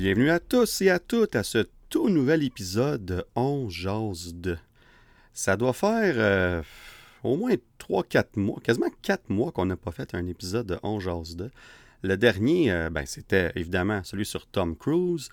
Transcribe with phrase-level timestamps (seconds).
[0.00, 4.56] Bienvenue à tous et à toutes à ce tout nouvel épisode de On Jase 2.
[5.32, 6.62] Ça doit faire euh,
[7.24, 11.00] au moins 3-4 mois, quasiment 4 mois qu'on n'a pas fait un épisode de On
[11.00, 11.50] Jase 2.
[12.04, 15.30] Le dernier, euh, ben, c'était évidemment celui sur Tom Cruise.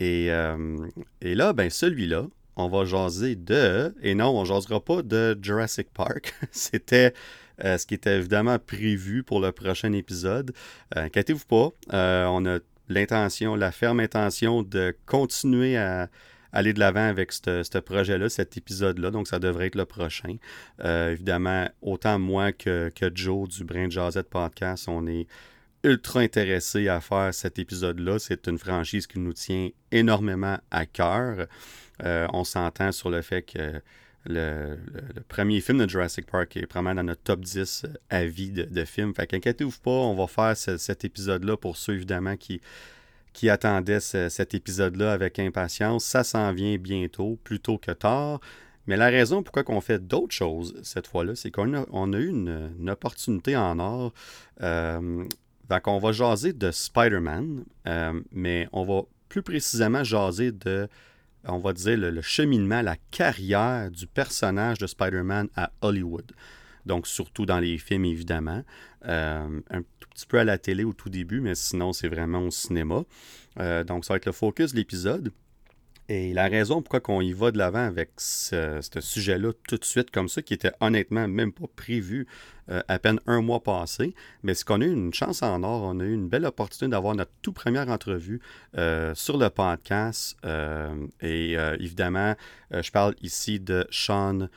[0.00, 0.76] Et, euh,
[1.20, 3.94] et là, ben, celui-là, on va jaser de.
[4.02, 6.34] Et non, on jasera pas de Jurassic Park.
[6.50, 7.14] C'était
[7.62, 10.52] ce qui était évidemment prévu pour le prochain épisode.
[10.96, 12.58] Inquiétez-vous pas, on a
[12.90, 16.08] l'intention, la ferme intention de continuer à
[16.52, 19.10] aller de l'avant avec ce projet-là, cet épisode-là.
[19.10, 20.36] Donc, ça devrait être le prochain.
[20.84, 25.26] Euh, évidemment, autant moi que, Joe du Brain Jazzette Podcast, on est
[25.84, 28.18] ultra intéressé à faire cet épisode-là.
[28.18, 31.46] C'est une franchise qui nous tient énormément à cœur.
[32.02, 33.80] Euh, on s'entend sur le fait que
[34.26, 34.76] le,
[35.28, 39.14] premier film de Jurassic Park est vraiment dans notre top 10 à vie de, films.
[39.14, 42.60] Fait qu'inquiétez-vous pas, on va faire cet épisode-là pour ceux évidemment qui,
[43.48, 46.04] attendaient cet épisode-là avec impatience.
[46.04, 48.40] Ça s'en vient bientôt, plus tôt que tard.
[48.86, 52.90] Mais la raison pourquoi on fait d'autres choses cette fois-là, c'est qu'on a, eu une,
[52.90, 54.12] opportunité en or.
[54.62, 55.24] Euh,
[55.86, 60.88] on va jaser de Spider-Man, euh, mais on va plus précisément jaser de
[61.46, 66.32] on va dire, le, cheminement, la carrière du personnage de Spider-Man à Hollywood.
[66.86, 68.64] Donc, surtout dans les films, évidemment.
[69.06, 72.40] Euh, un tout petit peu à la télé au tout début, mais sinon, c'est vraiment
[72.40, 73.04] au cinéma.
[73.58, 75.32] Euh, donc, ça va être le focus de l'épisode.
[76.12, 80.10] Et la raison pourquoi on y va de l'avant avec ce, sujet-là tout de suite
[80.10, 82.26] comme ça, qui était honnêtement même pas prévu
[82.68, 85.84] euh, à peine un mois passé, mais c'est qu'on a eu une chance en or,
[85.84, 88.40] on a eu une belle opportunité d'avoir notre toute première entrevue
[88.76, 90.36] euh, sur le podcast.
[90.44, 92.34] Euh, et évidemment,
[92.72, 94.48] je parle ici de Sean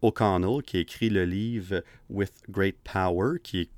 [0.00, 3.70] O'Connell qui a écrit le livre With Great Power, qui est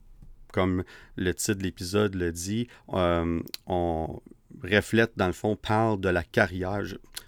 [0.52, 0.84] comme
[1.16, 4.20] le titre de l'épisode le dit, on
[4.62, 6.82] reflète, dans le fond, parle de la carrière.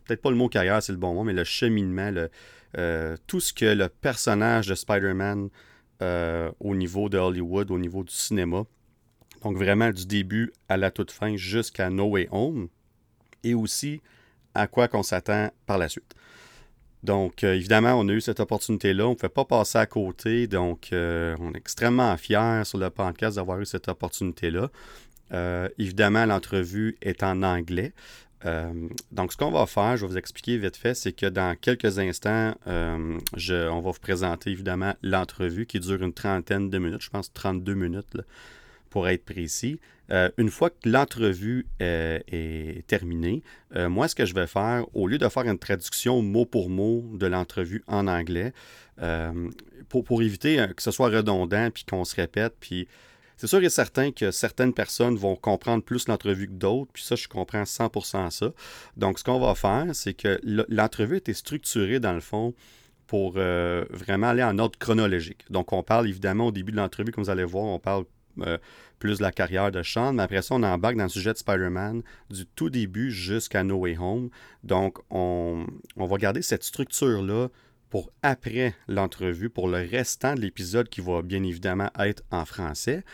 [0.06, 2.12] Peut-être pas le mot carrière, c'est le bon mot, mais le cheminement,
[2.76, 5.48] euh, tout ce que le personnage de Spider-Man
[6.02, 8.64] euh, au niveau de Hollywood, au niveau du cinéma,
[9.42, 12.68] donc vraiment du début à la toute fin jusqu'à No Way Home,
[13.44, 14.00] et aussi
[14.54, 16.14] à quoi qu'on s'attend par la suite.
[17.04, 19.06] Donc, euh, évidemment, on a eu cette opportunité-là.
[19.06, 20.48] On ne pouvait pas passer à côté.
[20.48, 24.68] Donc, on est extrêmement fiers sur le podcast d'avoir eu cette opportunité-là.
[25.32, 27.92] Euh, évidemment, l'entrevue est en anglais.
[28.44, 28.72] Euh,
[29.10, 31.98] donc, ce qu'on va faire, je vais vous expliquer vite fait, c'est que dans quelques
[31.98, 33.18] instants, euh,
[33.70, 37.74] on va vous présenter évidemment l'entrevue qui dure une trentaine de minutes, je pense 32
[37.74, 38.16] minutes
[38.90, 39.80] pour être précis.
[40.38, 43.42] une fois que l'entrevue est terminée,
[43.74, 47.04] moi, ce que je vais faire, au lieu de faire une traduction mot pour mot
[47.12, 48.54] de l'entrevue en anglais,
[49.90, 52.88] pour, pour, éviter que ce soit redondant, puis qu'on se répète, puis
[53.38, 57.14] c'est sûr et certain que certaines personnes vont comprendre plus l'entrevue que d'autres, puis ça,
[57.14, 58.52] je comprends 100% ça.
[58.96, 62.52] Donc, ce qu'on va faire, c'est que l'entrevue était structurée, dans le fond,
[63.06, 65.44] pour euh, vraiment aller en ordre chronologique.
[65.50, 68.04] Donc, on parle évidemment au début de l'entrevue, comme vous allez voir, on parle
[68.40, 68.58] euh,
[68.98, 71.38] plus de la carrière de Sean, mais après ça, on embarque dans le sujet de
[71.38, 74.30] Spider-Man du tout début jusqu'à No Way Home.
[74.64, 75.64] Donc, on,
[75.96, 77.48] on va garder cette structure-là
[77.90, 83.04] pour après l'entrevue, pour le restant de l'épisode qui va bien évidemment être en français.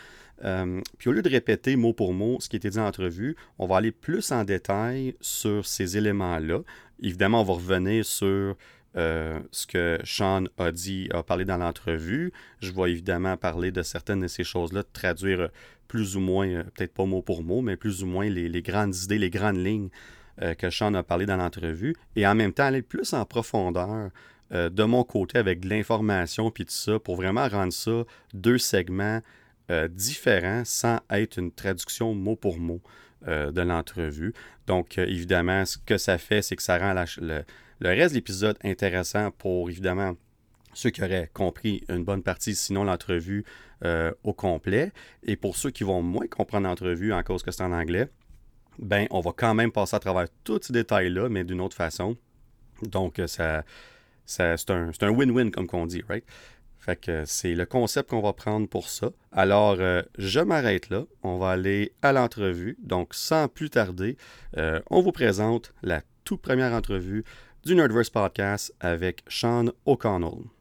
[0.43, 3.35] Euh, puis au lieu de répéter mot pour mot ce qui était dit en entrevue,
[3.57, 6.59] on va aller plus en détail sur ces éléments-là.
[7.01, 8.55] Évidemment, on va revenir sur
[8.97, 12.31] euh, ce que Sean a dit, a parlé dans l'entrevue.
[12.61, 15.49] Je vais évidemment parler de certaines de ces choses-là, traduire
[15.87, 18.95] plus ou moins, euh, peut-être pas mot pour mot, mais plus ou moins les, grandes
[18.95, 19.89] idées, les grandes lignes
[20.57, 21.95] que Sean a parlé dans l'entrevue.
[22.17, 24.09] Et en même temps, aller plus en profondeur
[24.51, 29.21] de mon côté avec de l'information puis tout ça pour vraiment rendre ça deux segments
[29.71, 32.81] euh, différent sans être une traduction mot pour mot
[33.27, 34.31] euh, de l'entrevue.
[34.67, 37.43] Donc, euh, évidemment, ce que ça fait, c'est que ça rend le,
[37.81, 40.15] reste de l'épisode intéressant pour, évidemment,
[40.75, 43.43] ceux qui auraient compris une bonne partie, sinon l'entrevue
[44.23, 44.91] au complet.
[45.23, 48.09] Et pour ceux qui vont moins comprendre l'entrevue en cause que c'est en anglais,
[48.77, 52.17] ben, on va quand même passer à travers tous ces détails-là, mais d'une autre façon.
[52.83, 53.63] Donc, ça
[54.25, 56.25] c'est un win-win, comme qu'on dit, right?
[56.85, 59.09] Fait que c'est le concept qu'on va prendre pour ça.
[59.31, 61.05] Alors, euh, je m'arrête là.
[61.23, 62.77] On va aller à l'entrevue.
[62.79, 64.17] Donc, sans plus tarder,
[64.57, 67.23] euh, on vous présente la toute première entrevue
[67.63, 70.54] du Nerdverse Podcast avec Sean O'Connell.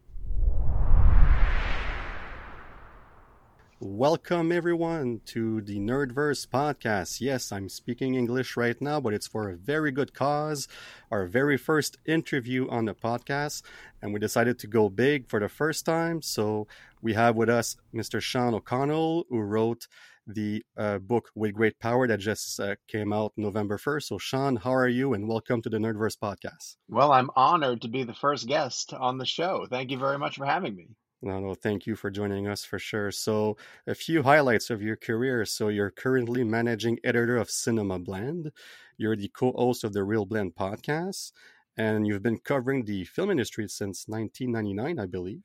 [3.81, 7.21] Welcome, everyone, to the Nerdverse podcast.
[7.21, 10.69] Yes, I'm speaking English right now, but it's for a very good cause.
[11.11, 13.63] Our very first interview on the podcast,
[14.01, 16.23] and we decided to go big for the first time.
[16.23, 16.69] So
[17.03, 18.21] we have with us Mr.
[18.21, 19.89] Sean O'Connell, who wrote
[20.25, 24.05] the uh, book With Great Power that just uh, came out November 1st.
[24.05, 25.15] So, Sean, how are you?
[25.15, 26.77] And welcome to the Nerdverse podcast.
[26.89, 29.67] Well, I'm honored to be the first guest on the show.
[29.69, 30.91] Thank you very much for having me.
[31.25, 33.11] No, no, thank you for joining us for sure.
[33.11, 33.57] So,
[33.87, 35.45] a few highlights of your career.
[35.47, 38.53] So, you're currently managing editor of Cinema Blend.
[38.99, 41.33] You're the co host of the Real Blend podcast
[41.77, 45.43] and you've been covering the film industry since 1999, I believe.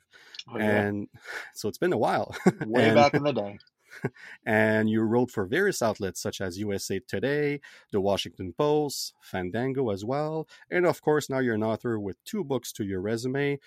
[0.52, 0.82] Oh, yeah.
[0.82, 1.08] And
[1.54, 2.36] so it's been a while.
[2.66, 3.60] Way and, back in the day.
[4.46, 7.60] and you wrote for various outlets such as USA Today,
[7.92, 10.48] The Washington Post, Fandango as well.
[10.70, 13.60] And of course, now you're an author with two books to your resume.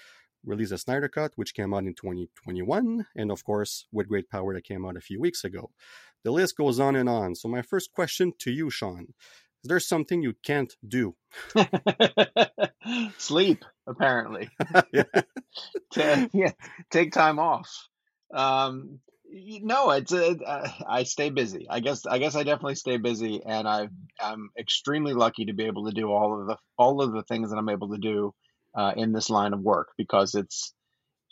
[0.45, 4.55] Release a Snyder Cut, which came out in 2021, and of course, With Great Power,
[4.55, 5.71] that came out a few weeks ago.
[6.25, 7.35] The list goes on and on.
[7.35, 9.15] So, my first question to you, Sean
[9.63, 11.15] is there something you can't do?
[13.19, 14.51] Sleep, apparently.
[14.93, 15.05] yeah.
[15.93, 16.53] to, yeah,
[16.91, 17.89] take time off.
[18.35, 18.99] Um,
[19.33, 21.67] no, it's a, uh, I stay busy.
[21.71, 23.89] I guess I guess I definitely stay busy, and I
[24.21, 27.51] I'm extremely lucky to be able to do all of the all of the things
[27.51, 28.35] that I'm able to do
[28.75, 30.73] uh, in this line of work because it's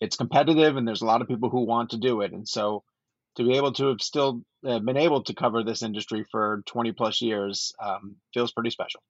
[0.01, 2.85] it's competitive and there's a lot of people who want to do it, and so
[3.37, 6.93] to be able to have still uh, been able to cover this industry for 20
[6.93, 9.01] plus years um, feels pretty special.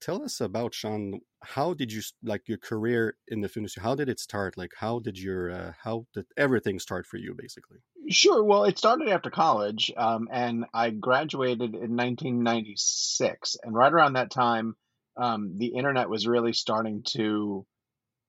[0.00, 1.20] Tell us about Sean.
[1.42, 3.82] How did you like your career in the film industry?
[3.82, 4.56] How did it start?
[4.56, 7.78] Like, how did your uh, how did everything start for you, basically?
[8.08, 8.44] Sure.
[8.44, 13.56] Well, it started after college, um, and I graduated in 1996.
[13.62, 14.76] And right around that time,
[15.16, 17.66] um, the internet was really starting to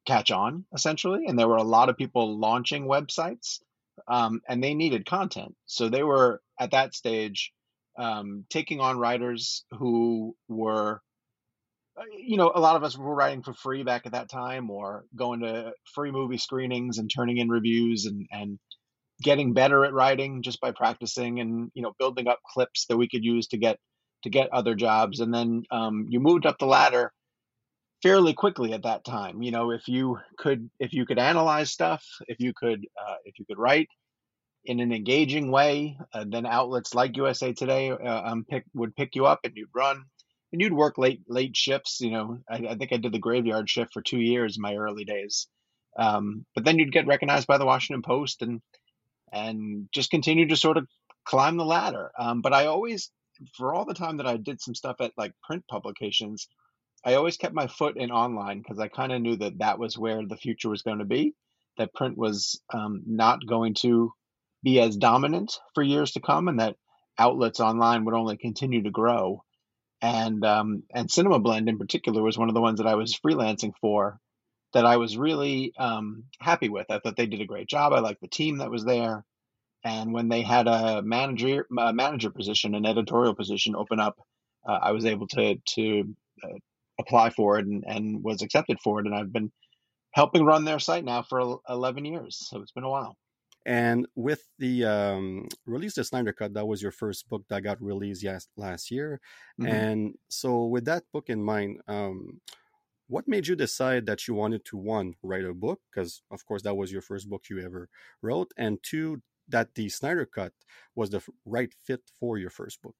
[0.06, 3.60] catch on, essentially, and there were a lot of people launching websites
[4.07, 5.56] um, and they needed content.
[5.66, 7.51] So they were at that stage
[7.98, 11.01] um, taking on writers who were,
[11.98, 14.69] uh, you know, a lot of us were writing for free back at that time,
[14.69, 18.60] or going to free movie screenings and turning in reviews and and
[19.22, 23.10] getting better at writing just by practicing and you know building up clips that we
[23.10, 23.78] could use to get
[24.24, 25.19] to get other jobs.
[25.19, 27.12] And then um, you moved up the ladder
[28.01, 29.42] fairly quickly at that time.
[29.42, 33.40] You know, if you could if you could analyze stuff, if you could uh, if
[33.40, 33.90] you could write
[34.66, 39.16] in an engaging way, uh, then outlets like USA Today uh, um, pick, would pick
[39.16, 40.04] you up and you'd run
[40.51, 42.01] and you'd work late late shifts.
[42.01, 44.75] You know, I, I think I did the graveyard shift for two years in my
[44.75, 45.48] early days.
[45.98, 48.62] Um, but then you'd get recognized by the Washington Post and
[49.31, 50.88] and just continue to sort of
[51.25, 52.12] climb the ladder.
[52.18, 53.12] Um, but I always,
[53.56, 56.48] for all the time that I did some stuff at like print publications,
[57.06, 59.98] I always kept my foot in online because I kind of knew that that was
[59.98, 61.34] where the future was going to be.
[61.78, 64.12] That print was um, not going to
[64.63, 66.75] be as dominant for years to come, and that
[67.18, 69.44] outlets online would only continue to grow.
[70.01, 73.18] And um, and Cinema Blend in particular was one of the ones that I was
[73.18, 74.19] freelancing for
[74.74, 76.88] that I was really um, happy with.
[76.90, 77.94] I thought they did a great job.
[77.94, 79.25] I liked the team that was there.
[79.84, 84.18] And when they had a manager a manager position, an editorial position open up,
[84.68, 86.57] uh, I was able to to uh,
[87.00, 89.06] apply for it and, and was accepted for it.
[89.06, 89.51] And I've been
[90.12, 92.38] helping run their site now for 11 years.
[92.50, 93.16] So it's been a while.
[93.66, 97.81] And with the um, release of Snyder Cut, that was your first book that got
[97.81, 99.19] released yes, last year.
[99.60, 99.72] Mm-hmm.
[99.72, 102.40] And so, with that book in mind, um,
[103.07, 105.81] what made you decide that you wanted to one write a book?
[105.92, 107.90] Because of course that was your first book you ever
[108.21, 110.54] wrote, and two that the Snyder Cut
[110.95, 112.95] was the right fit for your first book.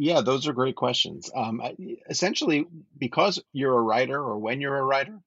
[0.00, 1.28] Yeah, those are great questions.
[1.34, 1.60] Um,
[2.08, 2.66] essentially,
[2.98, 5.18] because you're a writer, or when you're a writer,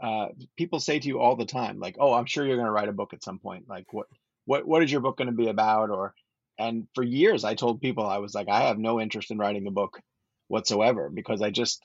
[0.00, 2.72] uh, people say to you all the time, like, "Oh, I'm sure you're going to
[2.72, 3.68] write a book at some point.
[3.68, 4.06] Like, what,
[4.44, 6.14] what, what is your book going to be about?" Or,
[6.58, 9.66] and for years, I told people I was like, I have no interest in writing
[9.66, 10.00] a book
[10.48, 11.84] whatsoever because I just,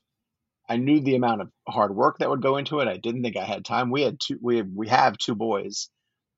[0.69, 2.87] I knew the amount of hard work that would go into it.
[2.89, 3.91] I didn't think I had time.
[3.91, 5.89] We had two, we we have two boys.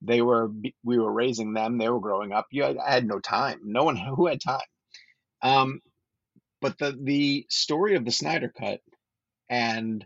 [0.02, 0.52] They were,
[0.84, 1.78] we were raising them.
[1.80, 2.48] They were growing up.
[2.52, 3.60] You, I had no time.
[3.66, 4.62] No one who had time.
[5.42, 5.82] Um,
[6.62, 8.82] but the the story of the Snyder Cut
[9.50, 10.06] and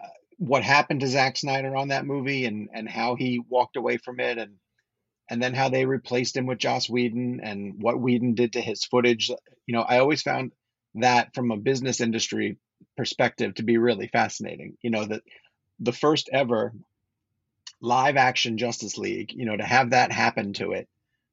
[0.00, 0.08] uh,
[0.38, 4.20] what happened to Zack Snyder on that movie and and how he walked away from
[4.20, 4.54] it and
[5.30, 8.84] and then how they replaced him with Joss Whedon and what Whedon did to his
[8.84, 9.30] footage.
[9.66, 10.52] You know, I always found
[10.96, 12.58] that from a business industry
[12.96, 14.76] perspective to be really fascinating.
[14.82, 15.22] You know, that
[15.80, 16.72] the first ever
[17.80, 20.88] live action Justice League, you know, to have that happen to it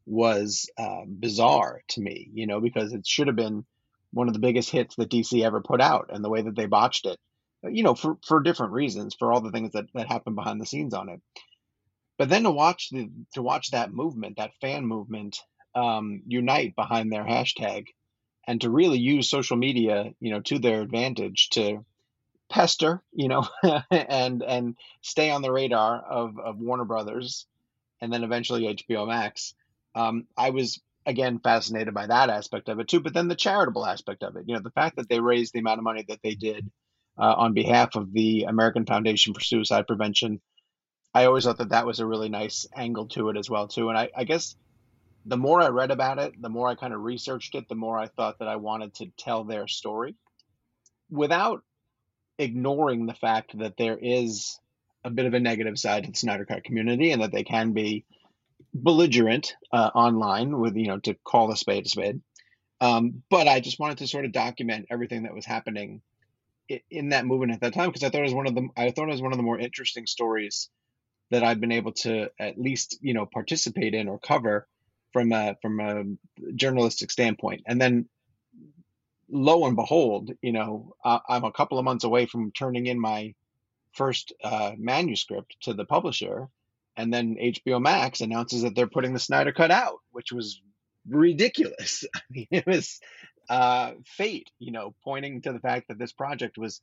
[0.06, 3.66] was uh, bizarre to me, you know, because it should have been
[4.12, 6.65] one of the biggest hits that DC ever put out, and the way that they
[6.65, 7.18] botched it,
[7.63, 10.65] you know, for for different reasons, for all the things that that happened behind the
[10.65, 11.22] scenes on it.
[12.18, 15.39] But then to watch the to watch that movement, that fan movement,
[15.75, 17.88] um, unite behind their hashtag,
[18.48, 21.86] and to really use social media, you know, to their advantage to
[22.50, 23.48] pester, you know,
[23.91, 27.48] and and stay on the radar of of Warner Brothers,
[28.01, 29.53] and then eventually HBO Max.
[29.96, 33.00] Um, I was again fascinated by that aspect of it too.
[33.00, 35.60] But then the charitable aspect of it, you know, the fact that they raised the
[35.60, 36.70] amount of money that they did
[37.17, 40.41] uh, on behalf of the American Foundation for Suicide Prevention.
[41.13, 43.89] I always thought that that was a really nice angle to it as well too.
[43.89, 44.55] And I, I guess
[45.25, 47.98] the more I read about it, the more I kind of researched it, the more
[47.98, 50.15] I thought that I wanted to tell their story
[51.10, 51.63] without
[52.39, 54.58] ignoring the fact that there is
[55.03, 57.74] a bit of a negative side to the Snyder Cut community and that they can
[57.74, 58.05] be
[58.74, 62.22] belligerent uh, online with, you know, to call a spade a spade.
[62.80, 66.01] Um, but I just wanted to sort of document everything that was happening
[66.90, 68.92] in that movement at that time because I thought it was one of the I
[68.92, 70.70] thought it was one of the more interesting stories
[71.30, 74.68] that I've been able to at least you know participate in or cover
[75.13, 76.04] from a from a
[76.56, 77.63] journalistic standpoint.
[77.68, 78.08] And then
[79.30, 83.34] lo and behold, you know, I'm a couple of months away from turning in my
[83.94, 86.48] first uh, manuscript to the publisher,
[86.98, 90.62] and then HBO Max announces that they're putting the Snyder Cut out, which was
[91.08, 92.06] ridiculous.
[92.52, 93.00] It was
[93.50, 96.82] uh, fate, you know, pointing to the fact that this project was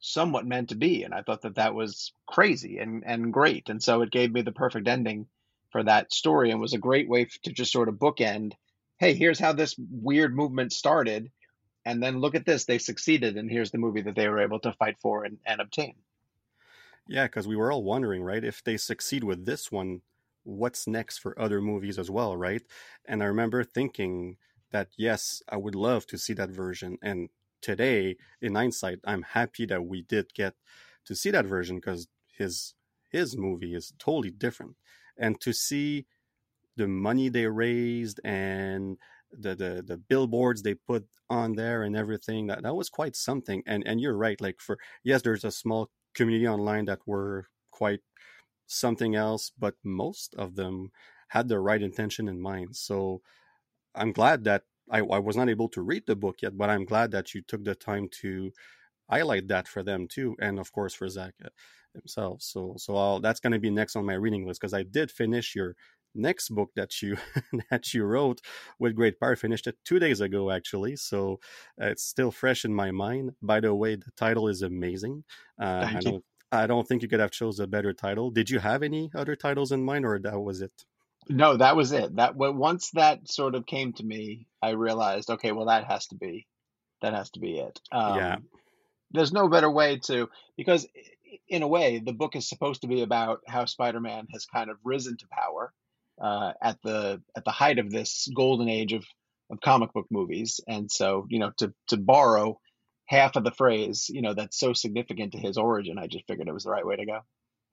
[0.00, 3.82] somewhat meant to be, and I thought that that was crazy and and great, and
[3.82, 5.26] so it gave me the perfect ending
[5.70, 8.52] for that story, and was a great way to just sort of bookend.
[8.98, 11.30] Hey, here's how this weird movement started,
[11.84, 14.60] and then look at this, they succeeded, and here's the movie that they were able
[14.60, 15.94] to fight for and, and obtain.
[17.08, 18.44] Yeah, because we were all wondering, right?
[18.44, 20.02] If they succeed with this one,
[20.44, 22.62] what's next for other movies as well, right?
[23.04, 24.36] And I remember thinking
[24.70, 26.98] that yes, I would love to see that version.
[27.02, 27.28] And
[27.60, 30.54] today, in hindsight, I'm happy that we did get
[31.06, 32.74] to see that version because his
[33.10, 34.76] his movie is totally different.
[35.18, 36.06] And to see
[36.76, 38.96] the money they raised and
[39.30, 43.62] the, the the billboards they put on there and everything that that was quite something
[43.66, 48.00] and and you're right like for yes there's a small community online that were quite
[48.66, 50.90] something else but most of them
[51.28, 53.20] had the right intention in mind so
[53.94, 56.84] I'm glad that I, I was not able to read the book yet, but I'm
[56.84, 58.52] glad that you took the time to
[59.08, 61.48] highlight that for them too, and of course for Zach uh,
[61.94, 62.42] himself.
[62.42, 65.10] So so I'll, that's going to be next on my reading list because I did
[65.10, 65.76] finish your
[66.14, 67.16] next book that you
[67.70, 68.40] that you wrote
[68.78, 71.38] with great power finished it two days ago actually so
[71.80, 75.24] uh, it's still fresh in my mind by the way the title is amazing
[75.60, 78.58] uh, i don't i don't think you could have chose a better title did you
[78.58, 80.84] have any other titles in mind or that was it
[81.28, 82.16] no, that was it.
[82.16, 86.16] That once that sort of came to me, I realized, okay, well, that has to
[86.16, 86.46] be,
[87.00, 87.80] that has to be it.
[87.90, 88.36] Um, yeah.
[89.12, 90.86] There's no better way to because,
[91.48, 94.78] in a way, the book is supposed to be about how Spider-Man has kind of
[94.84, 95.72] risen to power
[96.22, 99.04] uh, at the at the height of this golden age of
[99.50, 102.58] of comic book movies, and so you know to to borrow
[103.12, 106.48] half of the phrase, you know, that's so significant to his origin, I just figured
[106.48, 107.20] it was the right way to go.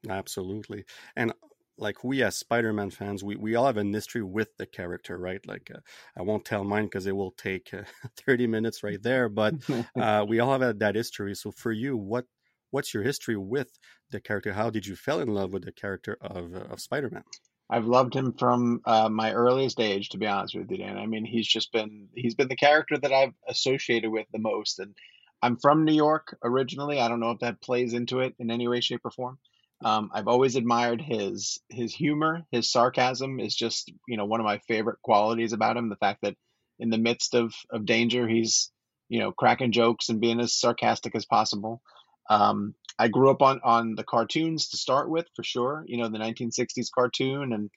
[0.09, 0.83] Absolutely.
[1.15, 1.33] And
[1.77, 5.39] like we as Spider-Man fans, we, we all have an history with the character, right?
[5.47, 5.79] Like uh,
[6.17, 7.83] I won't tell mine because it will take uh,
[8.25, 9.55] 30 minutes right there, but
[9.99, 11.35] uh, we all have that history.
[11.35, 12.25] So for you, what
[12.71, 13.79] what's your history with
[14.11, 14.53] the character?
[14.53, 17.23] How did you fell in love with the character of uh, of Spider-Man?
[17.69, 20.97] I've loved him from uh, my earliest age, to be honest with you, Dan.
[20.97, 24.79] I mean, he's just been he's been the character that I've associated with the most,
[24.79, 24.95] and
[25.41, 26.99] I'm from New York originally.
[26.99, 29.37] I don't know if that plays into it in any way, shape, or form.
[29.83, 34.45] Um, I've always admired his his humor, his sarcasm is just you know one of
[34.45, 35.89] my favorite qualities about him.
[35.89, 36.35] The fact that
[36.79, 38.71] in the midst of of danger, he's
[39.09, 41.81] you know cracking jokes and being as sarcastic as possible.
[42.29, 45.85] Um, I grew up on on the cartoons to start with, for sure.
[45.87, 47.69] You know the 1960s cartoon, and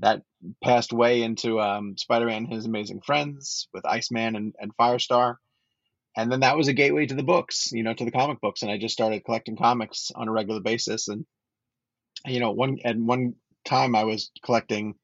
[0.00, 0.22] that
[0.62, 5.36] passed way into um, Spider-Man and His Amazing Friends with Iceman and, and Firestar.
[6.16, 8.62] And then that was a gateway to the books, you know, to the comic books.
[8.62, 11.08] And I just started collecting comics on a regular basis.
[11.08, 11.24] And
[12.26, 14.94] you know, one at one time I was collecting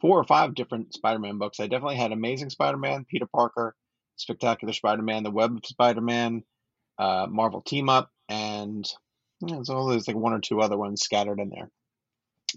[0.00, 1.60] four or five different Spider-Man books.
[1.60, 3.74] I definitely had Amazing Spider-Man, Peter Parker,
[4.16, 6.44] Spectacular Spider-Man, The Web of Spider-Man,
[6.98, 8.88] uh, Marvel Team Up, and
[9.46, 11.70] know, so there's like one or two other ones scattered in there.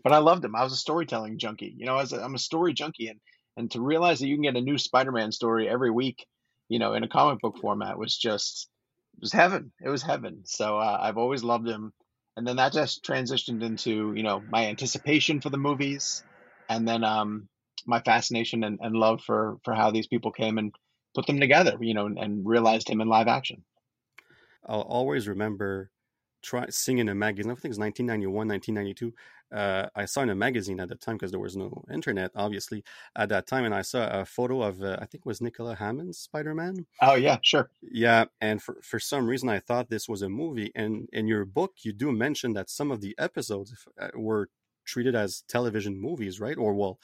[0.03, 0.55] But I loved them.
[0.55, 1.73] I was a storytelling junkie.
[1.77, 3.19] You know, as a, I'm a story junkie, and
[3.57, 6.25] and to realize that you can get a new Spider-Man story every week,
[6.69, 8.69] you know, in a comic book format was just
[9.15, 9.71] it was heaven.
[9.83, 10.43] It was heaven.
[10.45, 11.93] So uh, I've always loved him
[12.37, 16.23] and then that just transitioned into you know my anticipation for the movies
[16.69, 17.47] and then um
[17.85, 20.73] my fascination and, and love for for how these people came and
[21.15, 23.63] put them together you know and, and realized him in live action
[24.67, 25.91] i'll always remember
[26.41, 29.13] try seeing in a magazine i think it's 1991 1992
[29.51, 32.83] uh, I saw in a magazine at the time because there was no internet, obviously,
[33.15, 35.75] at that time, and I saw a photo of uh, I think it was Nicola
[35.75, 36.85] Hammond's Spider Man.
[37.01, 37.69] Oh yeah, sure.
[37.81, 40.71] Yeah, and for for some reason I thought this was a movie.
[40.73, 44.49] And in your book, you do mention that some of the episodes uh, were
[44.85, 46.57] treated as television movies, right?
[46.57, 46.99] Or well,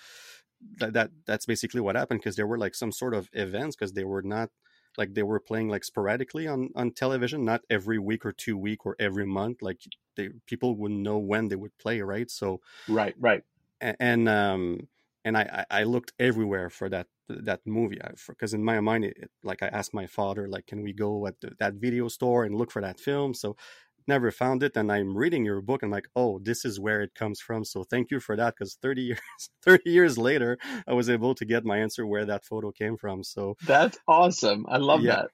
[0.78, 3.94] that, that that's basically what happened because there were like some sort of events because
[3.94, 4.50] they were not
[4.98, 8.86] like they were playing like sporadically on on television not every week or two week
[8.86, 9.80] or every month like
[10.16, 12.30] they people wouldn't know when they would play right?
[12.30, 13.44] So right right.
[13.82, 14.88] and, and um
[15.26, 19.62] and I, I looked everywhere for that that movie because in my mind it, like
[19.62, 22.72] i asked my father like can we go at the, that video store and look
[22.72, 23.34] for that film?
[23.34, 23.58] So
[24.08, 27.02] never found it and i'm reading your book and I'm like oh this is where
[27.02, 29.20] it comes from so thank you for that because 30 years
[29.64, 33.24] 30 years later i was able to get my answer where that photo came from
[33.24, 35.30] so that's awesome i love yeah, that.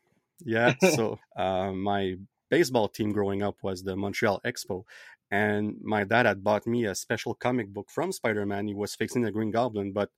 [0.46, 2.16] yeah so uh, my
[2.50, 4.84] baseball team growing up was the montreal expo
[5.32, 9.24] and my dad had bought me a special comic book from spider-man he was fixing
[9.24, 10.10] the green goblin but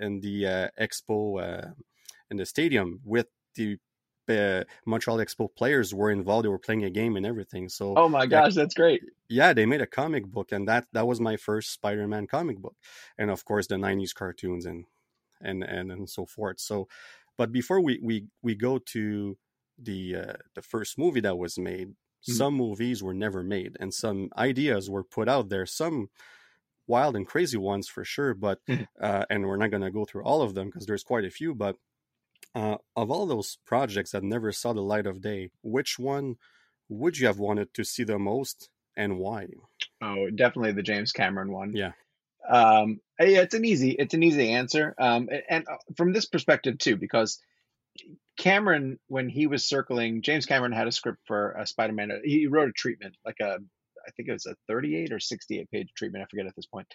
[0.00, 1.70] in the uh, expo uh,
[2.30, 3.78] in the stadium with the
[4.28, 6.44] uh, Montreal Expo players were involved.
[6.44, 7.68] They were playing a game and everything.
[7.68, 9.02] So oh my gosh, that's great.
[9.28, 12.76] Yeah, they made a comic book, and that that was my first Spider-Man comic book,
[13.18, 14.84] and of course the '90s cartoons and
[15.40, 16.60] and and and so forth.
[16.60, 16.88] So,
[17.36, 19.36] but before we we we go to
[19.78, 22.32] the uh, the first movie that was made, mm-hmm.
[22.32, 25.66] some movies were never made, and some ideas were put out there.
[25.66, 26.08] Some
[26.86, 28.84] wild and crazy ones for sure, but mm-hmm.
[29.00, 31.30] uh, and we're not going to go through all of them because there's quite a
[31.30, 31.76] few, but
[32.54, 36.36] uh, of all those projects that never saw the light of day, which one
[36.88, 39.46] would you have wanted to see the most and why?
[40.00, 41.72] Oh, definitely the James Cameron one.
[41.74, 41.92] Yeah.
[42.48, 44.94] Um, yeah, it's an easy, it's an easy answer.
[44.98, 47.40] Um, and uh, from this perspective too, because
[48.36, 52.10] Cameron, when he was circling, James Cameron had a script for a Spider-Man.
[52.10, 53.58] Uh, he wrote a treatment, like a,
[54.06, 56.22] I think it was a 38 or 68 page treatment.
[56.22, 56.86] I forget at this point.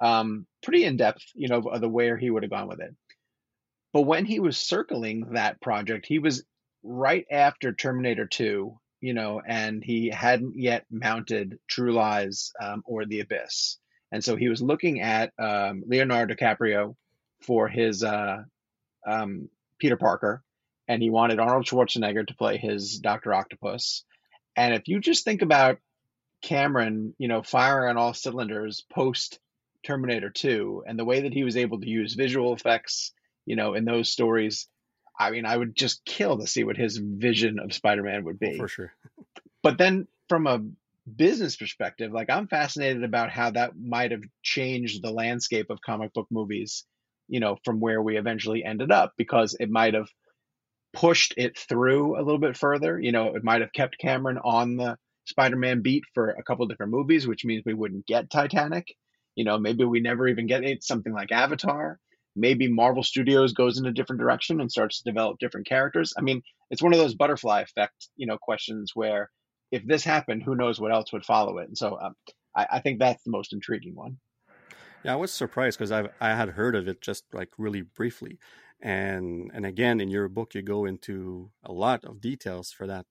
[0.00, 2.94] Um, pretty in depth, you know, of the where he would have gone with it.
[3.94, 6.42] But when he was circling that project, he was
[6.82, 13.06] right after Terminator 2, you know, and he hadn't yet mounted True Lies um, or
[13.06, 13.78] The Abyss.
[14.10, 16.96] And so he was looking at um, Leonardo DiCaprio
[17.40, 18.42] for his uh,
[19.06, 20.42] um, Peter Parker,
[20.88, 23.32] and he wanted Arnold Schwarzenegger to play his Dr.
[23.32, 24.02] Octopus.
[24.56, 25.78] And if you just think about
[26.42, 29.38] Cameron, you know, firing on all cylinders post
[29.84, 33.12] Terminator 2 and the way that he was able to use visual effects
[33.46, 34.68] you know, in those stories,
[35.18, 38.56] I mean, I would just kill to see what his vision of Spider-Man would be.
[38.56, 38.92] For sure.
[39.62, 40.62] but then from a
[41.16, 46.12] business perspective, like I'm fascinated about how that might have changed the landscape of comic
[46.12, 46.84] book movies,
[47.28, 50.08] you know, from where we eventually ended up because it might have
[50.92, 52.98] pushed it through a little bit further.
[52.98, 56.92] You know, it might have kept Cameron on the Spider-Man beat for a couple different
[56.92, 58.94] movies, which means we wouldn't get Titanic.
[59.36, 61.98] You know, maybe we never even get it, something like Avatar
[62.36, 66.12] maybe Marvel Studios goes in a different direction and starts to develop different characters.
[66.18, 69.30] I mean, it's one of those butterfly effect, you know, questions where
[69.70, 71.68] if this happened, who knows what else would follow it.
[71.68, 72.14] And so um,
[72.54, 74.18] I, I, think that's the most intriguing one.
[75.04, 78.38] Yeah, I was surprised because I I had heard of it just like really briefly,
[78.80, 83.06] and and again in your book you go into a lot of details for that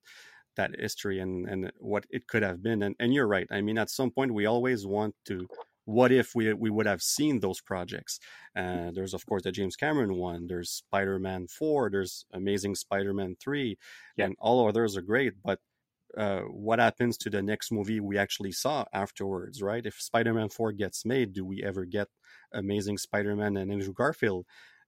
[0.56, 2.82] that history and and what it could have been.
[2.82, 3.48] And and you're right.
[3.52, 5.48] I mean, at some point we always want to
[5.86, 8.20] what if we we would have seen those projects?
[8.56, 10.48] Uh, there's of course the James Cameron one.
[10.48, 11.90] There's Spider-Man Four.
[11.90, 13.78] There's Amazing Spider-Man Three,
[14.16, 14.26] yeah.
[14.26, 15.34] and all others are great.
[15.44, 15.60] But
[16.18, 19.86] uh, what happens to the next movie we actually saw afterwards, right?
[19.86, 22.08] If Spider-Man Four gets made, do we ever get
[22.54, 24.46] Amazing Spider-Man and Andrew Garfield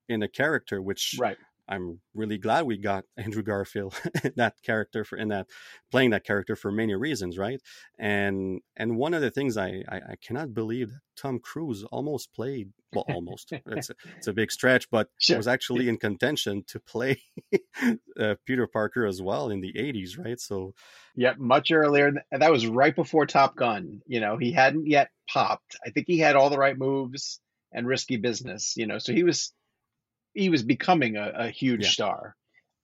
[0.08, 0.82] in a character?
[0.82, 1.38] Which right.
[1.68, 4.00] I'm really glad we got Andrew Garfield
[4.36, 5.48] that character for in that
[5.92, 7.62] playing that character for many reasons, right?
[7.98, 12.34] And and one of the things I I, I cannot believe that Tom Cruise almost
[12.34, 15.38] played well almost it's a, it's a big stretch, but sure.
[15.38, 17.22] was actually in contention to play
[18.20, 20.40] uh, Peter Parker as well in the 80s, right?
[20.40, 20.74] So
[21.16, 22.12] yeah, much earlier.
[22.32, 24.02] That was right before Top Gun.
[24.06, 25.78] You know, he hadn't yet popped.
[25.86, 27.40] I think he had all the right moves
[27.72, 28.76] and risky business.
[28.76, 29.54] You know, so he was
[30.36, 31.90] he was becoming a, a huge yeah.
[31.90, 32.36] star.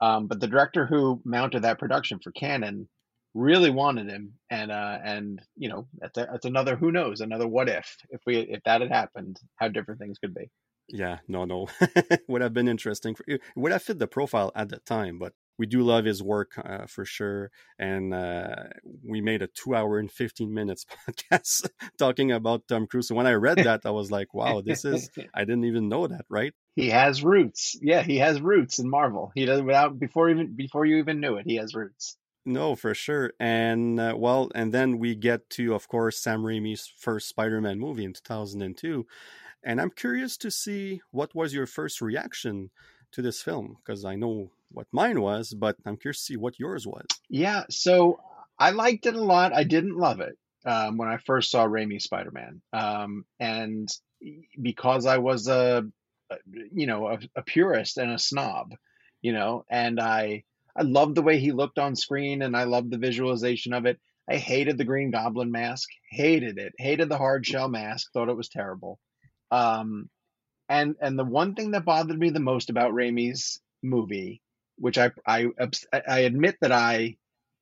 [0.01, 2.89] Um, but the director who mounted that production for Cannon
[3.35, 7.47] really wanted him, and uh, and you know that's, a, that's another who knows another
[7.47, 10.49] what if if we if that had happened how different things could be.
[10.87, 11.67] Yeah, no, no,
[12.27, 13.15] would have been interesting.
[13.15, 13.23] For,
[13.55, 16.85] would have fit the profile at the time, but we do love his work uh,
[16.87, 17.51] for sure.
[17.77, 18.55] And uh,
[19.03, 23.07] we made a two hour and 15 minutes podcast talking about Tom Cruise.
[23.07, 26.07] So when I read that, I was like, wow, this is, I didn't even know
[26.07, 26.53] that, right?
[26.75, 27.77] He has roots.
[27.81, 29.31] Yeah, he has roots in Marvel.
[29.35, 32.17] He does without, before even, before you even knew it, he has roots.
[32.45, 33.33] No, for sure.
[33.39, 37.79] And uh, well, and then we get to, of course, Sam Raimi's first Spider Man
[37.79, 39.05] movie in 2002.
[39.63, 42.71] And I'm curious to see what was your first reaction
[43.11, 46.59] to this film because I know what mine was, but I'm curious to see what
[46.59, 47.05] yours was.
[47.29, 48.19] Yeah, so
[48.59, 49.53] I liked it a lot.
[49.53, 53.89] I didn't love it um, when I first saw Raimi Spider Man, um, and
[54.61, 55.85] because I was a
[56.71, 58.73] you know, a, a purist and a snob,
[59.21, 60.43] you know, and I
[60.75, 63.99] I loved the way he looked on screen and I loved the visualization of it.
[64.29, 68.37] I hated the Green Goblin mask, hated it, hated the hard shell mask, thought it
[68.37, 68.99] was terrible.
[69.49, 70.09] Um,
[70.69, 74.41] and and the one thing that bothered me the most about Raimi's movie,
[74.77, 75.47] which I I
[76.07, 77.17] I admit that I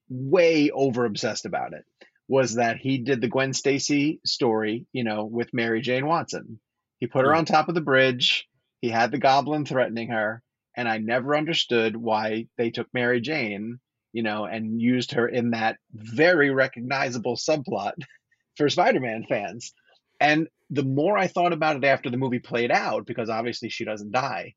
[0.10, 1.86] way over obsessed about it,
[2.28, 6.60] was that he did the Gwen Stacy story, you know, with Mary Jane Watson.
[7.00, 7.40] He put her hmm.
[7.40, 8.48] on top of the bridge.
[8.82, 10.42] He had the goblin threatening her,
[10.76, 13.80] and I never understood why they took Mary Jane,
[14.14, 17.94] you know, and used her in that very recognizable subplot
[18.56, 19.74] for Spider-Man fans.
[20.20, 23.86] And the more I thought about it after the movie played out, because obviously she
[23.86, 24.54] doesn't die,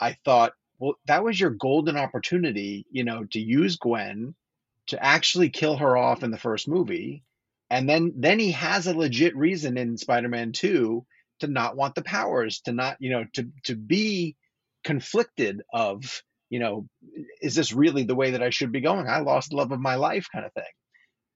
[0.00, 4.34] I thought, well, that was your golden opportunity, you know, to use Gwen
[4.88, 7.22] to actually kill her off in the first movie.
[7.70, 11.06] And then then he has a legit reason in Spider-Man 2
[11.38, 14.34] to not want the powers, to not, you know, to to be
[14.82, 16.88] conflicted of, you know,
[17.40, 19.06] is this really the way that I should be going?
[19.08, 20.64] I lost love of my life kind of thing.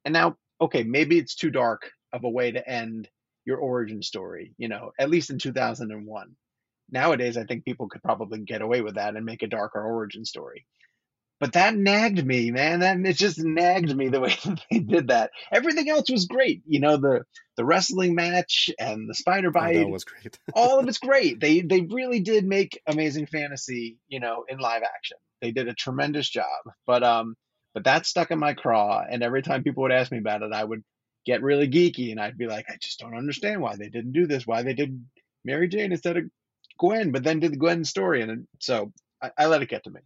[0.04, 3.08] And now, okay, maybe it's too dark of a way to end
[3.44, 6.36] your origin story, you know, at least in 2001.
[6.90, 10.24] Nowadays, I think people could probably get away with that and make a darker origin
[10.24, 10.66] story.
[11.38, 12.80] But that nagged me, man.
[12.80, 14.36] That it just nagged me the way
[14.70, 15.30] they did that.
[15.52, 17.24] Everything else was great, you know the
[17.56, 19.76] the wrestling match and the spider bite.
[19.76, 20.38] Oh, that was great.
[20.54, 21.40] all of it's great.
[21.40, 25.18] They they really did make Amazing Fantasy, you know, in live action.
[25.42, 26.46] They did a tremendous job.
[26.86, 27.36] But um,
[27.74, 30.52] but that stuck in my craw, and every time people would ask me about it,
[30.52, 30.82] I would
[31.26, 34.26] get really geeky and I'd be like, I just don't understand why they didn't do
[34.26, 35.04] this, why they did
[35.44, 36.24] Mary Jane instead of
[36.78, 38.22] Gwen, but then did the Gwen story.
[38.22, 40.00] And so I, I let it get to me.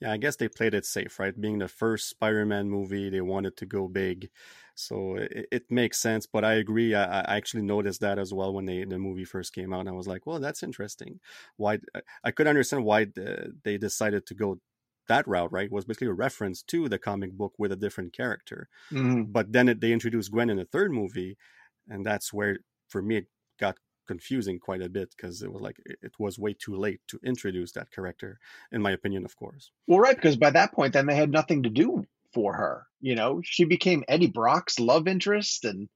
[0.00, 1.38] Yeah, I guess they played it safe, right?
[1.38, 4.30] Being the first Spider-Man movie, they wanted to go big,
[4.76, 6.24] so it, it makes sense.
[6.24, 6.94] But I agree.
[6.94, 9.80] I, I, actually noticed that as well when they, the movie first came out.
[9.80, 11.18] And I was like, well, that's interesting.
[11.56, 11.80] Why?
[12.22, 14.60] I could understand why the, they decided to go
[15.08, 18.68] that route, right, was basically a reference to the comic book with a different character.
[18.92, 19.24] Mm-hmm.
[19.32, 21.36] But then it, they introduced Gwen in the third movie,
[21.88, 23.26] and that's where, for me, it
[23.58, 27.20] got confusing quite a bit because it was like it was way too late to
[27.22, 28.40] introduce that character,
[28.72, 29.70] in my opinion, of course.
[29.86, 32.86] Well, right, because by that point, then they had nothing to do for her.
[33.00, 35.88] You know, she became Eddie Brock's love interest, and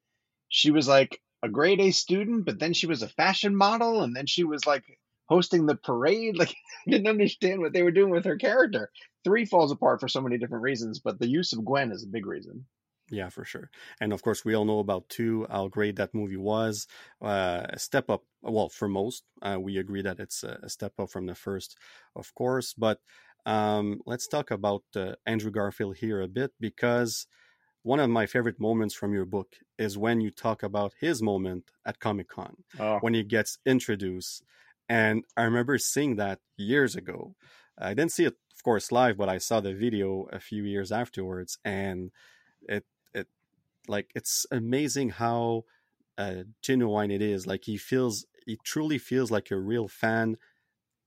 [0.49, 4.15] she was like a grade A student, but then she was a fashion model, and
[4.15, 4.85] then she was like
[5.27, 6.37] hosting the parade.
[6.39, 6.55] Like,
[6.87, 8.91] I didn't understand what they were doing with her character.
[9.25, 12.09] Three falls apart for so many different reasons, but the use of Gwen is a
[12.09, 12.67] big reason.
[13.13, 13.71] Yeah, for sure.
[14.01, 16.89] And of course, we all know about two, how great that movie was.
[17.21, 21.11] Uh, a step up, well, for most, uh, we agree that it's a, step up
[21.11, 21.77] from the first,
[22.17, 22.73] of course.
[22.73, 23.01] But
[23.45, 27.27] um, let's talk about uh, Andrew Garfield here a bit because
[27.83, 31.71] one of my favorite moments from your book is when you talk about his moment
[31.85, 32.99] at Comic Con, oh.
[33.01, 34.43] when he gets introduced
[34.89, 37.35] and I remember seeing that years ago.
[37.79, 40.93] I didn't see it, of course, live, but I saw the video a few years
[40.93, 42.11] afterwards, and
[42.69, 42.85] it it
[43.89, 45.65] like it's amazing how
[46.19, 47.47] uh, genuine it is.
[47.47, 50.37] Like he feels, he truly feels like a real fan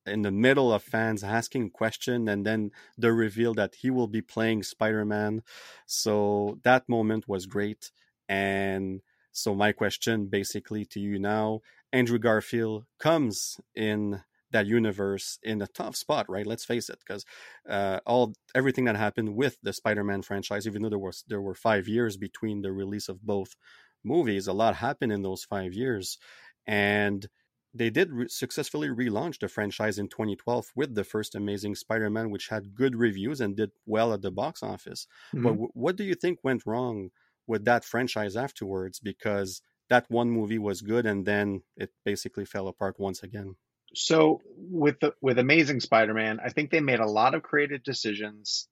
[0.05, 4.21] in the middle of fans asking question and then the reveal that he will be
[4.21, 5.41] playing spider-man
[5.87, 7.91] so that moment was great
[8.29, 11.59] and so my question basically to you now
[11.91, 16.47] Andrew Garfield comes in that universe in a tough spot, right?
[16.47, 17.25] Let's face it, because
[17.69, 21.55] uh, all everything that happened with the Spider-Man franchise, even though there was there were
[21.55, 23.55] five years between the release of both
[24.03, 26.17] movies, a lot happened in those five years,
[26.65, 27.27] and
[27.73, 32.47] they did re- successfully relaunch the franchise in 2012 with the first Amazing Spider-Man, which
[32.47, 35.07] had good reviews and did well at the box office.
[35.33, 35.43] Mm-hmm.
[35.43, 37.09] But w- what do you think went wrong
[37.45, 38.99] with that franchise afterwards?
[38.99, 43.55] Because that one movie was good and then it basically fell apart once again.
[43.95, 48.67] So with the, with Amazing Spider-Man, I think they made a lot of creative decisions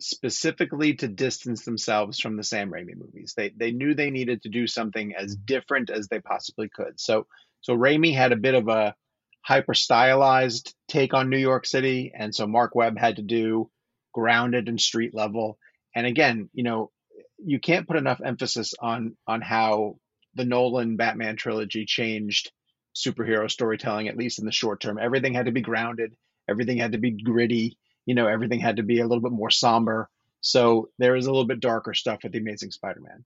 [0.00, 3.34] specifically to distance themselves from the Sam Raimi movies.
[3.36, 6.98] They they knew they needed to do something as different as they possibly could.
[6.98, 7.26] So
[7.60, 8.94] so Raimi had a bit of a
[9.42, 13.70] hyper stylized take on New York City, and so Mark Webb had to do
[14.12, 15.58] grounded and street level.
[15.94, 16.90] And again, you know,
[17.38, 19.96] you can't put enough emphasis on on how
[20.34, 22.50] the Nolan Batman trilogy changed
[22.94, 24.98] superhero storytelling, at least in the short term.
[24.98, 26.14] Everything had to be grounded,
[26.48, 29.50] everything had to be gritty, you know, everything had to be a little bit more
[29.50, 30.08] somber.
[30.40, 33.24] So there is a little bit darker stuff with the Amazing Spider-Man.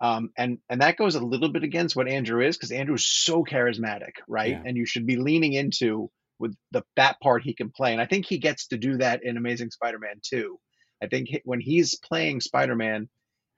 [0.00, 3.06] Um, and and that goes a little bit against what Andrew is because Andrew is
[3.06, 4.50] so charismatic, right?
[4.50, 4.62] Yeah.
[4.64, 8.06] And you should be leaning into with the that part he can play, and I
[8.06, 10.58] think he gets to do that in Amazing Spider-Man 2.
[11.02, 13.08] I think when he's playing Spider-Man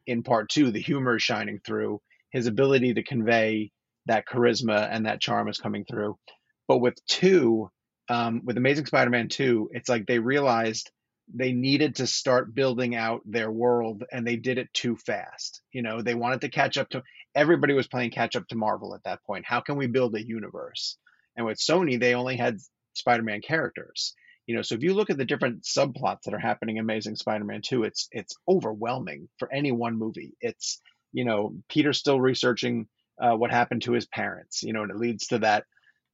[0.06, 3.70] in part two, the humor is shining through his ability to convey
[4.08, 6.18] that charisma and that charm is coming through.
[6.66, 7.70] But with two,
[8.08, 10.90] um, with Amazing Spider-Man two, it's like they realized
[11.32, 15.60] they needed to start building out their world, and they did it too fast.
[15.72, 17.02] You know, they wanted to catch up to
[17.34, 19.44] everybody was playing catch up to Marvel at that point.
[19.46, 20.96] How can we build a universe?
[21.36, 22.58] And with Sony, they only had
[22.94, 24.14] Spider-Man characters.
[24.46, 27.16] You know, so if you look at the different subplots that are happening in Amazing
[27.16, 30.32] Spider-Man 2, it's it's overwhelming for any one movie.
[30.40, 30.80] It's,
[31.12, 32.88] you know, Peter still researching
[33.20, 35.64] uh, what happened to his parents, you know, and it leads to that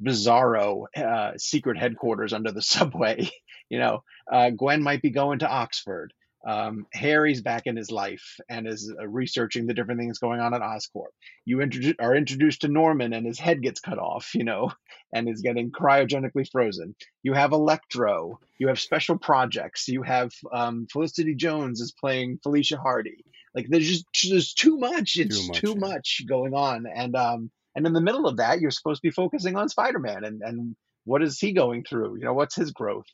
[0.02, 3.28] bizarro uh, secret headquarters under the subway.
[3.68, 6.12] you know, uh, Gwen might be going to Oxford.
[6.46, 10.52] Um, Harry's back in his life and is uh, researching the different things going on
[10.52, 11.12] at Oscorp.
[11.46, 14.70] You introdu- are introduced to Norman and his head gets cut off, you know,
[15.14, 16.94] and is getting cryogenically frozen.
[17.22, 18.40] You have Electro.
[18.58, 19.88] You have special projects.
[19.88, 23.24] You have um, Felicity Jones is playing Felicia Hardy.
[23.54, 25.16] Like there's just there's too much.
[25.16, 25.88] It's too much, too yeah.
[25.88, 29.12] much going on, and um, and in the middle of that, you're supposed to be
[29.12, 32.16] focusing on Spider-Man and and what is he going through?
[32.16, 33.06] You know, what's his growth?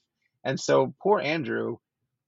[0.44, 1.76] And so poor Andrew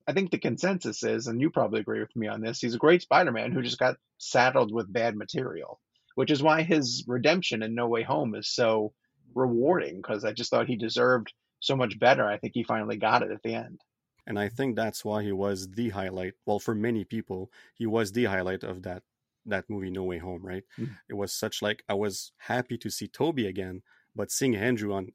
[0.07, 2.79] I think the consensus is, and you probably agree with me on this, he's a
[2.79, 5.81] great Spider Man who just got saddled with bad material,
[6.15, 8.93] which is why his redemption in No Way Home is so
[9.35, 12.27] rewarding because I just thought he deserved so much better.
[12.27, 13.81] I think he finally got it at the end.
[14.27, 16.35] And I think that's why he was the highlight.
[16.47, 19.03] Well, for many people, he was the highlight of that
[19.47, 20.63] that movie No Way Home, right?
[20.79, 20.93] Mm-hmm.
[21.09, 23.83] It was such like I was happy to see Toby again,
[24.15, 25.09] but seeing Andrew on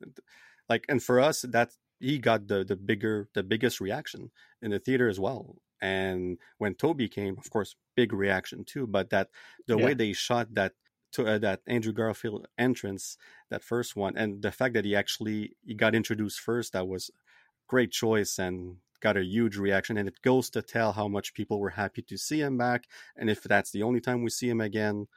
[0.70, 4.80] like and for us that he got the the bigger the biggest reaction in the
[4.80, 5.56] theater as well.
[5.82, 8.88] And when Toby came, of course, big reaction too.
[8.88, 9.30] But that
[9.68, 9.86] the yeah.
[9.86, 10.74] way they shot that
[11.14, 13.18] to uh, that Andrew Garfield entrance,
[13.50, 17.12] that first one, and the fact that he actually he got introduced first, that was
[17.68, 19.98] great choice and got a huge reaction.
[19.98, 22.86] And it goes to tell how much people were happy to see him back.
[23.16, 25.08] And if that's the only time we see him again,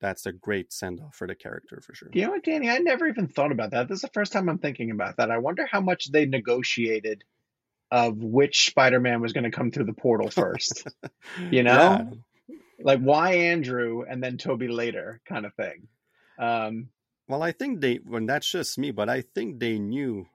[0.00, 2.08] that's a great send off for the character for sure.
[2.12, 2.70] You know what, Danny?
[2.70, 3.88] I never even thought about that.
[3.88, 5.30] This is the first time I'm thinking about that.
[5.30, 7.24] I wonder how much they negotiated
[7.90, 10.86] of which Spider Man was going to come through the portal first.
[11.50, 11.72] you know?
[12.48, 12.56] Yeah.
[12.80, 15.88] Like why Andrew and then Toby later kind of thing.
[16.38, 16.90] Um,
[17.26, 20.26] well, I think they, when that's just me, but I think they knew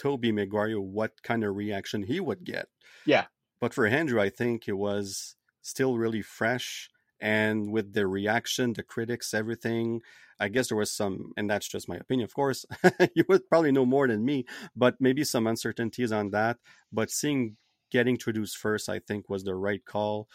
[0.00, 2.68] Tobey Maguire what kind of reaction he would get.
[3.04, 3.26] Yeah.
[3.60, 6.88] But for Andrew, I think it was still really fresh
[7.20, 10.00] and with the reaction the critics everything
[10.38, 12.64] i guess there was some and that's just my opinion of course
[13.14, 16.56] you would probably know more than me but maybe some uncertainties on that
[16.90, 17.58] but seeing
[17.90, 20.28] getting introduced first i think was the right call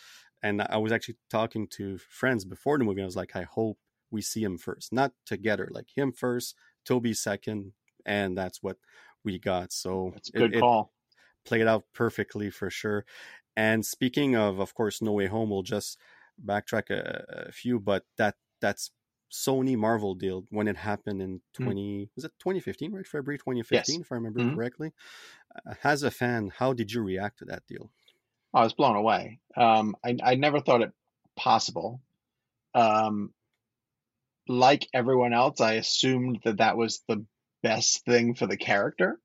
[0.44, 3.80] and i was actually talking to friends before the movie i was like i hope
[4.12, 7.74] we see him first not together like him first Toby second
[8.06, 8.78] and that's what
[9.26, 10.92] we got so that's a good it, call.
[11.12, 13.06] it played out perfectly for sure.
[13.58, 15.98] And speaking of of course no way home we'll just
[16.44, 18.92] backtrack a, a few, but that that's
[19.32, 22.10] Sony Marvel deal when it happened in 20 mm.
[22.16, 23.08] was it 2015 right?
[23.08, 24.02] February 2015 yes.
[24.02, 24.56] if I remember mm-hmm.
[24.56, 24.94] correctly.
[25.56, 27.90] Uh, as a fan how did you react to that deal?
[28.54, 29.40] I was blown away.
[29.58, 30.94] Um, I, I never thought it
[31.36, 32.00] possible.
[32.74, 33.34] Um,
[34.48, 37.26] like everyone else I assumed that that was the
[37.70, 39.20] best thing for the character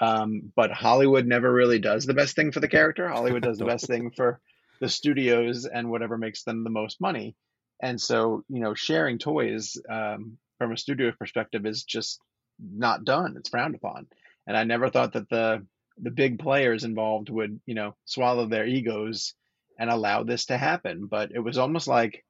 [0.00, 3.64] um, but Hollywood never really does the best thing for the character Hollywood does the
[3.74, 4.40] best thing for
[4.80, 7.34] the studios and whatever makes them the most money.
[7.80, 12.20] And so, you know, sharing toys um, from a studio perspective is just
[12.58, 13.34] not done.
[13.38, 14.06] It's frowned upon.
[14.46, 15.66] And I never thought that the
[15.98, 19.34] the big players involved would, you know, swallow their egos
[19.78, 21.06] and allow this to happen.
[21.06, 22.24] But it was almost like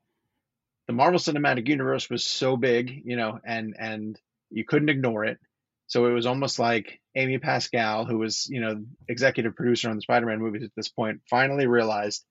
[0.86, 4.20] the Marvel Cinematic Universe was so big, you know, and and
[4.54, 5.38] you couldn't ignore it.
[5.86, 10.02] So it was almost like Amy Pascal, who was, you know, executive producer on the
[10.02, 12.24] Spider-Man movies at this point, finally realized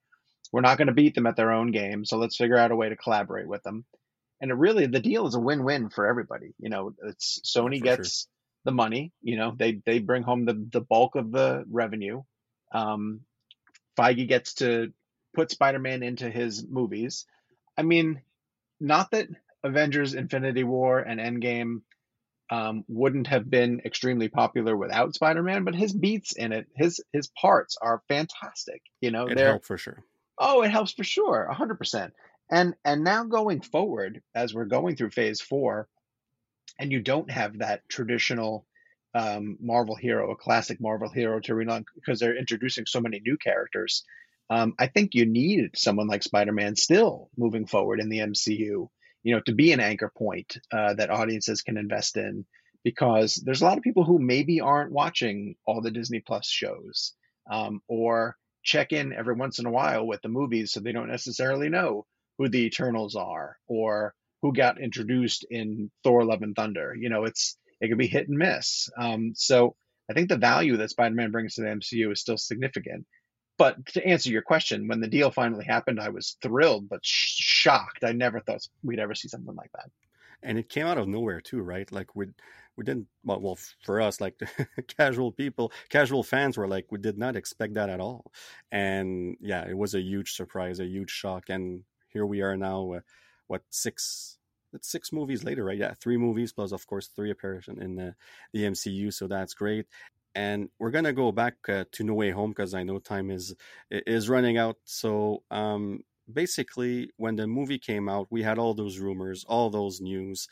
[0.51, 2.75] we're not going to beat them at their own game, so let's figure out a
[2.75, 3.85] way to collaborate with them.
[4.41, 6.53] And it really, the deal is a win-win for everybody.
[6.59, 8.29] You know, it's Sony for gets sure.
[8.65, 9.13] the money.
[9.21, 12.23] You know, they they bring home the the bulk of the revenue.
[12.73, 13.21] Um,
[13.97, 14.91] Feige gets to
[15.35, 17.25] put Spider-Man into his movies.
[17.77, 18.21] I mean,
[18.79, 19.29] not that
[19.63, 21.81] Avengers: Infinity War and Endgame
[22.49, 27.27] um, wouldn't have been extremely popular without Spider-Man, but his beats in it, his his
[27.27, 28.81] parts are fantastic.
[29.01, 30.03] You know, it they're for sure.
[30.37, 32.13] Oh, it helps for sure, hundred percent.
[32.51, 35.87] And and now going forward, as we're going through Phase Four,
[36.79, 38.65] and you don't have that traditional
[39.15, 43.37] um, Marvel hero, a classic Marvel hero to run because they're introducing so many new
[43.37, 44.03] characters.
[44.49, 48.89] Um, I think you need someone like Spider-Man still moving forward in the MCU,
[49.23, 52.45] you know, to be an anchor point uh, that audiences can invest in
[52.83, 57.13] because there's a lot of people who maybe aren't watching all the Disney Plus shows
[57.49, 61.09] um, or check in every once in a while with the movies so they don't
[61.09, 62.05] necessarily know
[62.37, 66.93] who the Eternals are or who got introduced in Thor Love and Thunder.
[66.97, 68.89] You know, it's it can be hit and miss.
[68.97, 69.75] Um, so
[70.09, 73.05] I think the value that Spider-Man brings to the MCU is still significant.
[73.57, 77.35] But to answer your question, when the deal finally happened, I was thrilled but sh-
[77.37, 78.03] shocked.
[78.03, 79.89] I never thought we'd ever see something like that.
[80.41, 81.89] And it came out of nowhere too, right?
[81.91, 82.27] Like we
[82.75, 84.39] we didn't well, well for us like
[84.97, 88.31] casual people, casual fans were like we did not expect that at all.
[88.71, 92.93] And yeah, it was a huge surprise, a huge shock and here we are now
[92.93, 92.99] uh,
[93.47, 94.37] what six
[94.73, 95.77] it's six movies later, right?
[95.77, 98.15] Yeah, three movies plus, of course, three appearances in the,
[98.53, 99.13] the MCU.
[99.13, 99.85] So that's great.
[100.35, 103.55] And we're gonna go back uh, to No Way Home because I know time is
[103.91, 104.77] is running out.
[104.83, 110.01] So um, basically, when the movie came out, we had all those rumors, all those
[110.01, 110.47] news.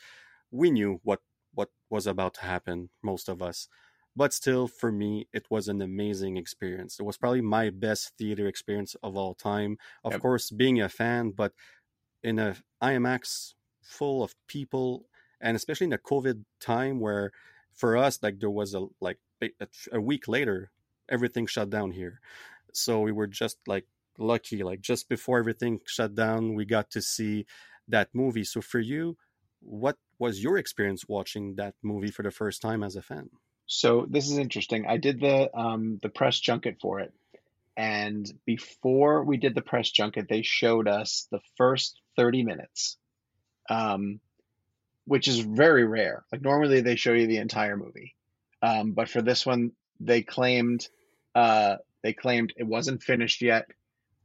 [0.50, 1.20] We knew what
[1.54, 2.90] what was about to happen.
[3.02, 3.68] Most of us.
[4.14, 7.00] But still, for me, it was an amazing experience.
[7.00, 9.78] It was probably my best theater experience of all time.
[10.04, 10.20] Of yep.
[10.20, 11.52] course, being a fan, but
[12.22, 15.06] in a IMAX full of people
[15.40, 17.32] and especially in a covid time where
[17.74, 19.18] for us like there was a like
[19.92, 20.70] a week later
[21.08, 22.20] everything shut down here.
[22.72, 23.86] So we were just like
[24.18, 27.46] lucky like just before everything shut down we got to see
[27.88, 28.44] that movie.
[28.44, 29.16] So for you
[29.60, 33.30] what was your experience watching that movie for the first time as a fan?
[33.66, 34.86] So this is interesting.
[34.86, 37.12] I did the um the press junket for it.
[37.76, 42.98] And before we did the press junket they showed us the first 30 minutes
[43.68, 44.20] um,
[45.04, 46.24] which is very rare.
[46.30, 48.14] Like normally they show you the entire movie,
[48.62, 50.88] um, but for this one they claimed
[51.34, 53.66] uh, they claimed it wasn't finished yet,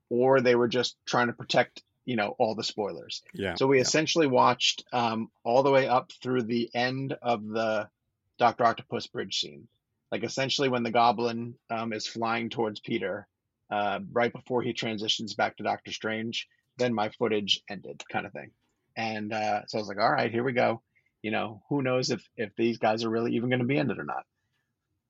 [0.10, 3.24] or they were just trying to protect you know all the spoilers.
[3.34, 3.56] Yeah.
[3.56, 3.84] So we yeah.
[3.84, 7.90] essentially watched um, all the way up through the end of the
[8.38, 9.68] Doctor Octopus bridge scene,
[10.12, 13.28] like essentially when the Goblin um, is flying towards Peter,
[13.70, 16.48] uh, right before he transitions back to Doctor Strange.
[16.78, 18.52] Then my footage ended, kind of thing.
[18.96, 20.82] And uh, so I was like, all right, here we go.
[21.28, 23.92] You know, who knows if if these guys are really even going to be in
[23.92, 24.26] it or not.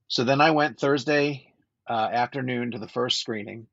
[0.08, 1.54] So then I went Thursday
[1.88, 3.68] uh, afternoon to the first screening,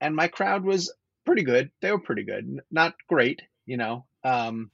[0.00, 0.92] and my crowd was
[1.24, 1.70] pretty good.
[1.80, 4.72] They were pretty good, not great, you know, um,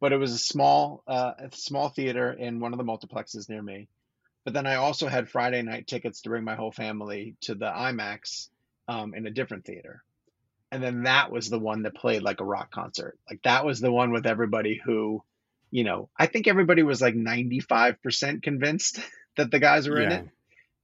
[0.00, 3.62] but it was a small uh, a small theater in one of the multiplexes near
[3.62, 3.88] me.
[4.44, 7.70] But then I also had Friday night tickets to bring my whole family to the
[7.70, 8.50] IMAX
[8.86, 10.04] um, in a different theater
[10.70, 13.18] and then that was the one that played like a rock concert.
[13.28, 15.22] Like that was the one with everybody who,
[15.70, 19.00] you know, I think everybody was like 95% convinced
[19.36, 20.06] that the guys were yeah.
[20.06, 20.28] in it,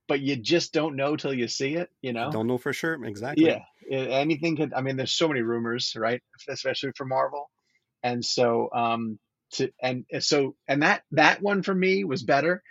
[0.09, 2.31] but you just don't know till you see it, you know?
[2.31, 3.03] Don't know for sure.
[3.05, 3.47] Exactly.
[3.47, 3.65] Yeah.
[3.91, 6.23] Anything could, I mean, there's so many rumors, right?
[6.49, 7.51] Especially for Marvel.
[8.03, 9.19] And so, um,
[9.53, 12.63] to, and so, and that, that one for me was better,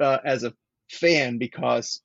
[0.00, 0.54] uh, as a
[0.90, 2.00] fan because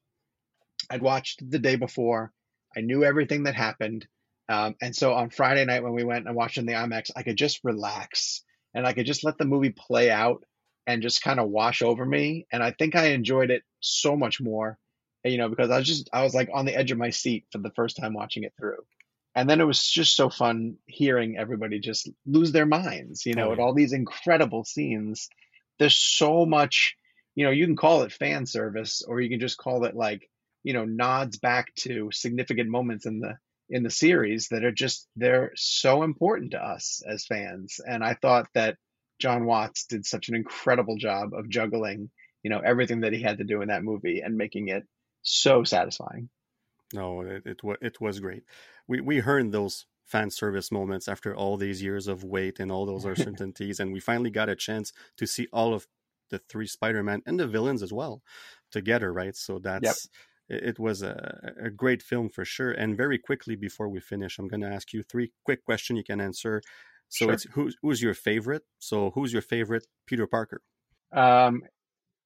[0.89, 2.32] I'd watched the day before.
[2.76, 4.08] I knew everything that happened
[4.49, 7.23] um, and so on Friday night when we went and watched in the IMAX, I
[7.23, 8.43] could just relax
[8.74, 10.44] and I could just let the movie play out
[10.86, 12.48] and just kind of wash over me.
[12.52, 14.78] And I think I enjoyed it so much more,
[15.24, 17.10] eh, you know, because I was just, I was like on the edge of my
[17.10, 18.80] seat for the first time watching it through.
[19.36, 23.50] And then it was just so fun hearing everybody just lose their minds, you know,
[23.50, 25.30] oh, at all these incredible scenes.
[25.80, 26.96] There's so much,
[27.34, 30.30] you know, you can call it fan service or you can just call it like,
[30.62, 33.38] you know, nods back to significant moments in the
[33.74, 37.82] in the series that are just they're so important to us as fans.
[37.86, 38.78] And i thought that
[39.20, 42.12] John watts did such an incredible job of juggling
[42.44, 44.84] you know everything that he had to do in that movie and making it
[45.24, 46.30] so satisfying.
[46.94, 48.44] No it, it, it was great.
[48.88, 52.86] We we heard those fan service moments after all these years of wait and all
[52.86, 55.88] those uncertainties and we finally got a chance to see all of
[56.30, 58.22] the three spider-man and the villains as well
[58.72, 59.36] together right?
[59.36, 59.96] So that's yep
[60.50, 62.72] it was a, a great film for sure.
[62.72, 66.04] And very quickly before we finish, I'm going to ask you three quick questions you
[66.04, 66.62] can answer.
[67.10, 67.34] So sure.
[67.34, 68.64] it's who's who's your favorite?
[68.80, 70.62] So who's your favorite Peter Parker?
[71.12, 71.64] Um,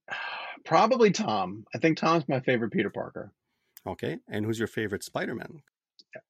[0.65, 1.65] probably Tom.
[1.75, 3.31] I think Tom's my favorite Peter Parker.
[3.85, 5.61] Okay, and who's your favorite Spider-Man?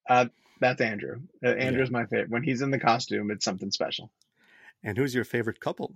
[0.07, 0.25] Uh,
[0.59, 1.21] that's Andrew.
[1.43, 1.99] Uh, Andrew's yeah.
[1.99, 2.29] my favorite.
[2.29, 4.11] When he's in the costume, it's something special.
[4.83, 5.93] And who's your favorite couple?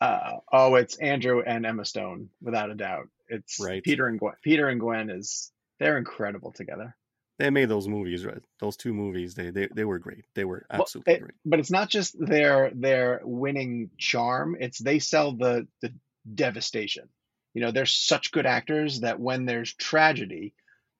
[0.00, 3.08] Uh, oh, it's Andrew and Emma Stone, without a doubt.
[3.28, 3.82] It's right.
[3.82, 4.34] Peter and Gwen.
[4.42, 6.96] Peter and Gwen is they're incredible together.
[7.38, 8.42] They made those movies, right?
[8.60, 10.24] Those two movies, they they, they were great.
[10.34, 11.34] They were absolutely well, it, great.
[11.44, 14.56] But it's not just their their winning charm.
[14.58, 15.92] It's they sell the the
[16.34, 17.08] devastation.
[17.52, 20.54] You know, they're such good actors that when there's tragedy,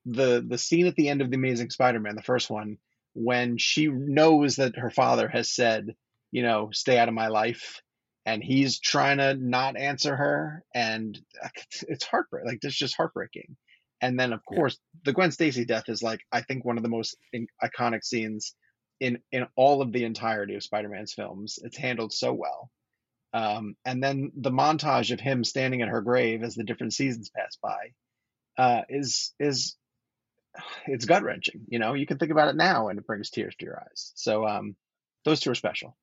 [0.05, 2.79] the the scene at the end of the Amazing Spider-Man, the first one,
[3.15, 5.97] when she knows that her father has said,
[6.31, 7.81] you know, stay out of my life,
[8.27, 11.19] and he's trying to not answer her and
[11.89, 13.57] it's heartbreaking like it's just heartbreaking
[14.03, 15.01] and then of course yeah.
[15.07, 18.55] the gwen stacy death is like i think one of the most in- iconic scenes
[19.01, 22.71] in in all of the entirety of spider-man's films it's handled so well
[23.33, 27.31] Um, and then the montage of him standing at her grave as the different seasons
[27.31, 27.93] pass by
[28.59, 29.77] uh, is is
[30.87, 31.63] it's gut wrenching.
[31.69, 34.13] You know, you can think about it now and it brings tears to your eyes.
[34.15, 34.77] So um,
[35.25, 35.97] those two are special.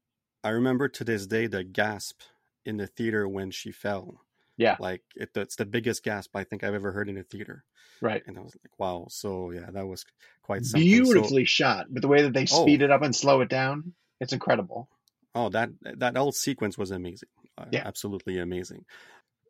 [0.44, 2.22] I remember to this day the gasp
[2.66, 4.22] in the theater when she fell.
[4.56, 7.64] Yeah, like it, it's the biggest gasp I think I've ever heard in a theater.
[8.02, 9.08] Right, and I was like, wow.
[9.10, 10.06] So yeah, that was
[10.44, 10.88] quite something.
[10.88, 11.88] beautifully so, shot.
[11.90, 12.62] But the way that they oh.
[12.62, 14.90] speed it up and slow it down, it's incredible.
[15.34, 17.30] Oh, that that whole sequence was amazing.
[17.58, 18.86] Uh, yeah, absolutely amazing.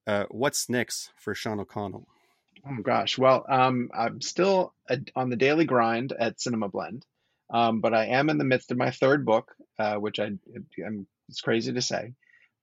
[0.08, 2.08] Uh, what's next for Sean O'Connell?
[2.66, 4.74] Oh gosh, well, um, I'm still
[5.16, 7.06] on the daily grind at Cinema Blend,
[7.54, 10.32] um, but I am in the midst of my third book, uh, which I
[10.86, 11.08] am.
[11.30, 12.14] It's crazy to say,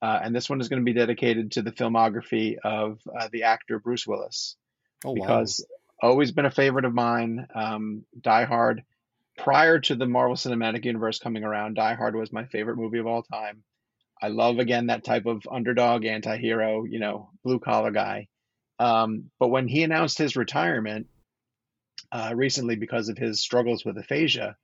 [0.03, 3.45] uh, and this one is going to be dedicated to the filmography of uh, the
[3.45, 4.57] actor Bruce Willis,
[5.05, 5.65] oh, because
[6.03, 6.11] wow.
[6.11, 7.47] always been a favorite of mine.
[7.55, 8.83] Um, Die Hard
[9.39, 13.07] prior to the Marvel Cinematic Universe coming around, Die Hard was my favorite movie of
[13.07, 13.63] all time.
[14.23, 18.29] I love again that type of underdog, anti-hero, you know, blue collar guy.
[18.79, 21.07] Um, but when he announced his retirement
[22.13, 24.57] uh, recently because of his struggles with aphasia,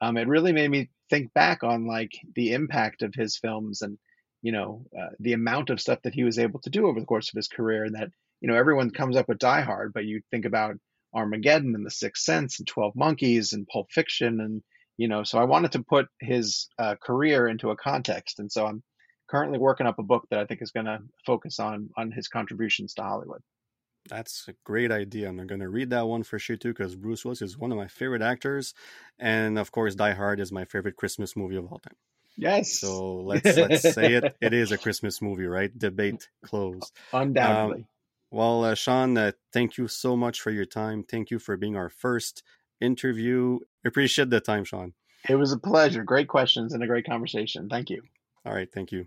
[0.00, 3.98] um, it really made me think back on like the impact of his films and
[4.42, 7.06] you know uh, the amount of stuff that he was able to do over the
[7.06, 7.84] course of his career.
[7.84, 8.10] And that
[8.40, 10.76] you know everyone comes up with Die Hard, but you think about
[11.14, 14.62] Armageddon and The Sixth Sense and Twelve Monkeys and Pulp Fiction and
[14.96, 18.66] you know so I wanted to put his uh, career into a context, and so
[18.66, 18.82] I'm
[19.28, 22.28] currently working up a book that I think is going to focus on on his
[22.28, 23.42] contributions to Hollywood.
[24.08, 25.28] That's a great idea.
[25.28, 27.78] I'm going to read that one for sure too, because Bruce Willis is one of
[27.78, 28.74] my favorite actors,
[29.18, 31.96] and of course, Die Hard is my favorite Christmas movie of all time.
[32.36, 32.78] Yes.
[32.80, 34.36] So let's let's say it.
[34.40, 35.76] It is a Christmas movie, right?
[35.76, 36.92] Debate closed.
[37.12, 37.78] Undoubtedly.
[37.78, 37.86] Um,
[38.30, 41.04] well, uh, Sean, uh, thank you so much for your time.
[41.04, 42.42] Thank you for being our first
[42.80, 43.60] interview.
[43.84, 44.92] Appreciate the time, Sean.
[45.28, 46.04] It was a pleasure.
[46.04, 47.68] Great questions and a great conversation.
[47.68, 48.02] Thank you.
[48.44, 48.70] All right.
[48.70, 49.06] Thank you.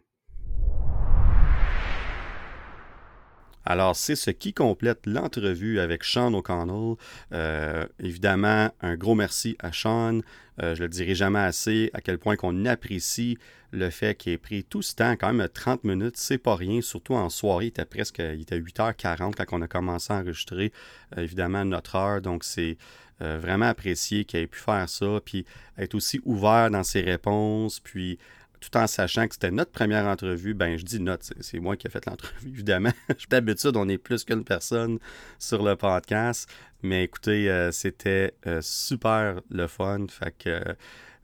[3.66, 6.96] Alors, c'est ce qui complète l'entrevue avec Sean O'Connell.
[7.34, 10.22] Euh, évidemment, un gros merci à Sean.
[10.62, 13.38] Euh, je le dirai jamais assez à quel point qu'on apprécie
[13.72, 16.82] le fait qu'il ait pris tout ce temps, quand même 30 minutes, c'est pas rien,
[16.82, 20.74] surtout en soirée, il était presque il était 8h40 quand on a commencé à enregistrer,
[21.16, 22.78] euh, évidemment, notre heure, donc c'est
[23.22, 25.46] vraiment apprécié qu'il ait pu faire ça, puis
[25.78, 28.18] être aussi ouvert dans ses réponses, puis
[28.60, 31.88] tout en sachant que c'était notre première entrevue, ben je dis notre, c'est moi qui
[31.88, 32.92] ai fait l'entrevue, évidemment.
[33.30, 35.00] D'habitude, on est plus qu'une personne
[35.38, 36.50] sur le podcast.
[36.82, 40.06] Mais écoutez, euh, c'était euh, super le fun.
[40.48, 40.74] Euh,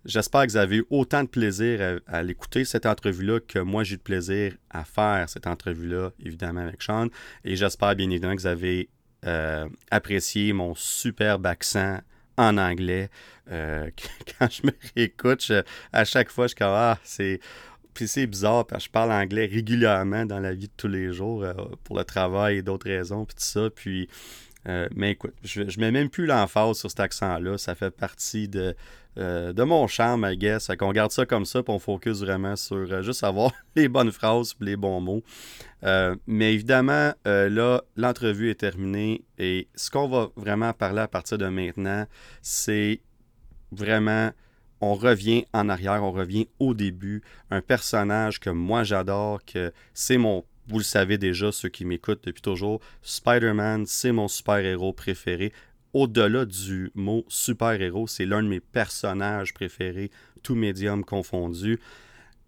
[0.03, 3.95] j'espère que vous avez eu autant de plaisir à, l'écouter, cette entrevue-là, que moi j'ai
[3.95, 7.07] eu de plaisir à faire cette entrevue-là, évidemment, avec Sean.
[7.43, 8.89] Et j'espère bien évidemment que vous avez
[9.89, 11.99] apprécié mon superbe accent
[12.37, 13.09] en anglais.
[13.51, 13.89] Euh,
[14.39, 15.51] quand je me réécoute,
[15.93, 17.39] à chaque fois, je suis comme Ah, c'est.
[17.93, 21.13] Puis c'est bizarre parce que je parle anglais régulièrement dans la vie de tous les
[21.13, 21.53] jours euh,
[21.85, 23.69] pour le travail et d'autres raisons, puis tout ça.
[23.73, 24.09] Puis,
[24.67, 27.57] euh, mais écoute, je, je mets même plus l'emphase sur cet accent-là.
[27.57, 28.75] Ça fait partie de,
[29.17, 30.69] euh, de mon charme, I guess.
[30.77, 34.11] qu'on garde ça comme ça, puis on focus vraiment sur euh, juste avoir les bonnes
[34.11, 35.23] phrases les bons mots.
[35.83, 41.37] Euh, mais évidemment, là, l'entrevue est terminée et ce qu'on va vraiment parler à partir
[41.37, 42.05] de maintenant,
[42.41, 43.01] c'est
[43.71, 44.31] vraiment,
[44.81, 47.21] on revient en arrière, on revient au début.
[47.51, 52.23] Un personnage que moi j'adore, que c'est mon vous le savez déjà, ceux qui m'écoutent
[52.25, 55.53] depuis toujours, Spider-Man, c'est mon super-héros préféré
[55.95, 60.11] au-delà du mot super-héros, c'est l'un de mes personnages préférés,
[60.43, 61.79] tout médium confondu.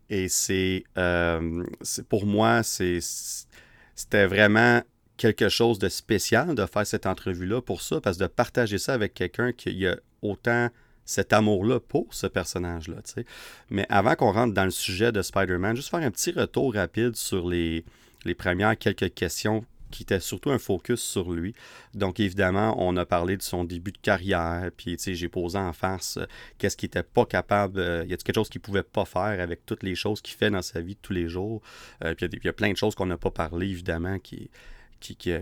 [0.09, 1.63] Et c'est, euh,
[2.09, 4.81] pour moi, c'était vraiment
[5.15, 8.93] quelque chose de spécial de faire cette entrevue-là pour ça, parce que de partager ça
[8.93, 10.67] avec quelqu'un qui a autant
[11.05, 12.97] cet amour-là pour ce personnage-là.
[13.69, 17.15] Mais avant qu'on rentre dans le sujet de Spider-Man, juste faire un petit retour rapide
[17.15, 17.85] sur les,
[18.25, 21.53] les premières quelques questions qui était surtout un focus sur lui.
[21.93, 26.17] Donc, évidemment, on a parlé de son début de carrière, puis, j'ai posé en face
[26.17, 26.25] euh,
[26.57, 29.39] qu'est-ce qu'il n'était pas capable, euh, y a quelque chose qu'il ne pouvait pas faire
[29.39, 31.61] avec toutes les choses qu'il fait dans sa vie de tous les jours?
[32.03, 34.49] Euh, puis, il y, a plein de choses qu'on n'a pas parlé, évidemment, qui,
[34.99, 35.33] qui, qui,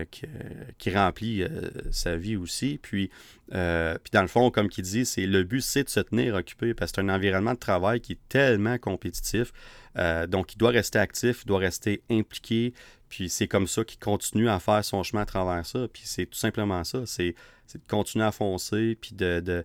[0.78, 1.44] qui, remplit
[1.90, 2.78] sa vie aussi.
[2.80, 3.10] Puis,
[3.48, 6.74] puis dans le fond, comme il dit, c'est le but, c'est de se tenir occupé
[6.74, 9.52] parce que c'est un environnement de travail qui est tellement compétitif.
[10.28, 12.74] donc, il doit rester actif, il doit rester impliqué.
[13.08, 15.86] Puis c'est comme ça qu'il continue à faire son chemin à travers ça.
[15.92, 17.06] Puis c'est tout simplement ça.
[17.06, 17.34] C'est
[17.74, 18.96] de continuer à foncer.
[19.00, 19.64] Puis de,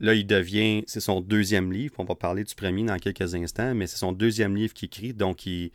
[0.00, 0.84] Là, il devient.
[0.86, 1.94] C'est son deuxième livre.
[1.98, 3.74] On va parler du premier dans quelques instants.
[3.74, 5.12] Mais c'est son deuxième livre qu'il écrit.
[5.12, 5.70] Donc, il,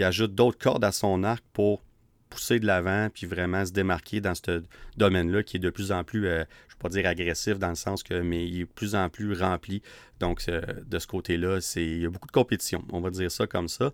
[0.00, 1.82] ajoute d'autres cordes à son arc pour
[2.30, 3.08] pousser de l'avant.
[3.12, 4.62] Puis vraiment se démarquer dans ce
[4.96, 7.74] domaine-là qui est de plus en plus, euh, je ne pas dire agressif dans le
[7.74, 8.14] sens que.
[8.22, 9.82] Mais il est de plus en plus rempli.
[10.20, 12.84] Donc, de ce côté-là, il y a beaucoup de compétition.
[12.92, 13.92] On va dire ça comme ça.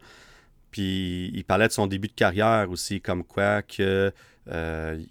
[0.70, 4.12] Puis il parlait de son début de carrière aussi, comme quoi que
[4.48, 5.02] euh,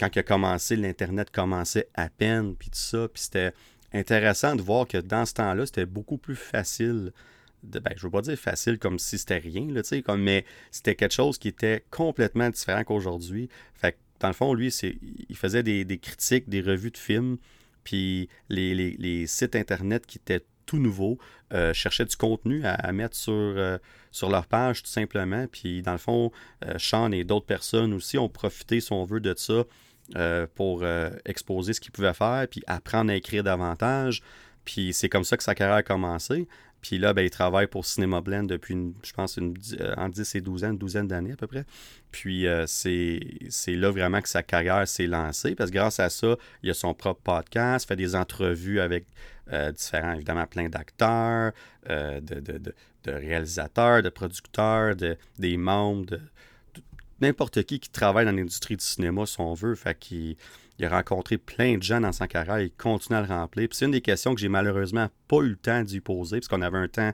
[0.00, 3.06] quand il a commencé, l'Internet commençait à peine, puis tout ça.
[3.08, 3.52] Puis c'était
[3.92, 7.12] intéressant de voir que dans ce temps-là, c'était beaucoup plus facile.
[7.62, 9.68] De, ben, je veux pas dire facile comme si c'était rien,
[10.04, 13.48] comme, mais c'était quelque chose qui était complètement différent qu'aujourd'hui.
[13.74, 14.68] Fait dans le fond, lui,
[15.28, 17.38] il faisait des, critiques, des revues de films,
[17.82, 21.18] puis les, sites Internet qui étaient tout nouveaux
[21.52, 23.78] euh, cherchaient du contenu à, mettre sur, euh,
[24.12, 25.46] sur leur page, tout simplement.
[25.50, 26.30] Puis, dans le fond,
[26.64, 29.64] euh, Sean et d'autres personnes aussi ont profité, si on veut, de ça
[30.56, 30.84] pour
[31.24, 34.20] exposer ce qu'il pouvait faire, puis apprendre à écrire davantage.
[34.64, 36.48] Puis c'est comme ça que sa carrière a commencé.
[36.82, 40.34] Puis là, ben, il travaille pour Cinema Blend depuis, je pense, une, euh, en 10
[40.34, 41.64] et 12 ans, une douzaine d'années à peu près.
[42.10, 43.20] Puis c'est
[43.68, 46.92] là vraiment que sa carrière s'est lancée, parce que grâce à ça, il a son
[46.92, 49.06] propre podcast, fait des entrevues avec
[49.74, 51.52] différents, évidemment, plein d'acteurs,
[51.88, 54.94] de, de, de, réalisateurs, de producteurs,
[55.38, 56.20] des membres de,
[57.22, 59.74] n'importe qui qui travaille dans l'industrie du cinéma, si on veut.
[59.74, 60.36] Fait qu'il
[60.78, 63.68] il a rencontré plein de gens dans sa carrière, il continue à le remplir.
[63.72, 66.62] c'est une des questions que j'ai malheureusement pas eu le temps d'y poser, parce qu'on
[66.62, 67.12] avait un temps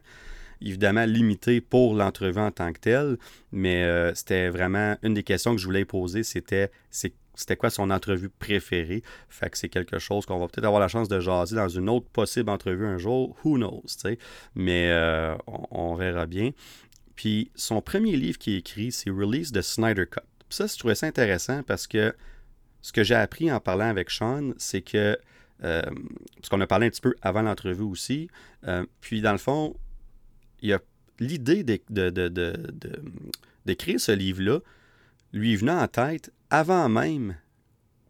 [0.61, 3.18] évidemment limité pour l'entrevue en tant que telle,
[3.52, 6.70] mais euh, c'était vraiment une des questions que je voulais poser, c'était
[7.38, 9.02] c'était quoi son entrevue préférée?
[9.28, 11.88] Fait que c'est quelque chose qu'on va peut-être avoir la chance de jaser dans une
[11.88, 13.36] autre possible entrevue un jour.
[13.44, 14.18] Who knows, sais?
[14.56, 16.50] Mais euh, on, verra bien.
[17.14, 20.20] Puis son premier livre qu'il écrit, c'est Release de Snyder Cut.
[20.48, 22.12] Puis ça, je trouvais ça intéressant parce que
[22.82, 25.18] ce que j'ai appris en parlant avec Sean, c'est que,
[25.64, 25.82] euh,
[26.36, 28.28] parce qu'on a parlé un petit peu avant l'entrevue aussi,
[28.66, 29.76] euh, puis dans le fond,
[30.62, 30.80] il y a
[31.18, 34.60] l'idée d'écrire de, de, ce livre-là,
[35.32, 37.36] lui venant en tête avant même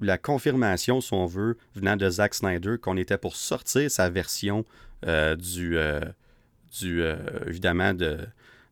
[0.00, 4.64] la confirmation, si on veut, venant de Zack Snyder, qu'on était pour sortir sa version
[5.06, 5.76] euh, du,
[6.80, 7.02] du
[7.46, 8.28] évidemment, de,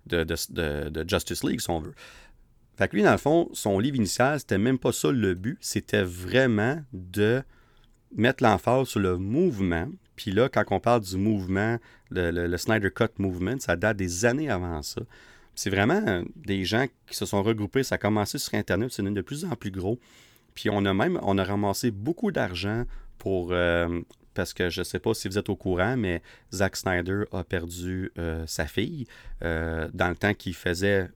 [0.07, 1.95] de, Justice League, si on veut.
[2.77, 5.57] Fait que lui, dans le fond, son livre initial, c'était même pas ça le but.
[5.61, 7.43] C'était vraiment de
[8.15, 9.89] mettre l'emphase sur le mouvement.
[10.15, 11.79] Puis là, quand on parle du mouvement,
[12.11, 15.03] le, Snyder Cut Movement, ça date des années avant ça.
[15.55, 17.83] C'est vraiment des gens qui se sont regroupés.
[17.83, 19.99] Ça a commencé sur Internet, c'est de plus en plus gros.
[20.55, 22.85] Puis on a même on a ramassé beaucoup d'argent
[23.19, 24.01] pour, euh,
[24.35, 26.23] parce que je ne sais pas si vous êtes au courant, mais
[26.53, 29.07] Zack Snyder a perdu euh, sa fille
[29.43, 31.09] euh, dans le temps qu'il faisait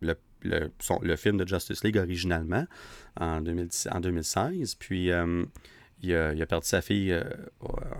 [0.00, 0.14] le,
[0.44, 2.66] le, film de Justice League originalement
[3.16, 4.74] en, 2016.
[4.76, 7.22] Puis euh, il a, perdu sa fille euh,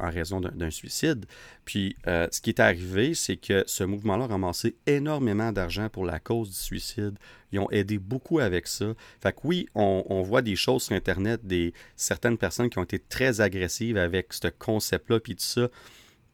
[0.01, 1.25] en raison d'un suicide.
[1.65, 6.05] Puis euh, ce qui est arrivé, c'est que ce mouvement-là a ramassé énormément d'argent pour
[6.05, 7.17] la cause du suicide.
[7.53, 8.95] Ils ont aidé beaucoup avec ça.
[9.21, 12.99] Fait que oui, on, voit des choses sur Internet, des certaines personnes qui ont été
[12.99, 15.69] très agressives avec ce concept-là, puis tout ça.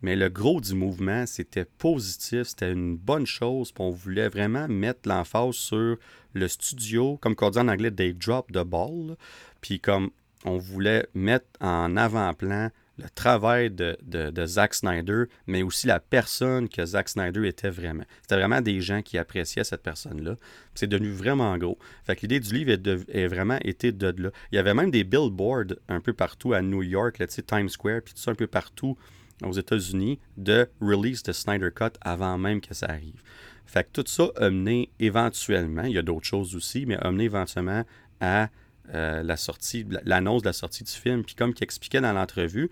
[0.03, 3.73] Mais le gros du mouvement, c'était positif, c'était une bonne chose.
[3.79, 5.97] On voulait vraiment mettre l'emphase sur
[6.35, 9.17] le studio, comme on dit en anglais, they drop the ball.
[9.61, 10.11] Puis comme
[10.45, 16.69] on voulait mettre en avant-plan le travail de, de, Zack Snyder, mais aussi la personne
[16.69, 18.03] que Zack Snyder était vraiment.
[18.23, 20.35] C'était vraiment des gens qui appréciaient cette personne-là.
[20.75, 21.79] C'est devenu vraiment gros.
[22.05, 22.73] Fait que l'idée du livre
[23.09, 24.31] est, vraiment été de, là.
[24.51, 28.15] Il y avait même des billboards un peu partout à New York, Times Square, puis
[28.15, 28.99] tout ça un peu partout
[29.45, 33.23] aux États-Unis de release de Snyder Cut avant même que ça arrive.
[33.67, 37.11] Fait que tout ça a mené éventuellement, il y a d'autres choses aussi, mais a
[37.11, 37.85] mené éventuellement
[38.21, 38.49] à
[38.95, 41.23] euh, la sortie, l'annonce de la sortie du film.
[41.23, 42.71] Puis comme il expliquait dans l'entrevue,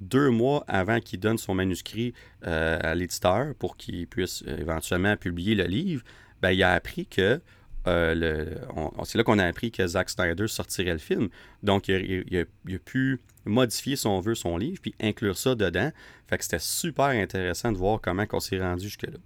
[0.00, 2.14] deux mois avant qu'il donne son manuscrit
[2.46, 6.04] euh, à l'éditeur pour qu'il puisse euh, éventuellement publier le livre,
[6.40, 7.40] ben, il a appris que
[7.84, 11.28] c'est là qu'on a appris que Zack Snyder sortirait le film.
[11.62, 15.90] Donc, il, a, pu modifier, son vœu, son livre, puis inclure ça dedans.
[16.26, 19.18] Fait que c'était super intéressant de voir comment on s'est rendu jusque-là.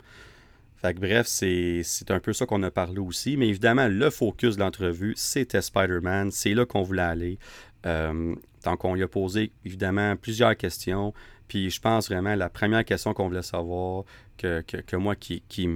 [0.76, 3.36] Fait que bref, c'est un peu ça qu'on a parlé aussi.
[3.36, 6.30] Mais évidemment, le focus de l'entrevue, c'était Spider-Man.
[6.30, 7.38] C'est là qu'on voulait aller.
[7.86, 11.12] Euh, donc, on lui a posé évidemment plusieurs questions.
[11.48, 14.04] Puis je pense vraiment la première question qu'on voulait savoir,
[14.38, 15.68] que, que, moi qui, qui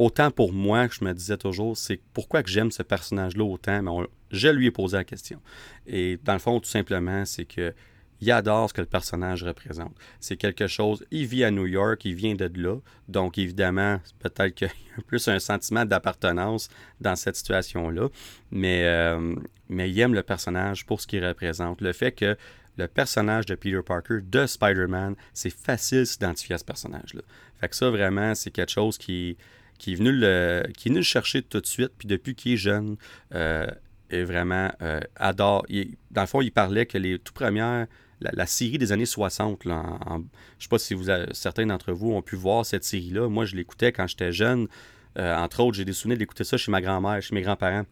[0.00, 4.08] Autant pour moi que je me disais toujours, c'est pourquoi j'aime ce personnage-là autant, mais
[4.30, 5.42] je lui ai posé la question.
[5.86, 7.74] Et dans le fond, tout simplement, c'est que
[8.22, 9.94] il adore ce que le personnage représente.
[10.18, 12.78] C'est quelque chose, il vit à New York, il vient de là,
[13.08, 16.70] donc évidemment, peut-être qu'il y a plus un sentiment d'appartenance
[17.02, 18.08] dans cette situation-là,
[18.50, 19.34] mais, euh,
[19.68, 21.82] mais il aime le personnage pour ce qu'il représente.
[21.82, 22.38] Le fait que
[22.78, 27.20] le personnage de Peter Parker, de Spider-Man, c'est facile s'identifier à ce personnage-là.
[27.60, 29.36] Fait que ça, vraiment, c'est quelque chose qui,
[29.80, 32.52] qui, est venu le, qui est venu le chercher tout de suite, puis depuis qu'il
[32.52, 32.96] est jeune,
[33.34, 33.66] euh,
[34.10, 35.64] est vraiment euh, adore.
[36.10, 37.86] dans le fond, il parlait que les tout premières
[38.20, 39.64] la, série des années 60.
[39.64, 40.22] Là, je ne
[40.58, 43.30] sais pas si vous certains d'entre vous ont pu voir cette série-là.
[43.30, 44.68] Moi, je l'écoutais quand j'étais jeune.
[45.16, 47.86] entre autres, j'ai des souvenirs d'écouter ça chez ma grand-mère, chez mes grands-parents.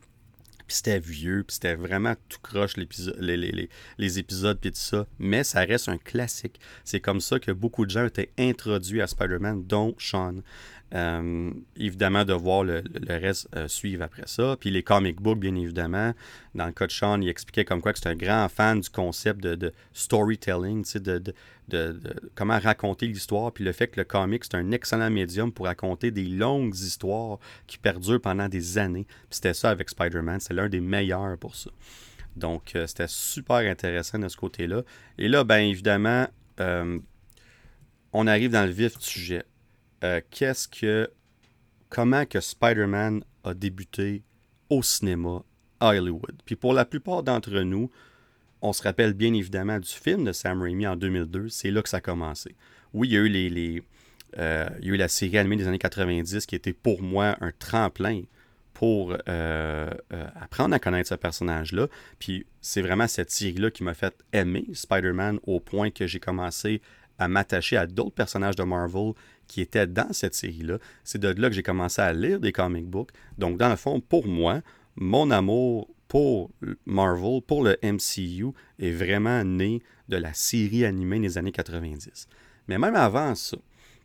[0.68, 2.86] Puis c'était vieux, puis c'était vraiment tout croche les,
[3.18, 5.06] les, les, épisodes, puis tout ça.
[5.18, 6.60] Mais ça reste un classique.
[6.84, 10.42] C'est comme ça que beaucoup de gens étaient introduits à Spider-Man, dont Sean.
[10.94, 14.56] Euh, évidemment, de voir le, reste euh, suivre après ça.
[14.58, 16.14] Puis les comic books, bien évidemment.
[16.54, 18.88] Dans le cas de Sean, il expliquait comme quoi que c'est un grand fan du
[18.88, 21.34] concept de, storytelling, de,
[21.68, 22.00] de,
[22.34, 23.52] comment raconter l'histoire.
[23.52, 27.38] Puis le fait que le comic, c'est un excellent médium pour raconter des longues histoires
[27.66, 29.04] qui perdurent pendant des années.
[29.04, 30.40] Puis c'était ça avec Spider-Man.
[30.40, 31.70] C'est l'un des meilleurs pour ça.
[32.34, 34.82] Donc, euh, c'était super intéressant de ce côté-là.
[35.18, 36.26] Et là, bien évidemment,
[38.12, 39.44] on arrive dans le vif du sujet.
[40.04, 41.10] Euh, qu'est-ce que.
[41.90, 44.22] Comment que Spider-Man a débuté
[44.68, 45.42] au cinéma
[45.80, 46.36] à Hollywood?
[46.44, 47.90] Puis pour la plupart d'entre nous,
[48.60, 51.48] on se rappelle bien évidemment du film de Sam Raimi en 2002.
[51.48, 52.54] C'est là que ça a commencé.
[52.92, 53.82] Oui, il y a eu, les,
[54.38, 57.36] euh, il y a eu la série animée des années 90 qui était pour moi
[57.40, 58.22] un tremplin
[58.74, 59.90] pour euh,
[60.40, 61.88] apprendre à connaître ce personnage-là.
[62.18, 66.80] Puis c'est vraiment cette série-là qui m'a fait aimer Spider-Man au point que j'ai commencé
[67.18, 69.12] à m'attacher à d'autres personnages de Marvel
[69.46, 70.78] qui était dans cette série-là.
[71.04, 73.10] C'est de là que j'ai commencé à lire des comic books.
[73.38, 74.60] Donc, dans le fond, pour moi,
[74.96, 76.50] mon amour pour
[76.86, 82.28] Marvel, pour le MCU, est vraiment né de la série animée des années 90.
[82.66, 83.56] Mais même avant ça,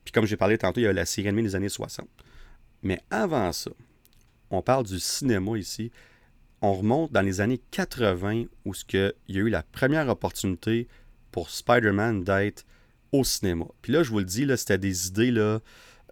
[0.03, 2.07] puis comme j'ai parlé tantôt, il y a la série animée des années 60.
[2.81, 3.71] Mais avant ça,
[4.49, 5.91] on parle du cinéma ici.
[6.61, 10.87] On remonte dans les années 80 où il y a eu la première opportunité
[11.31, 12.65] pour Spider-Man d'être
[13.13, 13.65] au cinéma.
[13.81, 15.59] Puis là, je vous le dis, c'était des idées là,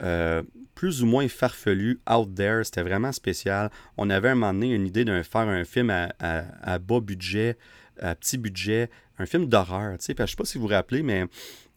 [0.01, 0.43] euh,
[0.75, 2.63] plus ou moins farfelues, out there.
[2.63, 3.69] C'était vraiment spécial.
[3.97, 7.57] On avait un moment donné une idée de faire un film à, bas budget,
[7.99, 8.89] à petit budget,
[9.19, 9.91] un film d'horreur.
[9.91, 11.25] Je ne sais pas si vous vous rappelez, mais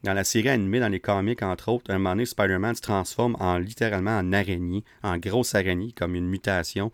[0.04, 3.36] dans la série animée, dans les comics, entre autres, un moment donné, Spider-Man se transforme
[3.40, 6.92] en littéralement en araignée, en grosse araignée, comme une mutation.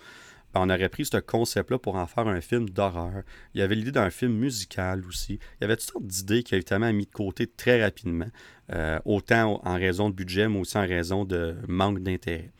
[0.54, 3.22] On aurait pris ce concept-là pour en faire un film d'horreur.
[3.54, 5.34] Il y avait l'idée d'un film musical aussi.
[5.34, 8.28] Il y avait toutes sortes d'idées qui a évidemment mis de côté très rapidement,
[8.72, 12.50] euh, autant en raison de budget, mais aussi en raison de manque d'intérêt.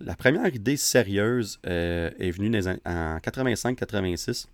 [0.00, 2.50] La première idée sérieuse euh, est venue
[2.84, 4.46] en 85-86.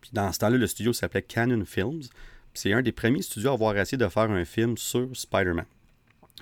[0.00, 2.02] Puis dans ce temps-là, le studio s'appelait Canon Films.
[2.52, 5.66] C'est un des premiers studios à avoir essayé de faire un film sur Spider-Man.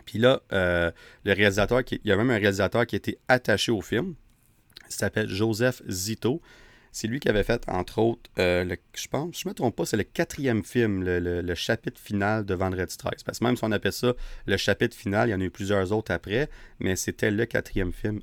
[0.04, 0.90] Puis là, euh,
[1.24, 4.14] le réalisateur, il y a même un réalisateur qui était attaché au film,
[4.88, 6.40] il s'appelle Joseph Zito.
[6.92, 9.84] C'est lui qui avait fait, entre autres, euh, je pense, je ne me trompe pas,
[9.84, 13.24] c'est le quatrième film, le, chapitre final de Vendredi 13.
[13.24, 14.14] Parce que même si on appelle ça
[14.46, 17.92] le chapitre final, il y en a eu plusieurs autres après, mais c'était le quatrième
[17.92, 18.20] film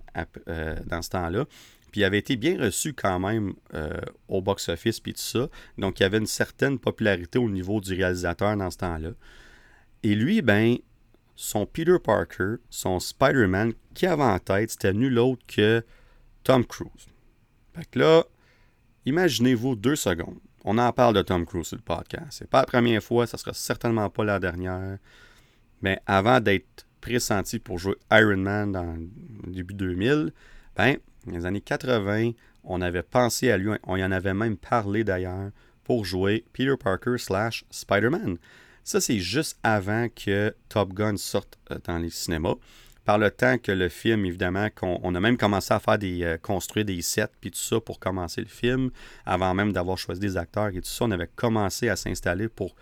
[0.47, 1.45] euh, dans ce temps-là.
[1.91, 3.99] Puis il avait été bien reçu quand même euh,
[4.29, 5.49] au box-office, puis tout ça.
[5.77, 9.11] Donc il y avait une certaine popularité au niveau du réalisateur dans ce temps-là.
[10.03, 10.77] Et lui, ben,
[11.35, 15.83] son Peter Parker, son Spider-Man, qui avait en tête, c'était nul autre que
[16.43, 17.07] Tom Cruise.
[19.05, 20.39] Imaginez-vous deux secondes.
[20.63, 22.27] On en parle de Tom Cruise sur le podcast.
[22.29, 24.97] C'est pas la première fois, ça sera certainement pas la dernière.
[25.81, 28.95] Mais avant d'être pressenti pour jouer Iron Man dans
[29.47, 30.31] début 2000,
[30.75, 32.31] ben, dans les années 80,
[32.63, 35.49] on avait pensé à lui, on y en avait même parlé d'ailleurs,
[35.83, 38.37] pour jouer Peter Parker slash Spider-Man.
[38.83, 42.55] Ça, c'est juste avant que Top Gun sorte euh, dans les cinémas
[43.11, 46.23] par le temps que le film, évidemment, qu'on on a même commencé à faire des
[46.23, 48.89] euh, construire des sets puis tout ça pour commencer le film,
[49.25, 52.73] avant même d'avoir choisi des acteurs et tout ça, on avait commencé à s'installer pour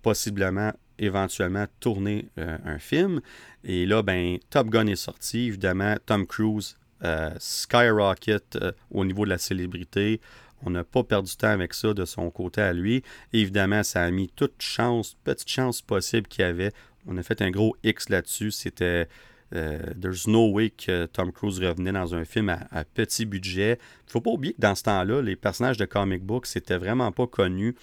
[0.00, 3.22] possiblement, éventuellement tourner euh, un film.
[3.64, 8.56] Et là, ben, Top Gun est sorti, évidemment, Tom Cruise euh, skyrocket
[8.92, 10.20] au niveau de la célébrité.
[10.64, 13.02] On n'a pas perdu de temps avec ça de son côté à lui.
[13.32, 16.70] évidemment, ça a mis toute chance, petite chance possible qu'il y avait.
[17.08, 18.52] On a fait un gros X là-dessus.
[18.52, 19.08] C'était
[19.54, 23.78] euh, there's no way que Tom Cruise revenait dans un film à, petit budget.
[24.06, 27.26] Faut pas oublier que dans ce temps-là, les personnages de comic book, c'était vraiment pas
[27.26, 27.74] connu.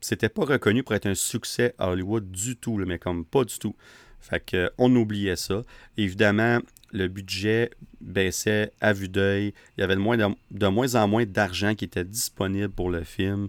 [0.00, 3.58] C'était pas reconnu pour être un succès à Hollywood du tout, mais comme pas du
[3.58, 3.74] tout.
[4.20, 5.62] Fait que, on oubliait ça.
[5.96, 6.60] Évidemment,
[6.92, 7.70] le budget
[8.00, 9.52] baissait à vue d'œil.
[9.76, 13.48] Il y avait de moins, en moins d'argent qui était disponible pour le film.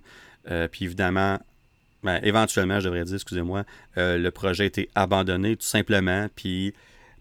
[0.49, 1.39] Euh, puis évidemment,
[2.03, 3.65] ben, éventuellement, je devrais dire, excusez-moi,
[3.97, 6.27] euh, le projet été abandonné tout simplement.
[6.35, 6.73] Puis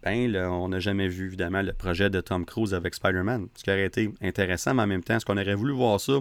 [0.05, 3.49] on n'a jamais vu, évidemment, le projet de Tom Cruise avec Spider-Man.
[3.57, 6.21] Ce qui aurait été intéressant, mais en même temps, est-ce qu'on aurait voulu voir ça?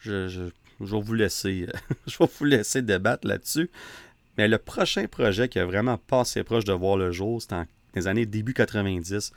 [0.00, 3.70] Je, vais vous laisser, débattre là-dessus.
[4.38, 7.66] Mais le prochain projet qui a vraiment passé proche de voir le jour, c'était dans
[7.94, 9.32] les années début 90.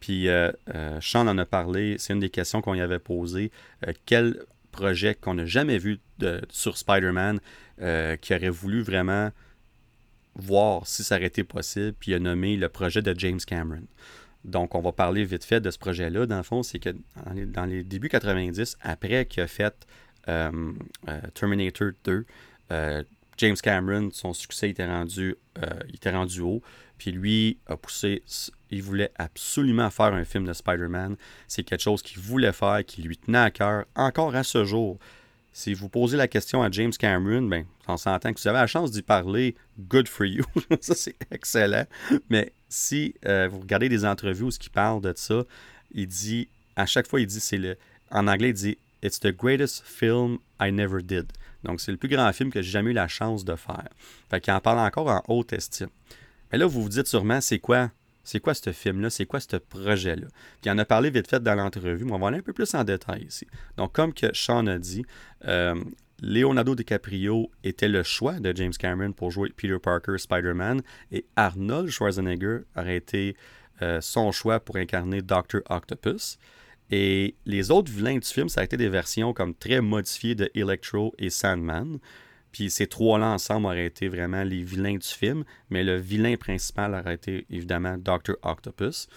[0.00, 3.50] Puis euh, euh, Sean en a parlé, c'est une des questions qu'on y avait posées.
[3.86, 6.00] Euh, quel projet qu'on n'a jamais vu
[6.50, 7.40] sur Spider-Man
[8.20, 9.30] qui aurait voulu vraiment
[10.36, 13.84] voir si ça aurait été possible, puis il a nommé le projet de James Cameron.
[14.44, 16.26] Donc, on va parler vite fait de ce projet-là.
[16.26, 16.90] Dans le fond, c'est que
[17.46, 19.86] dans les, débuts 90, après qu'il a fait
[20.28, 20.72] euh,
[21.08, 22.26] euh, Terminator 2,
[23.38, 25.36] James Cameron, son succès était rendu,
[25.88, 26.62] il était rendu haut.
[26.98, 28.22] Puis lui a poussé,
[28.70, 31.16] il voulait absolument faire un film de Spider-Man.
[31.48, 34.98] C'est quelque chose qu'il voulait faire, qui lui tenait à cœur, encore à ce jour.
[35.56, 38.66] Si vous posez la question à James Cameron, ben, on s'entend que vous avez la
[38.66, 40.42] chance d'y parler, good for you.
[40.80, 41.86] ça, c'est excellent.
[42.28, 45.44] Mais si euh, vous regardez des entrevues où il parle de ça,
[45.92, 47.76] il dit, à chaque fois, il dit, c'est le,
[48.10, 51.30] en anglais, il dit, It's the greatest film I never did.
[51.62, 53.88] Donc, c'est le plus grand film que j'ai jamais eu la chance de faire.
[54.30, 55.90] Fait qu'il en parle encore en haute estime.
[56.50, 57.92] Mais là, vous vous dites sûrement, c'est quoi
[58.24, 59.10] c'est quoi ce film-là?
[59.10, 60.26] C'est quoi ce projet-là?
[60.26, 62.52] Puis il en a parlé vite fait dans l'entrevue, mais on va aller un peu
[62.52, 63.46] plus en détail ici.
[63.76, 65.04] Donc, comme que Sean a dit,
[65.46, 65.74] euh,
[66.22, 71.90] Leonardo DiCaprio était le choix de James Cameron pour jouer Peter Parker, Spider-Man, et Arnold
[71.90, 73.36] Schwarzenegger aurait été
[73.82, 75.60] euh, son choix pour incarner Dr.
[75.68, 76.38] Octopus.
[76.90, 80.50] Et les autres vilains du film, ça a été des versions comme très modifiées de
[80.54, 81.98] Electro et Sandman.
[82.54, 86.94] Puis ces trois-là ensemble auraient été vraiment les vilains du film, mais le vilain principal
[86.94, 88.36] aurait été évidemment Dr.
[88.44, 89.08] Octopus.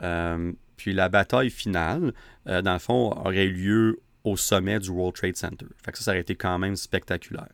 [0.00, 2.14] Euh, puis la bataille finale,
[2.46, 5.66] euh, dans le fond, aurait eu lieu au sommet du World Trade Center.
[5.84, 7.50] Fait que ça, ça aurait été quand même spectaculaire.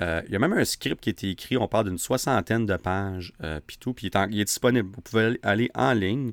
[0.00, 2.64] Euh, il y a même un script qui a été écrit, on parle d'une soixantaine
[2.64, 3.34] de pages,
[3.66, 4.88] puis tout, puis il est, disponible.
[4.94, 6.32] Vous pouvez aller en ligne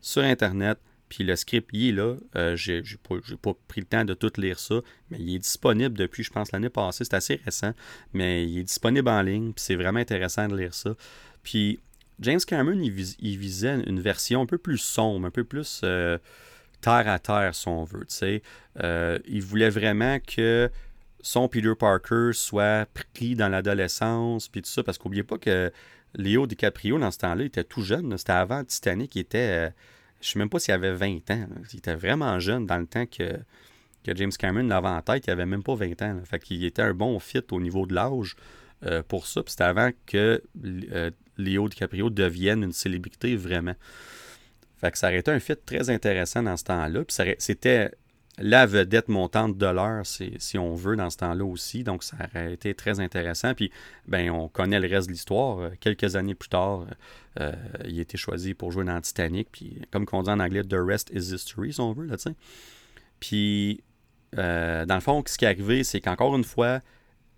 [0.00, 2.16] sur Internet, puis le script, il est là.
[2.34, 4.80] Euh, j'ai pas, pris le temps de tout lire ça,
[5.10, 7.04] mais il est disponible depuis, je pense, l'année passée.
[7.04, 7.72] C'est assez récent,
[8.12, 10.94] mais il est disponible en ligne, puis c'est vraiment intéressant de lire ça.
[11.42, 11.80] Puis
[12.20, 12.90] James Cameron, il,
[13.38, 16.18] visait une version un peu plus sombre, un peu plus euh,
[16.80, 18.06] terre à terre, si on veut.
[18.82, 20.70] Euh, il voulait vraiment que
[21.20, 25.70] son Peter Parker soit pris dans l'adolescence, puis tout ça, parce qu'oubliez pas que
[26.14, 28.16] Léo DiCaprio, dans ce temps-là, était tout jeune.
[28.16, 29.72] C'était avant Titanic, il était
[30.20, 31.46] je sais même pas s'il avait 20 ans.
[31.72, 33.38] Il était vraiment jeune dans le temps que,
[34.04, 35.26] que James Cameron l'avait en tête.
[35.26, 36.20] Il avait même pas 20 ans.
[36.24, 38.36] Fait qu'il était un bon fit au niveau de l'âge
[38.84, 39.42] euh, pour ça.
[39.46, 43.74] C'était avant que euh, Léo DiCaprio devienne une célébrité vraiment.
[44.78, 47.02] Fait que ça aurait été un fit très intéressant dans ce temps-là.
[47.38, 47.90] C'était
[48.38, 51.84] la vedette montante de l'heure, si on veut, dans ce temps-là aussi.
[51.84, 53.54] Donc, ça aurait été très intéressant.
[53.54, 53.70] Puis,
[54.06, 55.60] ben, on connaît le reste de l'histoire.
[55.60, 56.86] Euh, quelques années plus tard,
[57.40, 57.52] euh,
[57.86, 59.48] il a été choisi pour jouer dans Titanic.
[59.50, 62.16] Puis, comme on dit en anglais, The rest is history, si on veut, là,
[63.20, 63.82] Puis,
[64.36, 66.80] euh, dans le fond, ce qui est arrivé, c'est qu'encore une fois,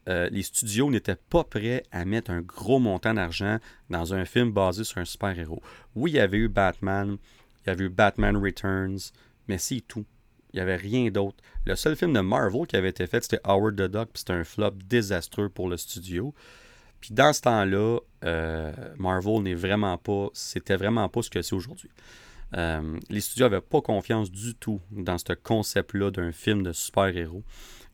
[0.06, 3.58] les studios n'étaient pas prêts à mettre un gros montant d'argent
[3.90, 5.60] dans un film basé sur un super-héros.
[5.94, 7.18] Oui, il y avait eu Batman,
[7.60, 9.12] il y avait eu Batman Returns,
[9.48, 10.06] mais c'est tout.
[10.58, 11.36] Il n'y avait rien d'autre.
[11.66, 14.32] Le seul film de Marvel qui avait été fait, c'était Howard the Duck, puis c'était
[14.32, 16.34] un flop désastreux pour le studio.
[17.00, 21.54] Puis dans ce temps-là, euh, Marvel n'est vraiment pas, c'était vraiment pas ce que c'est
[21.54, 21.90] aujourd'hui.
[22.56, 27.44] Euh, les studios n'avaient pas confiance du tout dans ce concept-là d'un film de super-héros.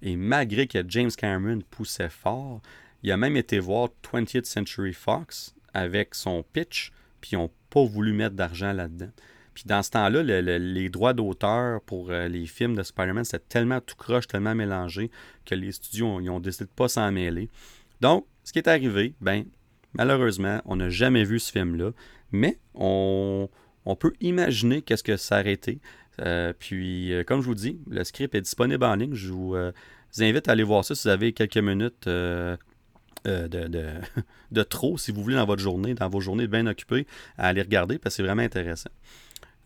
[0.01, 2.63] Et malgré que James Cameron poussait fort,
[3.03, 7.85] il a même été voir 20th Century Fox avec son pitch, puis ils n'ont pas
[7.85, 9.11] voulu mettre d'argent là-dedans.
[9.55, 13.81] Puis dans ce temps-là, les droits d'auteur pour euh, les films de Spider-Man, c'était tellement
[13.81, 15.11] tout croche, tellement mélangé
[15.47, 17.49] que les studios ils ont décidé de pas s'en mêler.
[18.01, 19.45] Donc, ce qui est arrivé, ben,
[19.95, 21.93] malheureusement, on n'a jamais vu ce film-là,
[22.33, 23.49] mais on,
[23.99, 25.81] peut imaginer qu'est-ce que ça aurait été.
[26.21, 29.15] Euh, puis, euh, comme je vous dis, le script est disponible en ligne.
[29.15, 29.55] Je vous,
[30.19, 32.59] invite à aller voir ça si vous avez quelques minutes de,
[33.25, 33.69] de,
[34.51, 37.07] de, trop, si vous voulez, dans votre journée, dans vos journées bien occupées,
[37.39, 38.91] à aller regarder parce que c'est vraiment intéressant.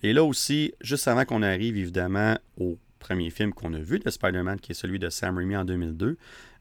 [0.03, 4.11] Et là aussi, juste avant qu'on arrive évidemment au premier film qu'on a vu de
[4.11, 6.16] Spider-Man, qui est celui de Sam Raimi en 2002,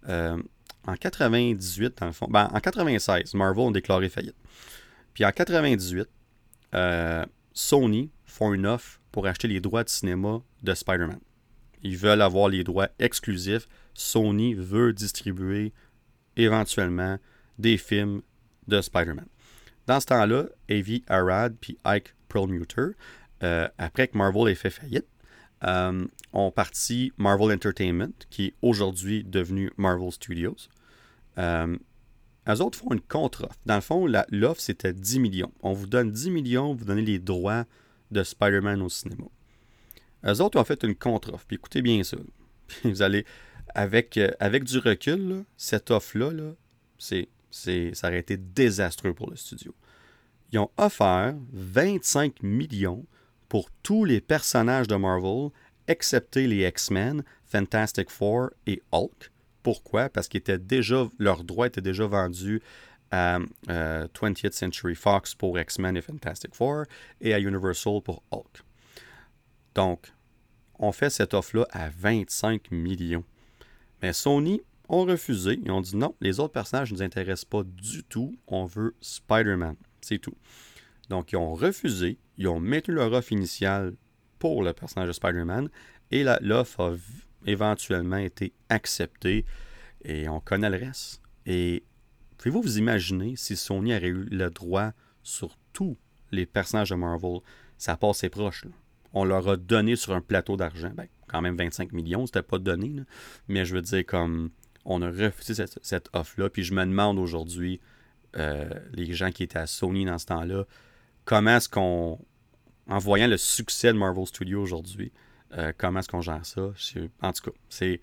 [0.10, 0.38] euh,
[0.86, 4.36] en 98, dans le fond, ben, en 96, Marvel a déclaré faillite.
[5.14, 6.08] Puis en 98,
[6.76, 11.20] euh, Sony font une offre pour acheter les droits de cinéma de Spider-Man.
[11.84, 13.68] Ils veulent avoir les droits exclusifs.
[13.94, 15.74] Sony veut distribuer
[16.36, 17.18] éventuellement
[17.58, 18.22] des films
[18.68, 19.28] de Spider-Man.
[19.88, 22.90] Dans ce temps-là, Avi Arad puis Ike Perlmutter
[23.44, 25.08] euh, après que Marvel ait fait faillite,
[25.64, 30.56] euh, ont parti Marvel Entertainment, qui est aujourd'hui devenu Marvel Studios.
[31.38, 31.78] Euh,
[32.48, 33.58] eux autres font une contre-offre.
[33.66, 35.52] Dans le fond, l'offre, c'était 10 millions.
[35.62, 37.66] On vous donne 10 millions, vous donnez les droits
[38.12, 39.26] de Spider-Man au cinéma.
[40.26, 41.46] Eux autres ont fait une contre-offre.
[41.46, 42.18] Puis écoutez bien ça.
[42.84, 43.26] vous allez,
[43.74, 46.54] avec, euh, avec du recul, cette offre-là, là,
[46.98, 49.74] c'est, ça aurait été désastreux pour le studio.
[50.52, 53.06] Ils ont offert 25 millions
[53.50, 55.50] pour tous les personnages de Marvel,
[55.88, 59.32] excepté les X-Men, Fantastic Four et Hulk.
[59.64, 60.10] Pourquoi?
[60.10, 62.62] Parce étaient déjà, leurs droits étaient déjà vendus
[63.12, 66.84] à 20th Century Fox pour X-Men et Fantastic Four
[67.22, 68.64] et à Universal pour Hulk.
[69.76, 70.12] Donc,
[70.80, 73.24] on fait cette offre-là à 25 millions.
[74.02, 75.60] Mais Sony ont refusé.
[75.64, 78.36] Ils ont dit non, les autres personnages ne nous intéressent pas du tout.
[78.48, 79.76] On veut Spider-Man.
[80.02, 80.36] C'est tout.
[81.10, 82.18] Donc, ils ont refusé.
[82.38, 83.94] Ils ont maintenu leur offre initiale
[84.40, 85.70] pour le personnage de Spider-Man.
[86.12, 86.96] Et l'offre a
[87.46, 89.46] éventuellement été acceptée.
[90.04, 91.22] Et on connaît le reste.
[91.46, 91.84] Et
[92.38, 94.92] pouvez-vous vous imaginer si Sony aurait eu le droit
[95.24, 95.98] sur tous
[96.32, 97.40] les personnages de Marvel,
[97.78, 98.66] ça passe ses proches.
[99.14, 100.92] On leur a donné sur un plateau d'argent.
[100.96, 103.04] Ben, quand même 25 millions, c'était pas donné.
[103.48, 104.52] Mais je veux dire, comme
[104.86, 106.50] on a refusé cette, offre-là.
[106.50, 107.80] Puis je me demande aujourd'hui,
[108.38, 110.66] euh, les gens qui étaient à Sony dans ce temps-là,
[111.28, 112.18] comment est-ce qu'on,
[112.88, 115.12] en voyant le succès de Marvel Studios aujourd'hui,
[115.58, 116.72] euh, comment est-ce qu'on gère ça?
[117.22, 118.00] En tout cas, c'est,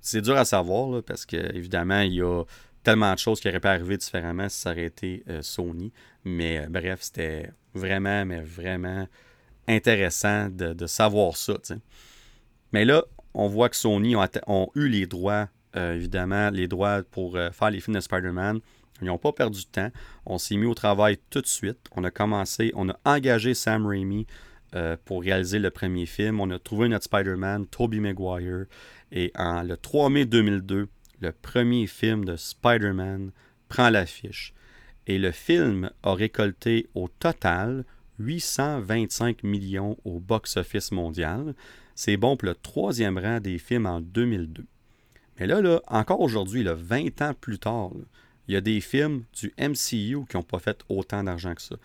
[0.00, 2.44] c'est dur à savoir parce qu'évidemment, il y a
[2.82, 5.90] tellement de choses qui auraient pu arriver différemment si ça aurait été euh, Sony.
[6.24, 9.08] Mais bref, c'était vraiment, mais vraiment
[9.66, 11.54] intéressant de, savoir ça.
[12.72, 17.36] Mais là, on voit que Sony ont, eu les droits euh, évidemment, les droits pour
[17.36, 18.60] euh, faire les films de Spider-Man.
[19.00, 19.90] Ils n'ont pas perdu de temps.
[20.26, 21.78] On s'est mis au travail tout de suite.
[21.96, 24.26] On a commencé, on a engagé Sam Raimi
[24.74, 26.40] euh, pour réaliser le premier film.
[26.40, 28.66] On a trouvé notre Spider-Man, Tobey Maguire.
[29.12, 30.88] Et en le 3 mai 2002,
[31.20, 33.32] le premier film de Spider-Man
[33.68, 34.54] prend l'affiche.
[35.06, 37.84] Et le film a récolté au total
[38.20, 41.54] 825 millions au box-office mondial.
[41.94, 44.64] C'est bon pour le troisième rang des films en 2002.
[45.38, 47.90] Mais là, là encore aujourd'hui, 20 ans plus tard,
[48.50, 51.76] il y a des films du MCU qui n'ont pas fait autant d'argent que ça.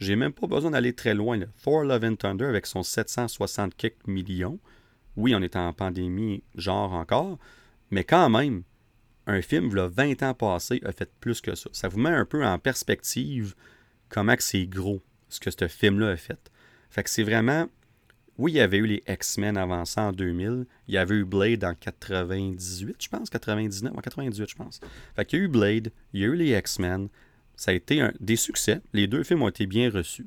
[0.00, 1.38] J'ai même pas besoin d'aller très loin.
[1.62, 4.58] Thor Love and Thunder avec son 760 quelques millions.
[5.16, 7.38] Oui, on est en pandémie, genre encore,
[7.92, 8.64] mais quand même,
[9.28, 11.70] un film, là, 20 ans passés, a fait plus que ça.
[11.72, 13.54] Ça vous met un peu en perspective
[14.08, 16.50] comment c'est gros, ce que ce film-là a fait.
[16.90, 17.68] Fait que c'est vraiment
[18.38, 20.64] oui, il y avait eu les X-Men avant ça en 2000.
[20.86, 24.80] Il y avait eu Blade en 98, je pense, 99, en 98, je pense.
[25.16, 27.08] Fait y a eu Blade, il y a eu les X-Men.
[27.56, 28.80] Ça a été des succès.
[28.92, 30.26] Les deux films ont été bien reçus.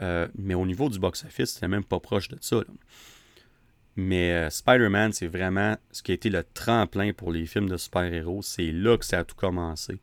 [0.00, 2.62] Euh, mais au niveau du box-office, c'était même pas proche de ça.
[3.96, 7.76] Mais euh, Spider-Man, c'est vraiment ce qui a été le tremplin pour les films de
[7.76, 8.42] super-héros.
[8.42, 9.98] C'est là que ça a tout commencé.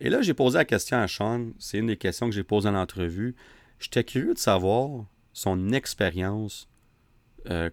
[0.00, 1.48] Et là, j'ai posé la question à Sean.
[1.58, 3.34] C'est une des questions que j'ai posées en entrevue.
[3.78, 6.66] J'étais curieux de savoir son expérience
[7.50, 7.70] euh,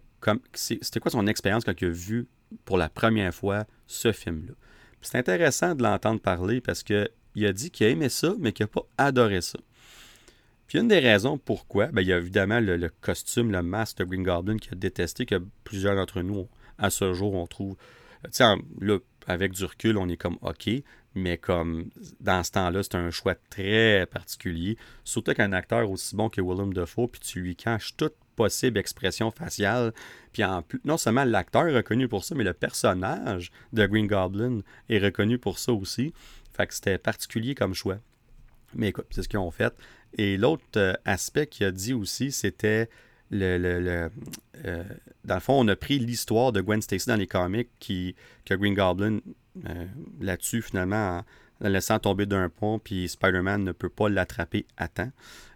[0.53, 2.27] c'était quoi son expérience quand il a vu
[2.65, 4.53] pour la première fois ce film-là?
[5.01, 8.63] C'est intéressant de l'entendre parler parce qu'il a dit qu'il a aimé ça, mais qu'il
[8.63, 9.59] n'a pas adoré ça.
[10.67, 14.05] Puis une des raisons pourquoi, ben, il y a évidemment le, costume, le masque de
[14.05, 16.47] Green Goblin qu'il a détesté, que plusieurs d'entre nous,
[16.77, 17.75] à ce jour, on trouve.
[18.23, 18.45] Tu sais,
[18.79, 18.97] là,
[19.27, 20.69] avec du recul, on est comme OK,
[21.15, 21.89] mais comme
[22.21, 24.77] dans ce temps-là, c'est un choix très particulier.
[25.03, 29.31] Surtout qu'un acteur aussi bon que Willem Dafoe, puis tu lui caches toute possible expression
[29.31, 29.93] faciale.
[30.31, 34.61] Puis en non seulement l'acteur est reconnu pour ça, mais le personnage de Green Goblin
[34.89, 36.13] est reconnu pour ça aussi.
[36.55, 37.97] Fait que c'était particulier comme choix.
[38.75, 39.73] Mais écoute, c'est ce qu'ils ont fait.
[40.17, 42.89] Et l'autre euh, aspect qu'il a dit aussi, c'était
[43.31, 44.09] le, le,
[44.65, 44.83] euh,
[45.25, 48.15] dans le fond, on a pris l'histoire de Gwen Stacy dans les comics qui,
[48.45, 49.19] que Green Goblin
[49.67, 49.85] euh,
[50.21, 51.25] là-dessus, finalement, en
[51.61, 55.11] la laissant tomber d'un pont, puis Spider-Man ne peut pas l'attraper à temps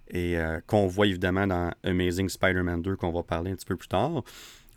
[0.09, 3.75] et euh, qu'on voit évidemment dans Amazing Spider-Man 2 qu'on va parler un petit peu
[3.75, 4.23] plus tard.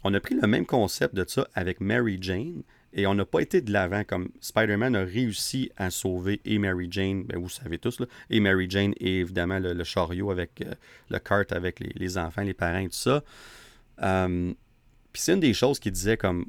[0.03, 2.63] On a pris le même concept de ça avec Mary Jane
[2.93, 6.89] et on n'a pas été de l'avant comme Spider-Man a réussi à sauver et Mary
[6.91, 10.75] Jane, ben vous savez tous, là, et Mary Jane et évidemment le, chariot avec euh,
[11.11, 13.23] le cart avec les, enfants, les parents et tout ça.
[14.03, 14.53] Euh,
[15.13, 16.47] puis c'est une des choses qui disait comme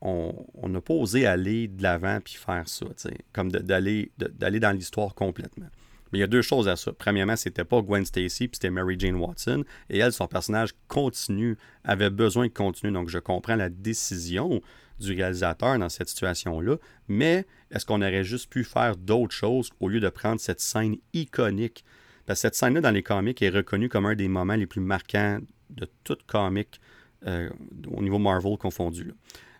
[0.00, 2.86] on n'a pas osé aller de l'avant puis faire ça,
[3.32, 5.66] comme d'aller dans l'histoire complètement.
[6.12, 6.92] Mais il y a deux choses à ça.
[6.92, 9.64] Premièrement, c'était pas Gwen Stacy, puis c'était Mary Jane Watson.
[9.90, 12.92] Et elle, son personnage continue, avait besoin de continuer.
[12.92, 14.60] Donc, je comprends la décision
[15.00, 16.76] du réalisateur dans cette situation-là.
[17.08, 20.96] Mais est-ce qu'on aurait juste pu faire d'autres choses au lieu de prendre cette scène
[21.12, 21.84] iconique?
[22.26, 24.80] Parce que cette scène-là, dans les comics, est reconnue comme un des moments les plus
[24.80, 25.40] marquants
[25.70, 26.80] de toute comic
[27.26, 27.48] euh,
[27.90, 29.14] au niveau Marvel confondu.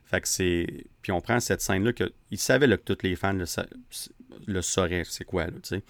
[0.04, 0.66] Fait que c'est.
[1.02, 2.12] Puis on prend cette scène-là que.
[2.30, 3.44] Il savait que tous les fans le,
[4.46, 5.82] le sauraient, c'est quoi, là, tu sais.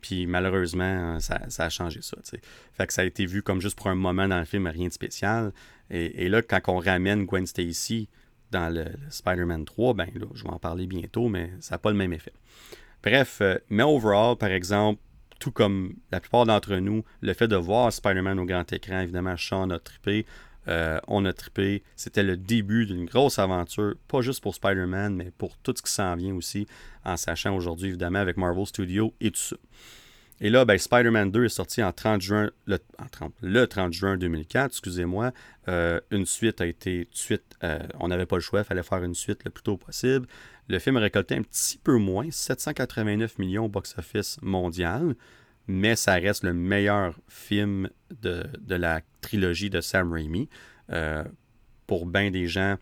[0.00, 2.16] Puis malheureusement, ça, a changé ça.
[2.72, 4.88] Fait que ça a été vu comme juste pour un moment dans le film, rien
[4.88, 5.52] de spécial.
[5.90, 8.08] Et, là, quand on ramène Gwen Stacy
[8.50, 11.90] dans le, Spider-Man 3, ben là, je vais en parler bientôt, mais ça n'a pas
[11.90, 12.32] le même effet.
[13.02, 15.00] Bref, euh, mais overall, par exemple,
[15.38, 19.36] tout comme la plupart d'entre nous, le fait de voir Spider-Man au grand écran, évidemment,
[19.36, 20.26] Sean a trippé.
[20.68, 21.82] Euh, on a trippé.
[21.96, 25.92] C'était le début d'une grosse aventure, pas juste pour Spider-Man, mais pour tout ce qui
[25.92, 26.66] s'en vient aussi,
[27.04, 29.56] en sachant aujourd'hui, évidemment, avec Marvel Studios et tout ça.
[30.40, 32.78] Et là, ben, Spider-Man 2 est sorti en 30 juin, le,
[33.10, 35.32] 30, le 30 juin 2004, excusez-moi.
[35.66, 39.02] Euh, une suite a été suite, euh, on n'avait pas le choix, il fallait faire
[39.02, 40.28] une suite le plus tôt possible.
[40.68, 45.16] Le film a récolté un petit peu moins, 789 millions au box-office mondial,
[45.68, 47.88] mais ça reste le meilleur film
[48.22, 50.48] de, la trilogie de Sam Raimi.
[50.90, 51.22] Euh,
[51.86, 52.76] pour bien des gens,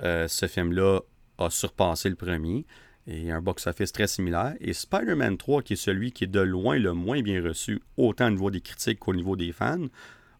[0.00, 1.00] ce film-là
[1.38, 2.64] a surpassé le premier
[3.08, 4.54] et un box-office très similaire.
[4.60, 8.26] Et Spider-Man 3, qui est celui qui est de loin le moins bien reçu, autant
[8.26, 9.86] au niveau des critiques qu'au niveau des fans,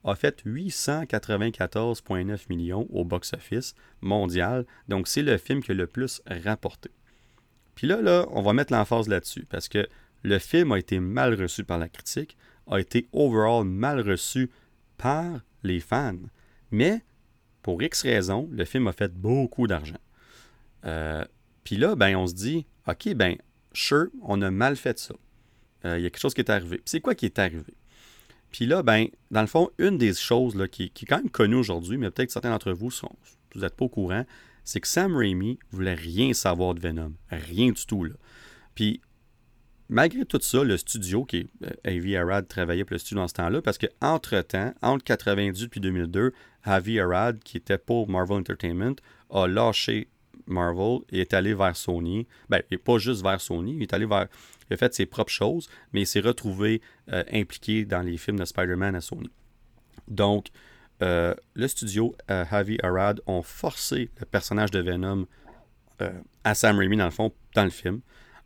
[0.04, 4.66] a fait 894,9 millions au box-office mondial.
[4.88, 6.90] Donc, c'est le film qui a le plus rapporté.
[7.74, 9.88] Puis là, là, on va mettre l'emphase là-dessus, parce que
[10.22, 14.50] le film a été mal reçu par la critique, a été overall mal reçu
[14.96, 16.18] par les fans.
[16.70, 17.02] Mais,
[17.62, 19.98] pour X raisons, le film a fait beaucoup d'argent.
[20.84, 21.24] Euh,
[21.64, 23.36] puis là, ben, on se dit, OK, ben,
[23.72, 25.14] sure, on a mal fait ça.
[25.84, 26.80] Euh, il y a quelque chose qui est arrivé.
[26.84, 27.74] c'est quoi qui est arrivé?
[28.50, 31.98] Puis là, ben, dans le fond, une des choses qui, est quand même connue aujourd'hui,
[31.98, 33.14] mais peut-être certains d'entre vous sont,
[33.54, 34.24] vous n'êtes pas au courant,
[34.64, 37.12] c'est que Sam Raimi voulait rien savoir de Venom.
[37.30, 38.06] Rien du tout.
[38.74, 39.00] Puis,
[39.88, 43.28] malgré tout ça, le studio, qui est euh, Avi Arad travaillait pour le studio dans
[43.28, 46.32] ce temps-là, parce qu'entre-temps, entre 98 et 2002,
[46.64, 48.96] Avi Arad, qui était pour Marvel Entertainment,
[49.30, 50.08] a lâché
[50.48, 52.26] Marvel et est allé vers Sony.
[52.48, 54.26] Ben, et pas juste vers Sony, il est allé vers.
[54.70, 58.38] Il a fait ses propres choses, mais il s'est retrouvé euh, impliqué dans les films
[58.38, 59.30] de Spider-Man à Sony.
[60.08, 60.48] Donc,
[61.02, 65.26] euh, le studio euh, Javi Arad ont forcé le personnage de Venom
[66.44, 68.00] à Sam Raimi, dans le fond, dans le film,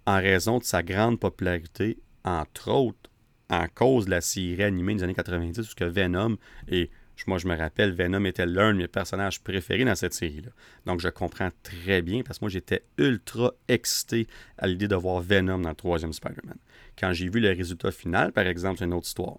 [0.07, 3.11] en raison de sa grande popularité, entre autres
[3.51, 6.37] en cause de la série animée des années 90, où que Venom
[6.69, 6.91] est
[7.27, 10.51] moi, je me rappelle, Venom était l'un de mes personnages préférés dans cette série-là.
[10.87, 14.27] Donc, je comprends très bien parce que moi, j'étais ultra excité
[14.59, 16.57] à l'idée de voir Venom dans le troisième Spider-Man.
[16.99, 19.37] Quand j'ai vu le résultat final, par exemple, c'est une autre histoire.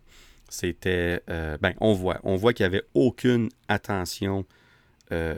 [0.49, 1.21] C'était.
[1.29, 2.19] Euh, ben, on voit.
[2.23, 4.45] On voit qu'il n'y avait aucune attention
[5.11, 5.37] euh,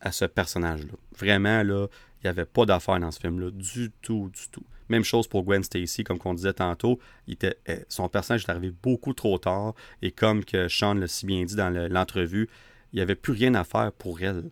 [0.00, 0.92] à ce personnage-là.
[1.18, 1.88] Vraiment, là,
[2.22, 3.50] il n'y avait pas d'affaire dans ce film-là.
[3.50, 4.64] Du tout, du tout.
[4.88, 6.98] Même chose pour Gwen Stacy, comme on disait tantôt.
[7.26, 9.74] Il était, eh, son personnage est arrivé beaucoup trop tard.
[10.02, 12.48] Et comme que Sean l'a si bien dit dans l'entrevue,
[12.92, 14.50] il n'y avait plus rien à faire pour elle.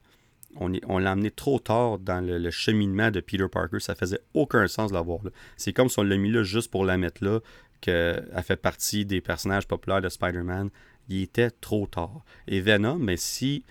[0.56, 3.80] On, on l'a amené trop tard dans le, cheminement de Peter Parker.
[3.80, 5.30] Ça faisait aucun sens de l'avoir là.
[5.56, 7.40] C'est comme si on l'a mis là juste pour la mettre là,
[7.80, 10.70] qu'elle fait partie des personnages populaires de Spider-Man.
[11.08, 12.24] Il était trop tard.
[12.46, 13.64] Et Venom, mais si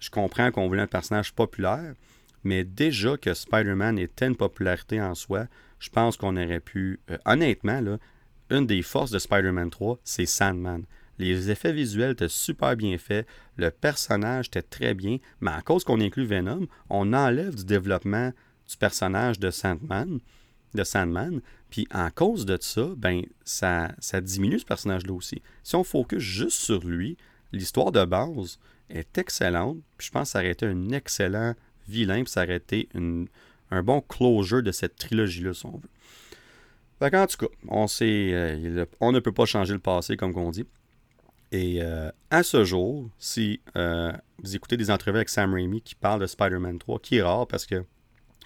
[0.00, 1.94] je comprends qu'on voulait un personnage populaire,
[2.44, 5.46] mais déjà que Spider-Man était une popularité en soi,
[5.78, 7.00] je pense qu'on aurait pu.
[7.10, 7.98] Euh, honnêtement, là,
[8.50, 10.84] une des forces de Spider-Man 3, c'est Sandman.
[11.18, 13.26] Les effets visuels étaient super bien faits,
[13.56, 18.32] le personnage était très bien, mais à cause qu'on inclut Venom, on enlève du développement
[18.68, 20.20] du personnage de Sandman,
[21.70, 25.40] puis en cause de ça, ben ça, ça diminue ce personnage-là aussi.
[25.62, 27.16] Si on focus juste sur lui,
[27.52, 28.58] l'histoire de base
[28.90, 31.54] est excellente, puis je pense que ça aurait été un excellent
[31.88, 32.88] vilain, puis ça aurait été
[33.70, 35.88] un bon closure de cette trilogie-là, si on veut.
[36.98, 40.36] Fait en tout cas, on, sait, euh, on ne peut pas changer le passé, comme
[40.36, 40.64] on dit.
[41.52, 44.12] Et euh, à ce jour, si euh,
[44.42, 47.46] vous écoutez des entrevues avec Sam Raimi qui parle de Spider-Man 3, qui est rare
[47.46, 47.84] parce que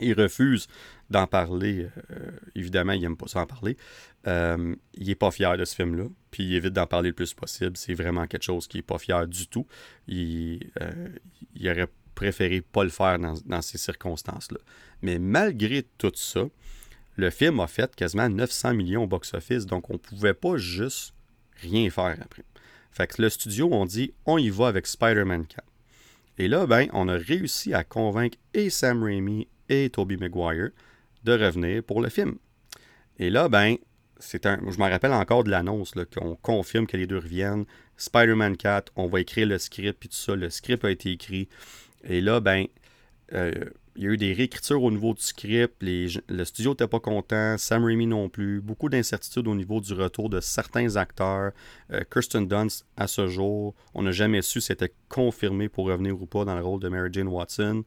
[0.00, 0.68] il refuse
[1.10, 1.88] d'en parler,
[2.54, 3.76] évidemment, il n'aime pas ça en parler.
[4.26, 7.76] il n'est pas fier de ce film-là, puis il évite d'en parler le plus possible.
[7.76, 9.66] C'est vraiment quelque chose qui n'est pas fier du tout.
[10.06, 10.70] Il,
[11.56, 11.88] il aurait
[12.18, 14.58] préféré pas le faire dans, ces circonstances-là.
[15.02, 16.48] Mais malgré tout ça,
[17.14, 21.14] le film a fait quasiment 900 millions au box-office, donc on ne pouvait pas juste
[21.62, 22.42] rien faire après.
[22.90, 25.64] Fait que le studio, on dit, on y va avec Spider-Man 4.
[26.38, 30.70] Et là, ben, on a réussi à convaincre et Sam Raimi et Tobey Maguire
[31.22, 32.36] de revenir pour le film.
[33.20, 33.76] Et là, ben,
[34.18, 37.64] c'est un, je me rappelle encore de l'annonce qu'on confirme que les deux reviennent.
[37.96, 40.34] Spider-Man 4, on va écrire le script, puis tout ça.
[40.34, 41.48] Le script a été écrit.
[42.04, 42.66] Et là, ben,
[43.32, 43.52] euh,
[43.98, 45.74] il y a eu des réécritures au niveau du script.
[45.80, 48.60] le studio n'était pas content, Sam Raimi non plus.
[48.60, 51.50] Beaucoup d'incertitudes au niveau du retour de certains acteurs.
[51.92, 56.20] Euh, Kirsten Dunst, à ce jour, on n'a jamais su si c'était confirmé pour revenir
[56.20, 57.82] ou pas dans le rôle de Mary Jane Watson.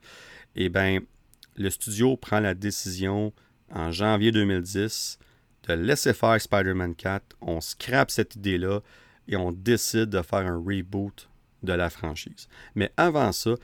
[0.57, 0.99] Et bien,
[1.55, 3.32] le studio prend la décision
[3.74, 5.18] en janvier 2010
[5.70, 7.38] de laisser faire Spider-Man 4.
[7.39, 8.82] On scrape cette idée-là
[9.30, 11.30] et on décide de faire un reboot
[11.64, 12.49] de la franchise.
[12.76, 13.55] Mais avant ça,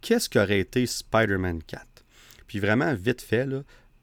[0.00, 1.86] qu'est-ce qu'aurait été Spider-Man 4?
[2.46, 3.46] Puis vraiment, vite fait,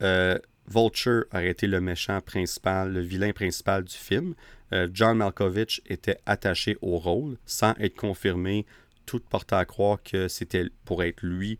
[0.02, 4.34] euh, Vulture aurait été le méchant principal, le vilain principal du film.
[4.72, 8.66] Euh, John Malkovich était attaché au rôle sans être confirmé
[9.06, 11.58] tout portait à croire que c'était pour être lui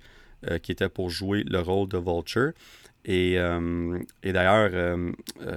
[0.63, 2.53] qui était pour jouer le rôle de Vulture.
[3.05, 3.37] Et
[4.23, 4.99] d'ailleurs,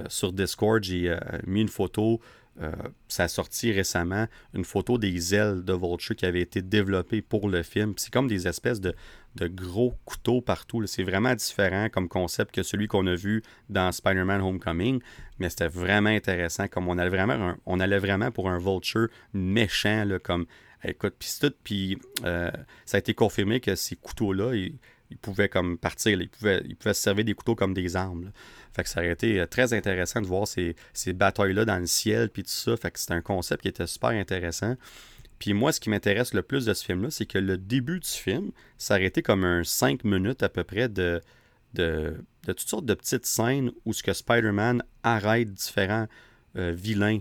[0.08, 1.14] sur Discord, j'ai
[1.46, 2.18] mis une photo
[2.60, 2.70] euh,
[3.08, 7.48] ça a sorti récemment une photo des ailes de Vulture qui avaient été développées pour
[7.48, 7.94] le film.
[7.96, 8.94] C'est comme des espèces de,
[9.36, 10.86] gros couteaux partout.
[10.86, 15.00] C'est vraiment différent comme concept que celui qu'on a vu dans Spider-Man Homecoming,
[15.38, 16.68] mais c'était vraiment intéressant.
[16.68, 20.46] Comme on allait vraiment, allait vraiment pour un Vulture méchant, comme
[20.84, 22.50] écoute, puis tout, puis euh,
[22.84, 24.52] ça a été confirmé que ces couteaux-là,
[25.12, 28.32] ils, pouvaient comme partir, ils pouvaient, se servir des couteaux comme des armes.
[28.74, 30.74] Fait que ça aurait été euh, très intéressant de voir ces,
[31.06, 32.76] batailles-là dans le ciel, puis tout ça.
[32.76, 34.76] Fait que c'est un concept qui était super intéressant.
[35.38, 38.08] Puis moi, ce qui m'intéresse le plus de ce film-là, c'est que le début du
[38.08, 41.20] film, ça aurait été comme un 5 minutes à peu près de,
[41.74, 46.06] de, toutes sortes de petites scènes où ce que Spider-Man arrête différents
[46.56, 47.20] euh, vilains,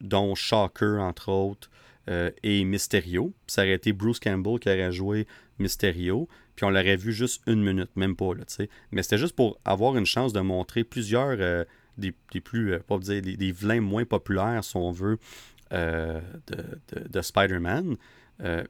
[0.00, 1.70] dont Shocker, entre autres,
[2.08, 3.32] euh, et Mysterio.
[3.46, 5.26] Ça aurait été Bruce Campbell qui aurait joué
[5.58, 8.70] Mysterio puis on l'aurait vu juste une minute, même pas, là, tu sais.
[8.92, 11.64] Mais c'était juste pour avoir une chance de montrer plusieurs euh,
[11.98, 15.18] des, plus, euh, pas dire, des, vilains moins populaires, si on veut,
[15.72, 16.20] euh,
[16.92, 17.96] de, Spider-Man.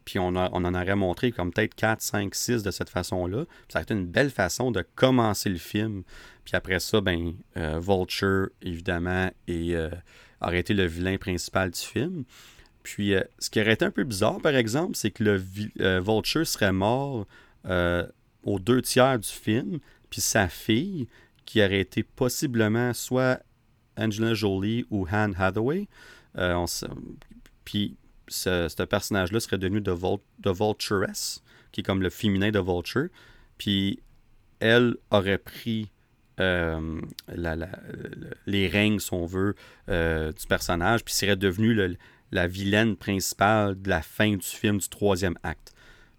[0.05, 3.45] puis on, on, en aurait montré comme peut-être 4, 5, 6 de cette façon-là.
[3.68, 6.05] Ça a été une belle façon de commencer le film.
[6.45, 9.76] Puis après ça, ben, Vulture, évidemment, et,
[10.41, 12.24] aurait été le vilain principal du film.
[12.85, 16.72] Puis ce qui aurait été un peu bizarre, par exemple, c'est que le Vulture serait
[16.72, 17.26] mort
[17.66, 18.07] euh,
[18.45, 19.78] aux deux tiers du film,
[20.11, 21.09] puis sa fille,
[21.47, 23.41] qui aurait été possiblement soit
[23.97, 25.89] Angela Jolie ou Anne Hathaway,
[26.37, 26.66] euh,
[27.64, 27.97] puis
[28.28, 33.09] ce, personnage-là serait devenu de, Vulturess, qui est comme le féminin de Vulture,
[33.57, 34.01] puis
[34.61, 35.91] elle aurait pris
[36.39, 37.01] euh,
[38.47, 39.55] les règnes, si on veut,
[39.89, 41.97] du personnage, puis serait devenue
[42.33, 45.72] la vilaine principale de la fin du film, du troisième acte.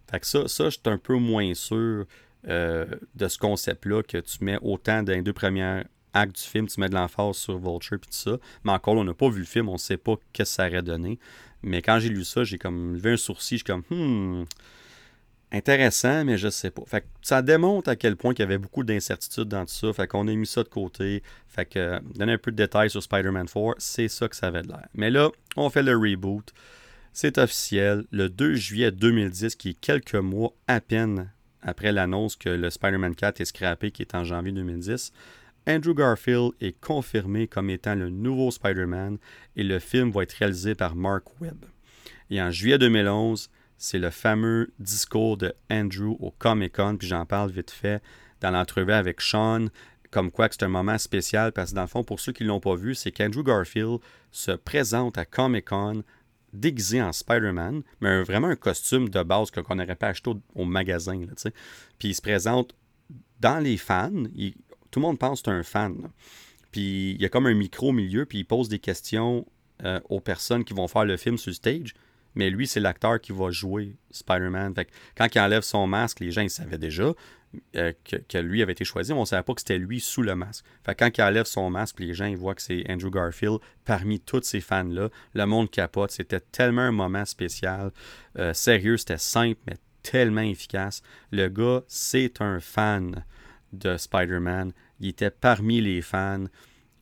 [0.10, 2.06] Fait que ça, ça je suis un peu moins sûr
[2.47, 2.86] euh,
[3.16, 5.84] de ce concept-là que tu mets autant dans les deux premiers
[6.14, 8.38] actes du film, tu mets de l'emphase sur Vulture et tout ça.
[8.64, 10.68] Mais encore, on n'a pas vu le film, on ne sait pas ce que ça
[10.68, 11.20] aurait donné.
[11.64, 14.45] Mais quand j'ai lu ça, j'ai comme levé un sourcil, je suis comme, hmm,
[15.56, 16.84] intéressant, mais je sais pas.
[16.86, 19.93] Fait ça démontre à quel point il y avait beaucoup d'incertitudes dans tout ça.
[19.93, 21.24] Fait qu'on a mis ça de côté.
[21.47, 24.64] Fait que, donner un peu de détails sur Spider-Man 4, c'est ça que ça avait
[24.64, 24.88] de l'air.
[24.93, 26.53] Mais là, on fait le reboot.
[27.14, 31.32] C'est officiel, le 2 juillet 2010, qui est quelques mois à peine
[31.62, 35.12] après l'annonce que le Spider-Man 4 est scrappé, qui est en janvier 2010,
[35.68, 39.18] Andrew Garfield est confirmé comme étant le nouveau Spider-Man
[39.56, 41.66] et le film va être réalisé par Mark Webb.
[42.30, 47.26] Et en juillet 2011, c'est le fameux discours de Andrew au Comic Con, puis j'en
[47.26, 48.02] parle vite fait
[48.42, 49.68] dans l'entrevue avec Sean,
[50.12, 52.50] comme quoi c'est un moment spécial, parce que dans le fond, pour ceux qui ne
[52.50, 54.00] l'ont pas vu, c'est qu'Andrew Garfield
[54.32, 56.04] se présente à Comic Con
[56.54, 61.20] déguisé en Spider-Man, mais vraiment un costume de base qu'on n'aurait pas acheté au, magasin.
[62.00, 62.76] puis il se présente
[63.40, 64.24] dans les fans.
[64.92, 66.10] tout le monde pense que c'est un fan.
[66.72, 69.46] Puis il y a comme un micro au milieu, puis il pose des questions
[69.84, 71.94] euh, aux personnes qui vont faire le film sur le stage.
[72.36, 74.74] Mais lui, c'est l'acteur qui va jouer Spider-Man.
[75.18, 77.14] Quand il enlève son masque, les gens ils savaient déjà.
[77.76, 80.36] Euh, que, lui avait été choisi, on ne savait pas que c'était lui sous le
[80.36, 80.66] masque.
[80.86, 84.20] Fait quand il enlève son masque, les gens ils voient que c'est Andrew Garfield parmi
[84.20, 85.09] tous ces fans-là.
[85.34, 86.12] Le monde capote.
[86.12, 87.92] C'était tellement un moment spécial.
[88.38, 91.01] Euh, sérieux, c'était simple, mais tellement efficace.
[91.32, 93.24] Le gars, c'est un fan
[93.74, 94.74] de Spider-Man.
[95.00, 96.46] Il était parmi les fans.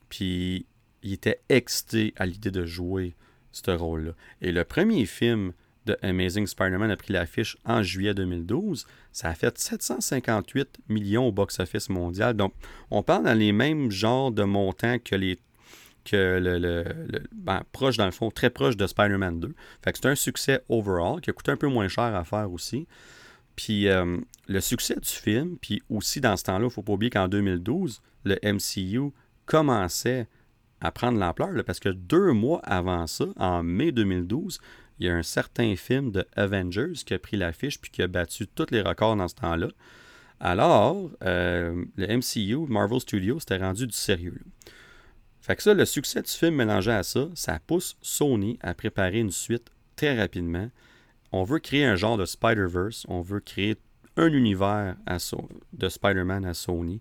[0.09, 0.67] Puis
[1.01, 3.15] il était excité à l'idée de jouer
[3.53, 4.11] ce rôle-là.
[4.41, 5.53] Et le premier film
[5.85, 8.85] de Amazing Spider-Man a pris l'affiche en juillet 2012.
[9.11, 12.35] Ça a fait 758 millions au box-office mondial.
[12.35, 12.53] Donc,
[12.89, 15.39] on parle dans les mêmes genres de montants que les
[16.05, 16.83] que le,
[17.33, 19.55] ben, proche dans le fond, très proche de Spider-Man 2.
[19.81, 22.51] Fait que c'est un succès overall qui a coûté un peu moins cher à faire
[22.51, 22.87] aussi.
[23.55, 24.17] Puis euh,
[24.49, 27.29] le succès du film, puis aussi dans ce temps-là, il ne faut pas oublier qu'en
[27.29, 29.13] 2012, le MCU
[29.45, 30.27] commençait
[30.83, 34.59] à prendre l'ampleur, parce que deux mois avant ça, en mai 2012,
[34.99, 38.07] il y a un certain film de Avengers qui a pris l'affiche puis qui a
[38.07, 39.69] battu tous les records dans ce temps-là.
[40.41, 44.41] Alors, euh, le MCU, Marvel Studios, s'était rendu du sérieux.
[45.41, 49.19] Fait que ça, le succès du film mélangé à ça, ça pousse Sony à préparer
[49.19, 50.69] une suite très rapidement.
[51.31, 53.77] On veut créer un genre de Spider-Verse, on veut créer
[54.17, 54.95] un univers
[55.73, 56.99] de Spider-Man à Sony.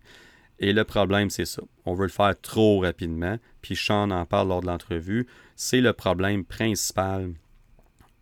[0.59, 1.61] Et le problème, c'est ça.
[1.85, 3.37] On veut le faire trop rapidement.
[3.61, 5.27] Puis Sean en parle lors de l'entrevue.
[5.55, 7.33] C'est le problème principal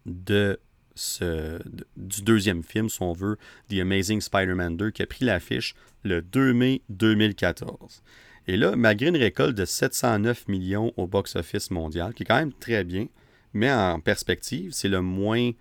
[0.05, 0.59] de
[0.95, 1.59] ce,
[1.97, 3.37] du deuxième film, si on veut,
[3.69, 8.01] The Amazing Spider-Man 2, qui a pris l'affiche le 2 mai 2014.
[8.47, 12.53] Et là, malgré une récolte de 709 millions au box-office mondial, qui est quand même
[12.53, 13.07] très bien,
[13.53, 15.51] mais en perspective, c'est le moins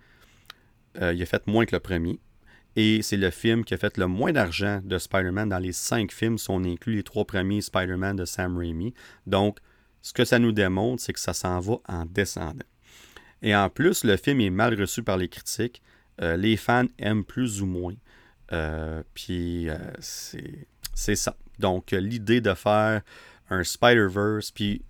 [0.99, 2.19] euh, il a fait moins que le premier.
[2.75, 6.11] Et c'est le film qui a fait le moins d'argent de Spider-Man dans les cinq
[6.11, 8.93] films, si on inclut les trois premiers Spider-Man de Sam Raimi.
[9.27, 9.59] Donc,
[10.01, 12.65] ce que ça nous démontre, c'est que ça s'en va en descendant.
[13.41, 15.81] Et en plus, le film est mal reçu par les critiques.
[16.21, 17.95] Euh, les fans aiment plus ou moins.
[18.51, 19.67] Euh, puis
[19.99, 21.35] c'est ça.
[21.59, 23.01] Donc, l'idée de faire
[23.49, 24.81] un Spider-Verse, puis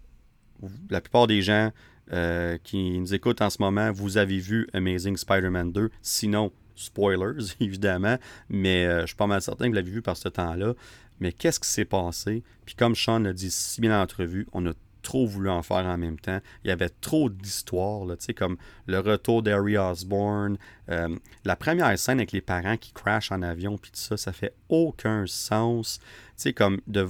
[0.90, 1.72] la plupart des gens
[2.14, 5.90] euh, qui nous écoutent en ce moment, vous avez vu Amazing Spider-Man 2.
[6.02, 6.52] Sinon,
[6.82, 8.18] spoilers, évidemment,
[8.49, 10.74] mais euh, je suis pas mal certain que vous l'avez vu par ce temps-là.
[11.20, 12.44] Mais qu'est-ce qui s'est passé?
[12.66, 14.72] Puis comme Sean l'a dit si bien en entrevue, on a
[15.02, 16.40] trop voulu en faire en même temps.
[16.64, 18.06] Il y avait trop d'histoires,
[18.36, 20.58] comme le retour d'Harry Osborne,
[20.90, 24.32] euh, la première scène avec les parents qui crashent en avion, puis tout ça, ça
[24.32, 25.99] fait aucun sens.
[25.99, 26.06] Tu
[26.38, 27.08] sais, comme de,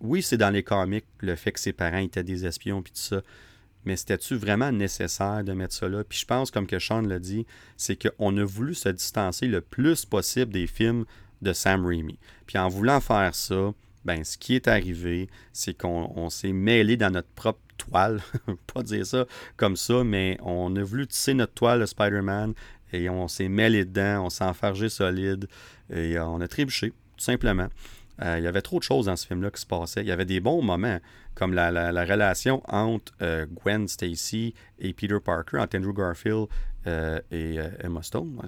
[0.00, 3.00] oui, c'est dans les comics le fait que ses parents étaient des espions, puis tout
[3.00, 3.22] ça
[3.86, 6.04] mais c'était-tu vraiment nécessaire de mettre ça là?
[6.04, 7.46] Puis je pense, comme que Sean l'a dit,
[7.76, 11.04] c'est qu'on a voulu se distancer le plus possible des films
[11.40, 12.18] de Sam Raimi.
[12.46, 13.72] Puis en voulant faire ça,
[14.04, 18.20] ben, ce qui est arrivé, c'est qu'on s'est mêlé dans notre propre toile.
[18.74, 19.26] pas dire ça
[19.56, 22.54] comme ça, mais on a voulu tisser notre toile de Spider-Man
[22.92, 25.48] et on s'est mêlé dedans, on s'est enfargé solide
[25.92, 27.68] et on a trébuché, tout simplement.
[28.22, 30.00] Euh, il y avait trop de choses dans ce film-là qui se passaient.
[30.00, 30.98] Il y avait des bons moments,
[31.34, 36.46] comme la, relation entre euh, Gwen Stacy et Peter Parker, entre Andrew Garfield
[36.86, 38.40] euh, et Emma Stone.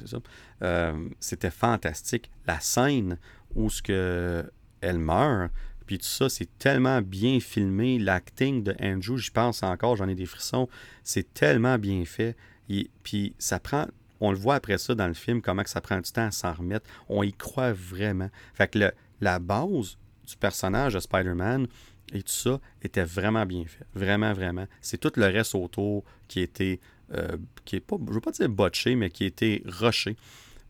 [1.21, 2.31] C'était fantastique.
[2.47, 3.19] La scène
[3.55, 4.45] où ce que
[4.81, 5.51] elle meurt,
[5.87, 7.99] puis tout ça, c'est tellement bien filmé.
[7.99, 10.69] L'acting de Andrew, j'y pense encore, j'en ai des frissons.
[11.03, 12.37] C'est tellement bien fait.
[12.69, 13.87] Et, puis ça prend
[14.21, 16.31] on le voit après ça dans le film, comment que ça prend du temps à
[16.31, 16.87] s'en remettre.
[17.09, 18.31] On y croit vraiment.
[18.53, 19.97] Fait que le, la base
[20.27, 21.67] du personnage de Spider-Man
[22.13, 23.85] et tout ça était vraiment bien fait.
[23.95, 24.67] Vraiment, vraiment.
[24.81, 26.81] C'est tout le reste autour qui était,
[27.13, 30.17] euh, qui est veux pas dire botché, mais qui était rushé.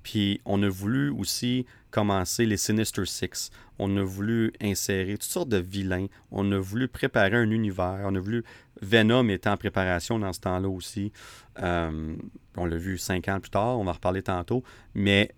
[0.03, 3.51] Puis on a voulu aussi commencer les Sinister Six.
[3.79, 6.07] On a voulu insérer toutes sortes de vilains.
[6.31, 8.01] On a voulu préparer un univers.
[8.05, 8.45] On a voulu.
[8.81, 11.13] Venom était en préparation dans ce temps-là aussi.
[11.61, 12.17] Euh,
[12.57, 13.79] on l'a vu cinq ans plus tard.
[13.79, 14.63] On va en reparler tantôt.
[14.95, 15.31] Mais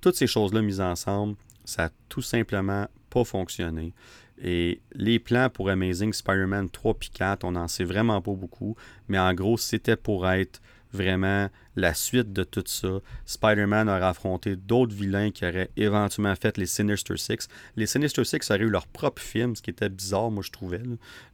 [0.00, 1.36] toutes ces choses-là mises ensemble,
[1.70, 3.94] ça n'a tout simplement pas fonctionné.
[4.42, 8.74] Et les plans pour Amazing Spider-Man 3 et 4, on n'en sait vraiment pas beaucoup.
[9.08, 10.60] Mais en gros, c'était pour être
[10.92, 12.98] vraiment la suite de tout ça.
[13.26, 17.48] Spider-Man aurait affronté d'autres vilains qui auraient éventuellement fait les Sinister Six.
[17.76, 20.82] Les Sinister Six auraient eu leur propre film, ce qui était bizarre, moi je trouvais,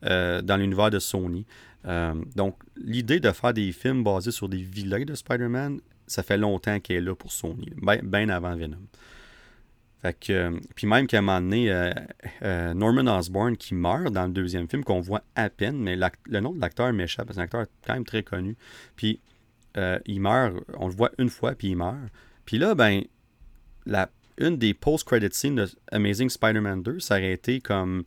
[0.05, 1.47] euh, dans l'univers de Sony.
[1.87, 6.37] Euh, donc, l'idée de faire des films basés sur des vilains de Spider-Man, ça fait
[6.37, 7.71] longtemps qu'elle est là pour Sony,
[8.03, 8.77] bien avant Venom.
[10.05, 11.93] Euh, puis même qu'à un moment donné, euh,
[12.43, 16.41] euh, Norman Osborn qui meurt dans le deuxième film, qu'on voit à peine, mais le
[16.41, 18.57] nom de l'acteur m'échappe, c'est un acteur quand même très connu.
[18.97, 19.21] Puis
[20.07, 21.99] il meurt, on le voit une fois, puis il meurt.
[22.47, 23.03] Puis là, ben,
[23.85, 24.09] la,
[24.39, 28.05] une des post-credit scenes de Amazing Spider-Man 2, ça aurait été comme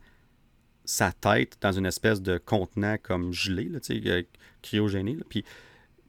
[0.84, 3.80] sa tête dans une espèce de contenant comme gelé, là,
[4.64, 5.18] cryogéné.
[5.30, 5.46] puis,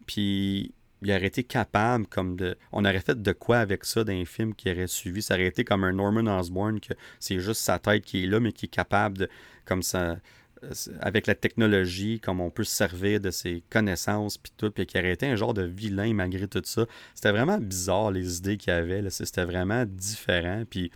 [0.06, 2.56] puis il aurait été capable comme de.
[2.72, 5.22] On aurait fait de quoi avec ça dans un film qui aurait suivi.
[5.22, 8.40] Ça aurait été comme un Norman Osborn que c'est juste sa tête qui est là,
[8.40, 9.28] mais qui est capable de.
[9.64, 10.16] Comme ça.
[10.62, 14.84] Euh, avec la technologie, comme on peut se servir de ses connaissances, puis tout, puis
[14.84, 16.86] qui aurait été un genre de vilain malgré tout ça.
[17.14, 19.08] C'était vraiment bizarre les idées qu'il avait.
[19.08, 20.90] C'était vraiment différent, puis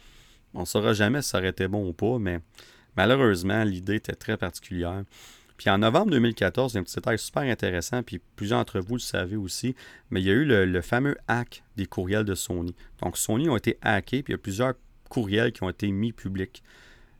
[0.52, 2.40] on ne saura jamais si ça aurait été bon ou pas, mais
[2.96, 5.04] malheureusement, l'idée était très particulière.
[5.56, 8.80] Puis en novembre 2014, il y a un petit détail super intéressant, puis plusieurs d'entre
[8.80, 9.76] vous le savez aussi,
[10.10, 12.74] mais il y a eu le, fameux hack des courriels de Sony.
[13.02, 14.74] Donc Sony ont été hackés, puis il y a plusieurs
[15.08, 16.62] courriels qui ont été mis publics.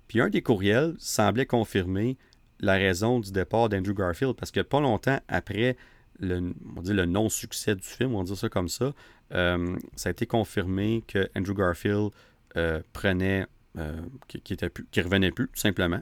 [0.08, 2.16] Puis un des courriels semblait confirmer
[2.60, 5.76] la raison du départ d'Andrew Garfield, parce que pas longtemps après
[6.18, 6.54] le,
[6.86, 8.92] le non-succès du film, on va dire ça comme ça,
[9.32, 12.10] euh, ça a été confirmé que Andrew Garfield
[12.56, 13.46] euh, prenait,
[13.78, 16.00] euh, qui, qui, revenait plus, tout simplement.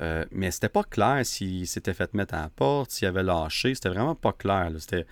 [0.00, 3.74] Euh, mais c'était pas clair s'il s'était fait mettre à la porte, s'il avait lâché.
[3.74, 4.70] C'était vraiment pas clair.
[4.78, 5.06] C'était,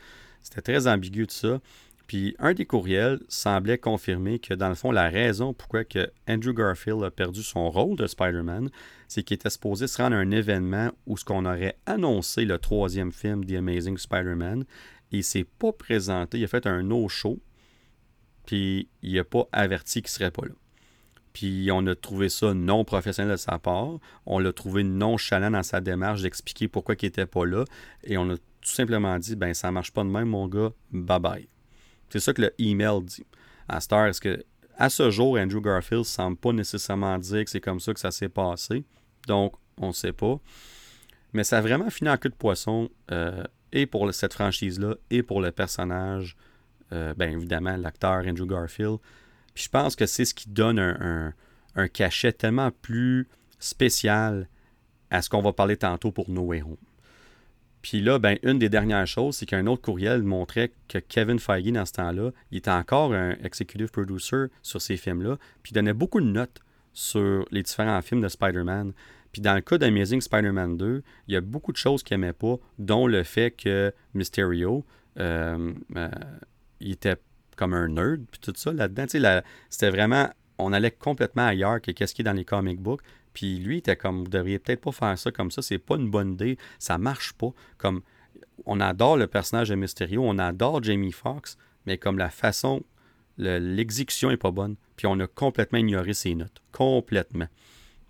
[0.63, 1.61] très ambigu tout ça.
[2.07, 6.55] Puis un des courriels semblait confirmer que dans le fond, la raison pourquoi que Andrew
[6.55, 8.71] Garfield a perdu son rôle de Spider-Man,
[9.09, 12.59] c'est qu'il était supposé se rendre à un événement où ce qu'on aurait annoncé le
[12.59, 14.65] troisième film The Amazing Spider-Man.
[15.11, 16.39] Il s'est pas présenté.
[16.39, 17.39] Il a fait un no-show.
[18.47, 20.55] Puis il n'a pas averti qu'il serait pas là.
[21.39, 24.01] Puis on a trouvé ça non professionnel de sa part.
[24.27, 27.65] On l'a trouvé nonchalant dans sa démarche d'expliquer pourquoi il n'était pas là.
[28.03, 31.21] Et on a tout simplement dit ben ça marche pas de même, mon gars, bye
[31.21, 31.49] bye.
[32.11, 33.25] C'est ça que le email dit.
[33.69, 34.45] À est-ce que
[34.89, 38.29] ce jour, Andrew Garfield semble pas nécessairement dire que c'est comme ça que ça s'est
[38.29, 38.85] passé.
[39.29, 40.41] Donc, on ne sait pas.
[41.35, 45.23] Mais ça a vraiment fini en queue de poisson, euh, et pour cette franchise-là, et
[45.23, 46.37] pour le personnage
[46.93, 48.99] euh, bien évidemment, l'acteur Andrew Garfield.
[49.59, 51.35] Puis je pense que c'est ce qui donne un,
[51.75, 53.27] un, cachet tellement plus
[53.59, 54.49] spécial
[55.11, 56.77] à ce qu'on va parler tantôt pour No Way Home.
[57.83, 61.73] Puis là, ben, une des dernières choses, c'est qu'un autre courriel montrait que Kevin Feige,
[61.73, 65.93] dans ce temps-là, il était encore un executive producer sur ces films-là, puis il donnait
[65.93, 66.61] beaucoup de notes
[66.93, 68.93] sur les différents films de Spider-Man.
[69.33, 72.33] Puis dans le cas d'Amazing Spider-Man 2, il y a beaucoup de choses qu'il n'aimait
[72.33, 74.85] pas, dont le fait que Mysterio,
[75.19, 76.09] euh, euh,
[76.79, 77.17] il était
[77.59, 79.05] comme un nerd, puis tout ça là-dedans.
[79.69, 83.03] C'était vraiment, on allait complètement ailleurs que qu'est-ce qui est dans les comic books.
[83.35, 85.97] Puis lui, il était comme, vous devriez peut-être pas faire ça comme ça, c'est pas
[85.97, 87.53] une bonne idée, ça marche pas.
[87.77, 88.03] Comme,
[88.65, 91.57] on adore le personnage de Mysterio, on adore Jamie Foxx,
[91.87, 92.83] mais comme la façon,
[93.37, 94.77] l'exécution est pas bonne.
[94.97, 97.47] Puis on a complètement ignoré ses notes, complètement.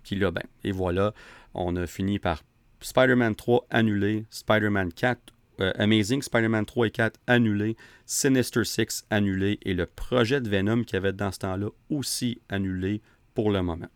[0.03, 1.13] Puis là, ben, et voilà,
[1.53, 2.43] on a fini par
[2.81, 7.75] Spider-Man 3 annulé, Spider-Man 4 euh, Amazing Spider-Man 3 et 4 annulé,
[8.11, 12.41] Sinister Six annulé et le projet de Venom qu'il y avait dans ce temps-là aussi
[12.49, 13.03] annulé
[13.35, 13.87] pour le moment.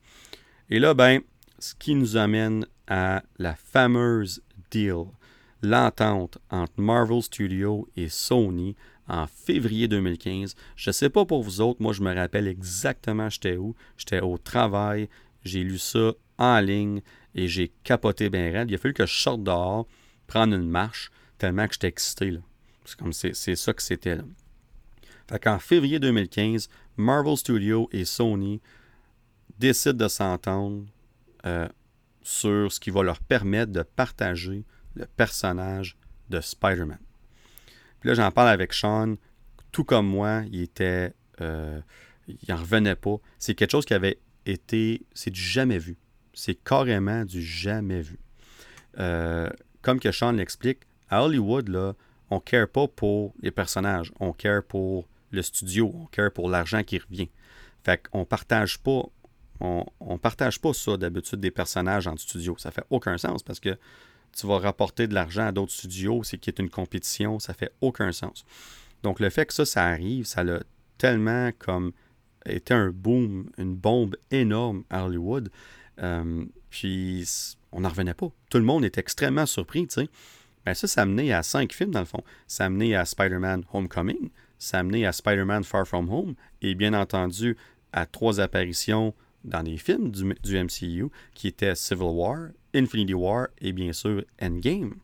[0.70, 1.22] Et là, ben,
[1.58, 5.06] ce qui nous amène à la fameuse deal,
[5.64, 8.76] l'entente entre Marvel Studios et Sony
[9.08, 10.54] en février 2015.
[10.76, 13.76] Je ne sais pas pour vous autres, moi je me rappelle exactement j'étais où.
[13.98, 15.10] J'étais au travail,
[15.44, 17.02] j'ai lu ça en ligne
[17.34, 18.70] et j'ai capoté bien raide.
[18.70, 19.88] Il a fallu que je sorte dehors,
[20.28, 21.10] prendre une marche,
[21.40, 22.38] tellement que j'étais excité.
[22.86, 24.18] C'est comme c'est, ça que c'était.
[25.30, 28.62] Fait qu'en février 2015, Marvel Studios et Sony
[29.58, 30.86] décident de s'entendre
[31.46, 31.68] euh,
[32.22, 34.66] sur ce qui va leur permettre de partager
[34.96, 35.98] le personnage
[36.30, 37.00] de Spider-Man.
[38.00, 39.16] Puis là, j'en parle avec Sean.
[39.72, 41.14] Tout comme moi, il était.
[41.42, 41.80] Euh,
[42.28, 43.16] il n'en revenait pas.
[43.40, 45.06] C'est quelque chose qui avait été.
[45.14, 45.98] C'est du jamais vu.
[46.34, 48.20] C'est carrément du jamais vu.
[49.00, 49.50] Euh,
[49.82, 50.80] comme que Sean l'explique,
[51.10, 51.94] à Hollywood, là,
[52.34, 56.84] on care pas pour les personnages, on care pour le studio, on care pour l'argent
[56.84, 57.30] qui revient.
[57.84, 59.04] Fait qu'on partage pas,
[59.60, 62.56] on, on partage pas ça d'habitude des personnages en studio.
[62.58, 63.78] Ça fait aucun sens parce que
[64.36, 67.72] tu vas rapporter de l'argent à d'autres studios, c'est qui est une compétition, ça fait
[67.82, 68.46] aucun sens.
[69.04, 70.62] Donc le fait que ça, ça arrive, ça l'a
[70.98, 71.92] tellement comme
[72.46, 75.50] été un boom, une bombe énorme à Hollywood.
[76.02, 77.28] Euh, puis
[77.72, 78.32] on n'en revenait pas.
[78.50, 80.10] Tout le monde est extrêmement surpris, tu sais.
[80.66, 82.24] Ben ça, ça a mené à cinq films dans le fond.
[82.48, 86.76] Ça a mené à Spider-Man Homecoming, ça a mené à Spider-Man Far From Home, et
[86.76, 87.58] bien entendu
[87.92, 89.14] à trois apparitions
[89.44, 94.96] dans des films du, MCU qui étaient Civil War, Infinity War et bien sûr Endgame.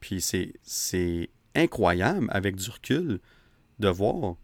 [0.00, 3.20] Puis c'est incroyable avec du recul
[3.78, 4.36] de voir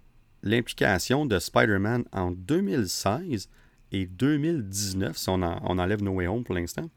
[0.42, 3.48] l'implication de Spider-Man en 2016
[3.92, 6.90] et 2019, si on, on enlève No Way Home pour l'instant.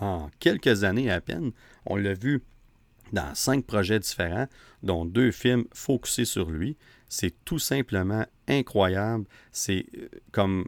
[0.00, 1.52] En quelques années à peine,
[1.86, 2.42] on l'a vu
[3.14, 4.48] dans cinq projets différents,
[4.82, 6.76] dont deux films focusés sur lui.
[7.08, 9.24] C'est tout simplement incroyable.
[9.52, 10.66] C'est euh, comme.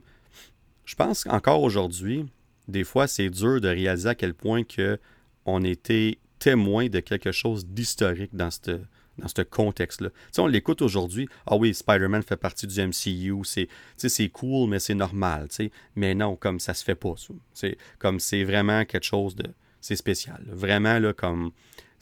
[0.84, 2.24] Je pense qu'encore aujourd'hui,
[2.68, 4.98] des fois, c'est dur de réaliser à quel point que
[5.44, 8.80] on était témoin de quelque chose d'historique dans ce
[9.18, 10.10] dans contexte-là.
[10.38, 15.48] On l'écoute aujourd'hui, ah oui, Spider-Man fait partie du MCU, c'est, cool, mais c'est normal.
[15.94, 17.14] Mais non, comme ça se fait pas.
[17.54, 19.46] C'est, comme c'est vraiment quelque chose de...
[19.80, 20.44] C'est spécial.
[20.48, 21.52] Vraiment, là, comme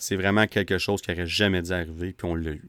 [0.04, 2.62] c'est vraiment quelque chose qui n'aurait jamais dû arriver, puis on l'a eu.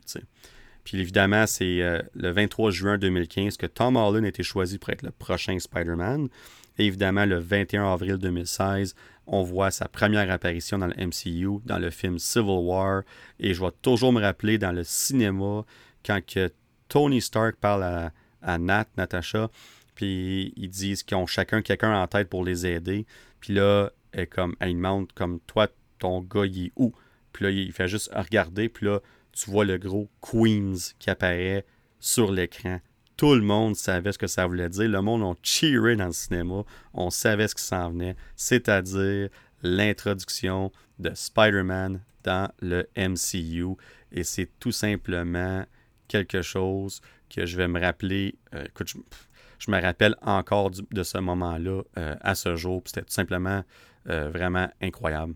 [0.85, 4.91] Puis évidemment, c'est euh, le 23 juin 2015 que Tom Holland a été choisi pour
[4.91, 6.29] être le prochain Spider-Man.
[6.77, 8.95] Et évidemment, le 21 avril 2016,
[9.27, 13.01] on voit sa première apparition dans le MCU, dans le film Civil War.
[13.39, 15.65] Et je vais toujours me rappeler dans le cinéma,
[16.05, 16.51] quand que
[16.87, 19.49] Tony Stark parle à, à Nat, Natasha,
[19.95, 23.05] puis ils disent qu'ils ont chacun quelqu'un en tête pour les aider.
[23.41, 25.67] Puis là, elle, comme, elle demande comme toi,
[25.99, 26.93] ton gars, il est où?
[27.35, 28.69] Puis là, il fait juste regarder.
[28.69, 29.01] Puis là,
[29.33, 31.65] tu vois le gros Queens qui apparaît
[31.99, 32.79] sur l'écran.
[33.17, 34.87] Tout le monde savait ce que ça voulait dire.
[34.87, 36.63] Le monde a cheeré dans le cinéma.
[36.93, 38.15] On savait ce qui s'en venait.
[38.37, 39.27] C'est-à-dire
[39.63, 43.75] l'introduction de Spider-Man dans le MCU.
[44.13, 45.65] Et c'est tout simplement
[46.07, 48.35] quelque chose que je vais me rappeler.
[48.53, 48.93] Euh, écoute,
[49.59, 52.81] je, me rappelle encore de ce moment-là euh, à ce jour.
[52.85, 53.61] C'était tout simplement
[54.07, 55.33] euh, vraiment incroyable.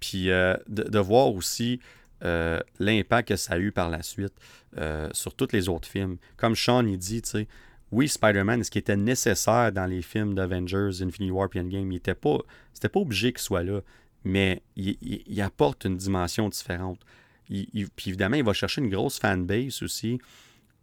[0.00, 1.80] Puis euh, de, voir aussi
[2.24, 4.32] euh, l'impact que ça a eu par la suite
[4.78, 6.16] euh, sur tous les autres films.
[6.36, 7.48] Comme Sean il dit, tu sais,
[7.92, 11.96] oui, Spider-Man, ce qui était nécessaire dans les films d'Avengers, Infinity War et Endgame, il
[11.96, 12.38] était pas,
[12.72, 13.80] c'était pas obligé qu'il soit là,
[14.24, 17.00] mais il, apporte une dimension différente.
[17.48, 20.20] puis évidemment, il va chercher une grosse fanbase aussi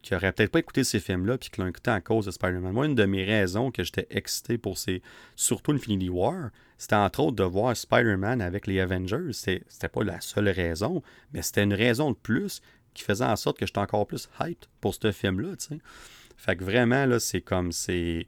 [0.02, 2.72] qui aurait peut-être pas écouté ces films-là puis qui l'ont écouté à cause de Spider-Man.
[2.72, 5.02] Moi, une de mes raisons que j'étais excité pour ces,
[5.36, 9.34] surtout Infinity War, c'était entre autres de voir Spider-Man avec les Avengers.
[9.34, 11.02] C'était pas la seule raison,
[11.34, 12.62] mais c'était une raison de plus
[12.94, 15.54] qui faisait en sorte que j'étais encore plus hype pour ce film-là.
[16.38, 18.28] Fait que vraiment, là, c'est comme, c'est...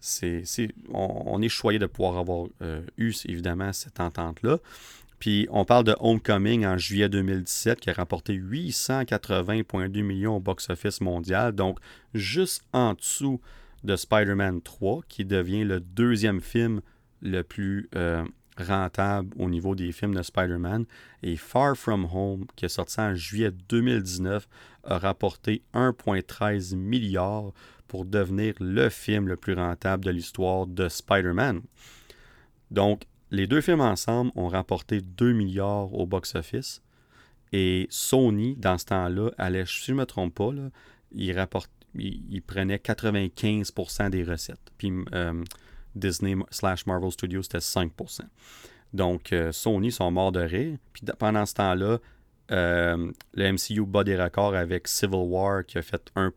[0.00, 0.44] c'est,
[0.92, 4.58] on, est choyé de pouvoir avoir euh, eu, évidemment, cette entente-là.
[5.18, 11.00] Puis on parle de Homecoming en juillet 2017 qui a rapporté 880,2 millions au box-office
[11.00, 11.78] mondial, donc
[12.14, 13.40] juste en dessous
[13.84, 16.80] de Spider-Man 3, qui devient le deuxième film
[17.22, 18.24] le plus euh,
[18.56, 20.84] rentable au niveau des films de Spider-Man.
[21.22, 24.48] Et Far From Home, qui est sorti en juillet 2019,
[24.84, 27.52] a rapporté 1,13 milliard
[27.86, 31.62] pour devenir le film le plus rentable de l'histoire de Spider-Man.
[32.70, 36.82] Donc, les deux films ensemble ont rapporté 2 milliards au box-office.
[37.52, 40.50] Et Sony, dans ce temps-là, allait, si je ne me trompe pas,
[41.12, 44.70] il, prenait 95% des recettes.
[44.76, 45.42] Puis euh,
[45.94, 48.20] Disney slash Marvel Studios, c'était 5%.
[48.92, 50.78] Donc, euh, Sony sont morts de rire.
[50.92, 51.98] Puis pendant ce temps-là,
[52.50, 56.32] euh, le MCU bat des records avec Civil War qui a fait 1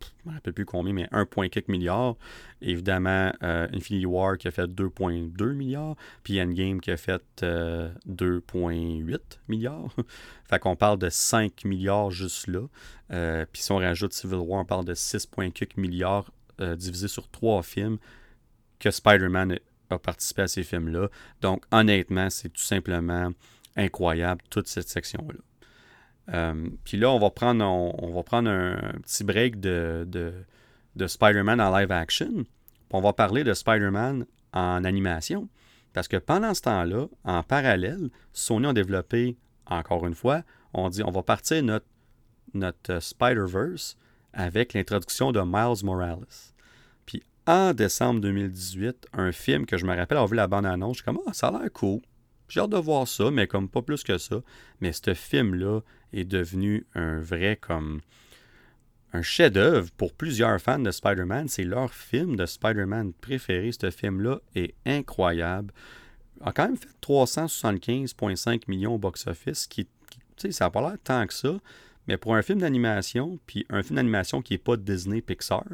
[0.00, 2.16] je ne me rappelle plus combien, mais 1,4 milliard.
[2.60, 9.18] Évidemment, euh, Infinity War qui a fait 2,2 milliards, puis Endgame qui a fait 2,8
[9.48, 9.94] milliards.
[10.48, 12.66] fait qu'on parle de 5 milliards juste là.
[13.52, 17.98] puis si on rajoute Civil War, on parle de 6,4 milliards divisé sur trois films
[18.80, 19.58] que Spider-Man
[19.90, 21.08] a participé à ces films-là.
[21.40, 23.30] Donc, honnêtement, c'est tout simplement
[23.76, 25.38] incroyable, toute cette section-là.
[26.32, 30.06] Euh, puis là, on va prendre, un, petit break de,
[30.94, 32.44] de, Spider-Man en live action.
[32.92, 35.48] on va parler de Spider-Man en animation.
[35.92, 39.36] Parce que pendant ce temps-là, en parallèle, Sony a développé,
[39.66, 40.42] encore une fois,
[40.74, 41.86] on dit on va partir notre,
[42.52, 43.96] notre Spider-Verse
[44.32, 46.26] avec l'introduction de Miles Morales
[47.48, 50.98] en décembre 2018 un film que je me rappelle avoir vu la bande-annonce.
[50.98, 52.00] Je suis comme, ah, ça a l'air cool.
[52.48, 54.42] J'ai hâte de voir ça, mais comme pas plus que ça.
[54.80, 55.80] Mais ce film-là
[56.12, 58.00] est devenu un vrai comme
[59.12, 61.48] un chef-d'œuvre pour plusieurs fans de Spider-Man.
[61.48, 63.70] C'est leur film de Spider-Man préféré.
[63.72, 65.72] Ce film-là est incroyable.
[66.42, 69.90] A quand même fait 375,5 millions au box-office, qui, tu
[70.36, 71.58] sais, ça n'a pas l'air tant que ça.
[72.06, 75.64] Mais pour un film d'animation, puis un film d'animation qui n'est pas Disney Pixar,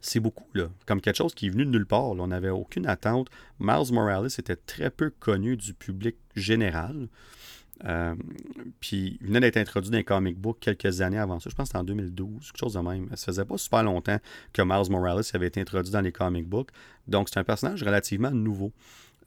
[0.00, 0.68] c'est beaucoup, là.
[0.86, 2.10] Comme quelque chose qui est venu de nulle part.
[2.10, 3.28] On n'avait aucune attente.
[3.58, 7.08] Miles Morales était très peu connu du public général.
[7.84, 8.14] Euh,
[8.80, 11.48] puis il venait d'être introduit dans les comic books quelques années avant ça.
[11.50, 13.08] Je pense que c'était en 2012, quelque chose de même.
[13.14, 14.18] Ça faisait pas super longtemps
[14.52, 16.70] que Miles Morales avait été introduit dans les comic books.
[17.06, 18.72] Donc c'est un personnage relativement nouveau.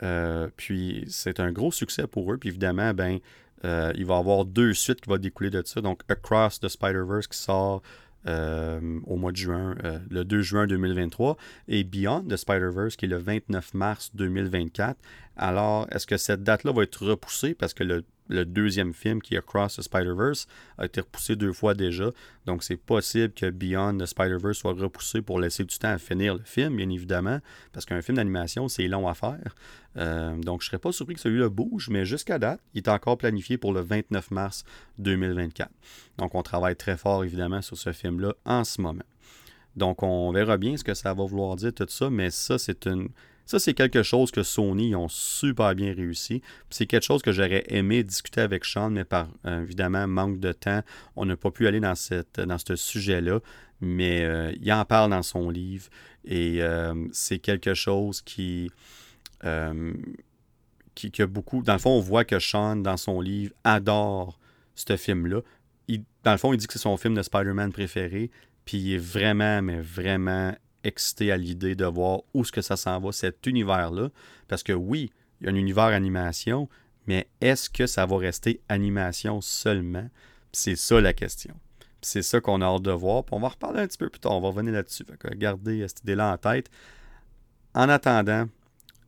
[0.03, 2.37] Euh, puis c'est un gros succès pour eux.
[2.37, 3.19] Puis évidemment, ben,
[3.63, 5.79] euh, il va y avoir deux suites qui vont découler de ça.
[5.79, 7.81] Donc Across the Spider-Verse qui sort
[8.27, 11.37] euh, au mois de juin, euh, le 2 juin 2023,
[11.67, 14.97] et Beyond the Spider-Verse qui est le 29 mars 2024.
[15.37, 19.35] Alors, est-ce que cette date-là va être repoussée parce que le le deuxième film qui
[19.35, 20.47] est Across the Spider-Verse
[20.77, 22.09] a été repoussé deux fois déjà.
[22.45, 26.35] Donc c'est possible que Beyond the Spider-Verse soit repoussé pour laisser du temps à finir
[26.35, 27.39] le film, bien évidemment,
[27.73, 29.55] parce qu'un film d'animation, c'est long à faire.
[29.97, 32.89] Euh, donc je ne serais pas surpris que celui-là bouge, mais jusqu'à date, il est
[32.89, 34.63] encore planifié pour le 29 mars
[34.99, 35.69] 2024.
[36.17, 39.03] Donc on travaille très fort, évidemment, sur ce film-là en ce moment.
[39.75, 42.87] Donc on verra bien ce que ça va vouloir dire tout ça, mais ça, c'est
[42.87, 43.09] une
[43.45, 46.41] ça, c'est quelque chose que Sony ont super bien réussi.
[46.69, 50.51] C'est quelque chose que j'aurais aimé discuter avec Sean, mais par euh, évidemment manque de
[50.51, 50.81] temps,
[51.15, 53.39] on n'a pas pu aller dans, ce sujet-là.
[53.81, 55.89] Mais euh, il en parle dans son livre
[56.23, 58.69] et euh, c'est quelque chose qui,
[60.93, 61.63] qui, beaucoup.
[61.63, 64.39] Dans le fond, on voit que Sean, dans son livre, adore
[64.75, 65.41] ce film-là.
[66.23, 68.29] Dans le fond, il dit que c'est son film de Spider-Man préféré.
[68.65, 72.77] Puis il est vraiment, mais vraiment excité à l'idée de voir où est-ce que ça
[72.77, 74.09] s'en va, cet univers-là.
[74.47, 76.69] Parce que oui, il y a un univers animation,
[77.07, 80.09] mais est-ce que ça va rester animation seulement?
[80.51, 81.55] C'est ça la question.
[82.01, 83.23] C'est ça qu'on a hâte de voir.
[83.31, 84.33] On va reparler un petit peu plus tard.
[84.33, 85.05] On va revenir là-dessus.
[85.35, 86.69] Gardez cette idée-là en tête.
[87.73, 88.47] En attendant,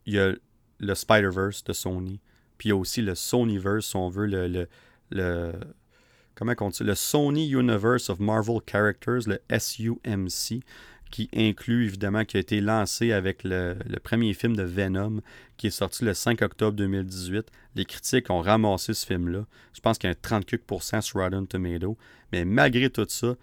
[0.06, 0.34] il y a
[0.80, 2.20] le Spider-Verse de Sony.
[2.58, 4.68] Puis il y a aussi le Sonyverse, si on veut, le,
[5.10, 5.54] le,
[6.36, 10.64] comment on dit, le Sony Universe of Marvel Characters, le SUMC
[11.14, 15.22] qui inclut évidemment, qui a été lancé avec le, premier film de Venom,
[15.58, 17.52] qui est sorti le 5 octobre 2018.
[17.76, 19.46] Les critiques ont ramassé ce film-là.
[19.76, 22.00] Je pense qu'il y a un 38% sur Rotten Tomato.
[22.32, 23.36] Mais malgré tout ça,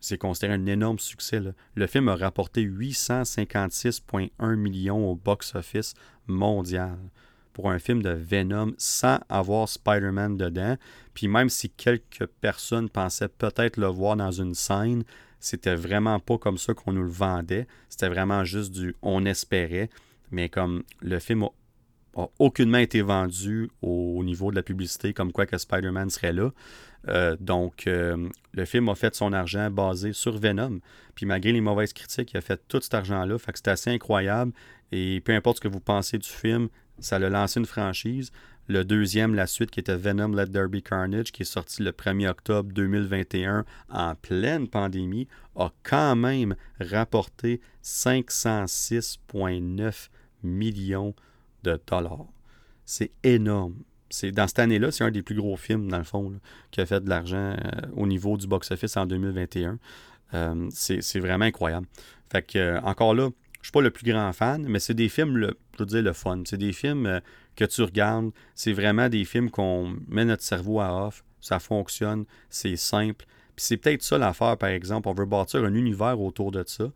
[0.00, 1.42] c'est considéré un énorme succès.
[1.74, 5.92] Le film a rapporté 856,1 millions au box-office
[6.26, 6.96] mondial
[7.52, 10.78] pour un film de Venom sans avoir Spider-Man dedans.
[11.12, 15.04] Puis même si quelques personnes pensaient peut-être le voir dans une scène,
[15.40, 17.66] c'était vraiment pas comme ça qu'on nous le vendait.
[17.88, 19.90] C'était vraiment juste du on espérait.
[20.30, 21.44] Mais comme le film
[22.16, 26.50] a aucunement été vendu au, niveau de la publicité, comme quoi que Spider-Man serait là.
[27.08, 30.80] Euh, donc, euh, le film a fait son argent basé sur Venom.
[31.14, 33.38] Puis malgré les mauvaises critiques, il a fait tout cet argent-là.
[33.38, 34.52] Fait que c'est assez incroyable.
[34.90, 38.32] Et peu importe ce que vous pensez du film, ça a lancé une franchise.
[38.68, 41.90] Le deuxième, la suite, qui était Venom Let There Be Carnage, qui est sorti le
[41.90, 45.26] 1er octobre 2021 en pleine pandémie,
[45.56, 50.10] a quand même rapporté 506,9
[50.42, 51.14] millions
[51.62, 52.26] de dollars.
[52.84, 53.76] C'est énorme.
[54.10, 56.38] C'est, dans cette année-là, c'est un des plus gros films, dans le fond,
[56.70, 59.78] qui a fait de l'argent euh, au niveau du box-office en 2021.
[60.34, 61.86] Euh, c'est, vraiment incroyable.
[62.30, 63.30] Fait que, euh, encore là,
[63.60, 66.12] je suis pas le plus grand fan, mais c'est des films, je veux dire, le
[66.12, 66.42] fun.
[66.44, 67.20] C'est des films
[67.56, 68.30] que tu regardes.
[68.54, 71.24] C'est vraiment des films qu'on met notre cerveau à off.
[71.40, 72.24] Ça fonctionne.
[72.50, 73.26] C'est simple.
[73.56, 75.08] Puis c'est peut-être ça l'affaire, par exemple.
[75.08, 76.90] On veut bâtir un univers autour de ça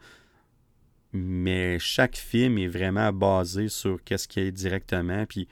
[1.12, 5.26] mais chaque film est vraiment basé sur qu'est-ce qui est directement.
[5.26, 5.46] Puis,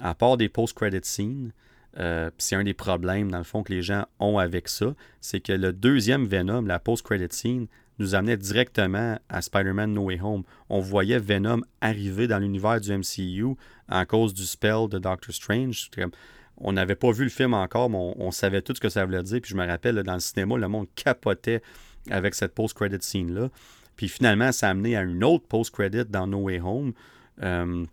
[0.00, 1.52] à part des post-credit scenes,
[1.98, 5.40] euh, c'est un des problèmes, dans le fond, que les gens ont avec ça, c'est
[5.40, 10.42] que le deuxième Venom, la post-credit scene, nous amenait directement à Spider-Man No Way Home.
[10.68, 13.56] On voyait Venom arriver dans l'univers du MCU
[13.88, 15.90] à cause du spell de Doctor Strange.
[16.58, 19.22] On n'avait pas vu le film encore, mais on, savait tout ce que ça voulait
[19.22, 19.40] dire.
[19.40, 21.62] Puis je me rappelle, dans le cinéma, le monde capotait
[22.10, 23.50] avec cette post-credit scene-là.
[23.96, 26.92] Puis finalement, ça a amené à une autre post-credit dans No Way Home.
[27.42, 27.84] Euh,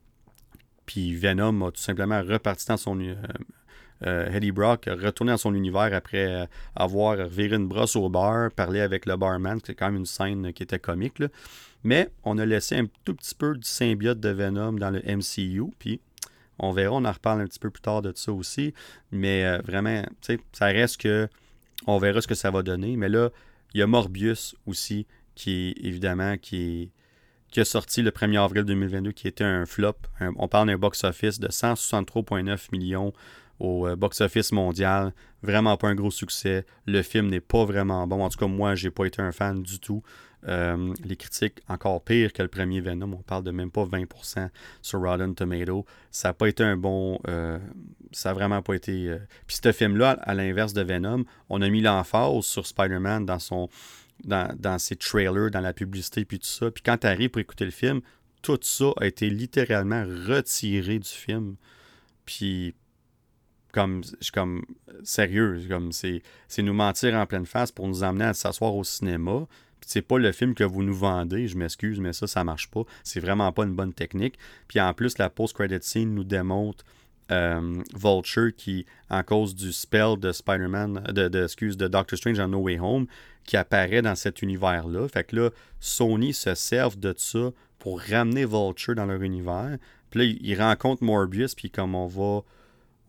[0.86, 3.00] puis Venom a tout simplement reparti dans son.
[3.00, 3.16] Euh,
[4.04, 8.82] Eddie Brock a retourné dans son univers après avoir viré une brosse au bar, parlé
[8.82, 9.60] avec le barman.
[9.66, 11.22] C'est quand même une scène qui était comique.
[11.84, 15.72] Mais on a laissé un tout petit peu du symbiote de Venom dans le MCU.
[15.80, 16.02] Puis
[16.60, 18.74] on verra, on en reparle un petit peu plus tard de ça aussi.
[19.12, 20.04] Mais vraiment,
[20.52, 21.28] ça reste que.
[21.86, 22.96] On verra ce que ça va donner.
[22.96, 23.30] Mais là,
[23.74, 25.06] il y a Morbius aussi
[25.36, 26.92] qui évidemment qui,
[27.52, 29.96] qui a sorti le 1er avril 2022, qui était un flop.
[30.38, 33.14] on parle d'un box-office de 163,9 millions
[33.60, 35.14] au euh, box-office mondial.
[35.42, 36.66] Vraiment pas un gros succès.
[36.86, 38.24] Le film n'est pas vraiment bon.
[38.24, 40.04] En tout cas, moi, j'ai pas été un fan du tout.
[40.48, 43.14] Euh, les critiques encore pire que le premier Venom.
[43.14, 44.50] On parle de même pas 20%
[44.82, 45.86] sur Rotten Tomato.
[46.12, 47.20] Ça n'a pas été un bon.
[47.28, 47.60] Euh,
[48.12, 49.18] ça n'a vraiment pas été.
[49.48, 53.70] Puis ce film-là, à l'inverse de Venom, on a mis l'emphase sur Spider-Man dans son
[54.24, 56.72] dans, ses trailers, dans la publicité, puis tout ça.
[56.72, 58.02] Puis quand tu arrives pour écouter le film,
[58.42, 61.56] tout ça a été littéralement retiré du film.
[62.26, 62.74] Puis,
[63.74, 64.64] comme, je comme,
[65.04, 66.22] sérieux, comme c'est,
[66.60, 69.48] nous mentir en pleine face pour nous amener à s'asseoir au cinéma.
[69.86, 72.84] C'est pas le film que vous nous vendez, je m'excuse, mais ça, ça marche pas.
[73.04, 74.36] C'est vraiment pas une bonne technique.
[74.70, 76.86] Puis en plus, la post-credit scene nous démontre
[77.32, 82.40] euh, Vulture qui, en cause du spell de Spider-Man, de, de, excuse, de Doctor Strange
[82.40, 83.08] en No Way Home,
[83.44, 85.08] qui apparaît dans cet univers-là.
[85.10, 89.78] Fait que là, Sony se servent de ça pour ramener Vulture dans leur univers.
[90.12, 92.44] Puis là, ils rencontrent Morbius, puis comme on va,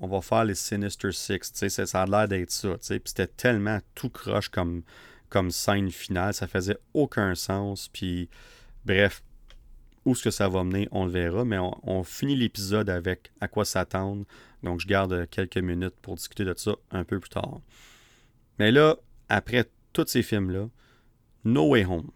[0.05, 2.77] on va faire les Sinister Six, sais, ça a l'air d'être ça.
[2.79, 4.83] Puis c'était tellement tout croche comme,
[5.31, 7.89] comme scène finale, ça faisait aucun sens.
[7.89, 8.29] Puis
[8.85, 9.23] bref,
[10.05, 13.49] où ce que ça va mener, on le verra, mais on, finit l'épisode avec à
[13.49, 14.27] quoi s'attendre.
[14.63, 17.61] Donc, je garde quelques minutes pour discuter de ça un peu plus tard.
[18.59, 18.97] Mais là,
[19.31, 19.65] après
[19.95, 20.69] tous ces films-là,
[21.45, 22.11] No Way Home.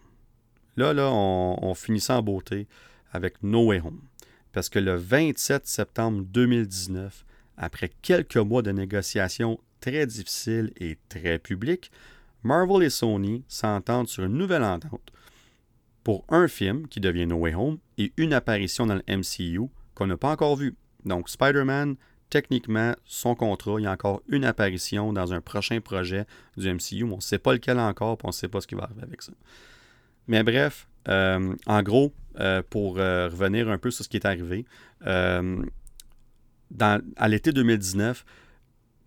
[0.76, 2.66] Là, là, on, finit ça en beauté
[3.12, 4.02] avec No Way Home.
[4.52, 7.24] Parce que le 27 septembre 2019,
[7.58, 11.90] après quelques mois de négociations très difficiles et très publiques,
[12.42, 15.12] Marvel et Sony s'entendent sur une nouvelle entente
[16.04, 20.06] pour un film qui devient No Way Home et une apparition dans le MCU qu'on
[20.06, 20.74] n'a pas encore vu.
[21.04, 21.96] Donc Spider-Man,
[22.30, 26.24] techniquement, son contrat, il y a encore une apparition dans un prochain projet
[26.56, 27.02] du MCU.
[27.04, 29.22] On ne sait pas lequel encore, on ne sait pas ce qui va arriver avec
[29.22, 29.32] ça.
[30.28, 34.26] Mais bref, euh, en gros, euh, pour euh, revenir un peu sur ce qui est
[34.26, 34.64] arrivé,
[36.80, 38.24] à l'été 2019,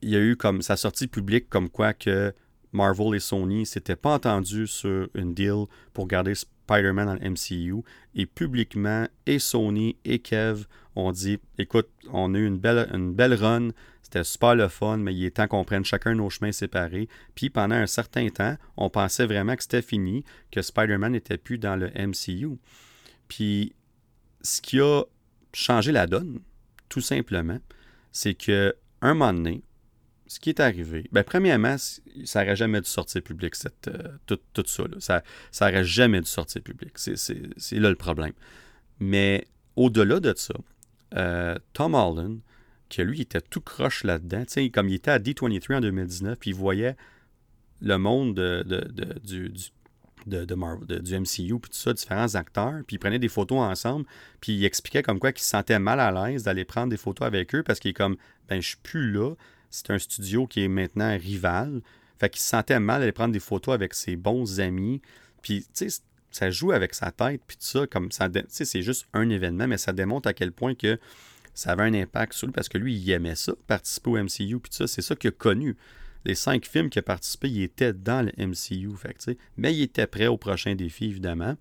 [0.01, 2.33] il y a eu comme sa sortie publique comme quoi que
[2.71, 7.83] Marvel et Sony s'étaient pas entendus sur une deal pour garder Spider-Man dans le MCU.
[8.15, 10.65] Et publiquement, et Sony et Kev
[10.95, 13.69] ont dit écoute, on a eu une belle, une belle run,
[14.01, 17.07] c'était super le fun, mais il est temps qu'on prenne chacun nos chemins séparés.
[17.35, 21.57] Puis pendant un certain temps, on pensait vraiment que c'était fini, que Spider-Man n'était plus
[21.57, 22.57] dans le MCU.
[23.27, 23.73] Puis
[24.41, 25.03] ce qui a
[25.53, 26.39] changé la donne,
[26.91, 27.59] tout simplement,
[28.11, 29.63] c'est que un moment donné,
[30.27, 31.77] ce qui est arrivé, ben, premièrement,
[32.25, 34.65] ça n'aurait jamais dû sortir public, cette, euh, tout,
[34.99, 36.91] ça, Ça n'aurait jamais dû sortir public.
[36.95, 38.33] C'est là le problème.
[38.99, 39.47] Mais
[39.77, 40.53] au-delà de ça,
[41.15, 42.39] euh, Tom Holland,
[42.89, 44.43] qui lui était tout croche là-dedans,
[44.73, 46.97] comme il était à D23 en 2019, puis il voyait
[47.79, 48.63] le monde de,
[49.23, 49.53] du,
[50.27, 50.45] de,
[50.99, 54.05] du MCU, puis tout ça, différents acteurs, puis ils prenaient des photos ensemble,
[54.39, 57.25] puis il expliquait comme quoi qu'il se sentait mal à l'aise d'aller prendre des photos
[57.25, 58.17] avec eux parce qu'il est comme,
[58.49, 59.33] ben je suis plus là,
[59.69, 61.81] c'est un studio qui est maintenant rival,
[62.19, 65.01] fait qu'il se sentait mal d'aller prendre des photos avec ses bons amis,
[65.41, 68.81] puis tu sais, ça joue avec sa tête, puis tout ça, comme ça, tu c'est
[68.81, 70.99] juste un événement, mais ça démontre à quel point que
[71.53, 74.59] ça avait un impact sur lui, parce que lui, il aimait ça, participer au MCU,
[74.59, 75.75] puis tout ça, c'est ça qu'il a connu
[76.25, 78.95] les cinq films qu'il a participé, il était dans le MCU.
[78.97, 81.55] Fait, mais il était prêt au prochain défi, évidemment.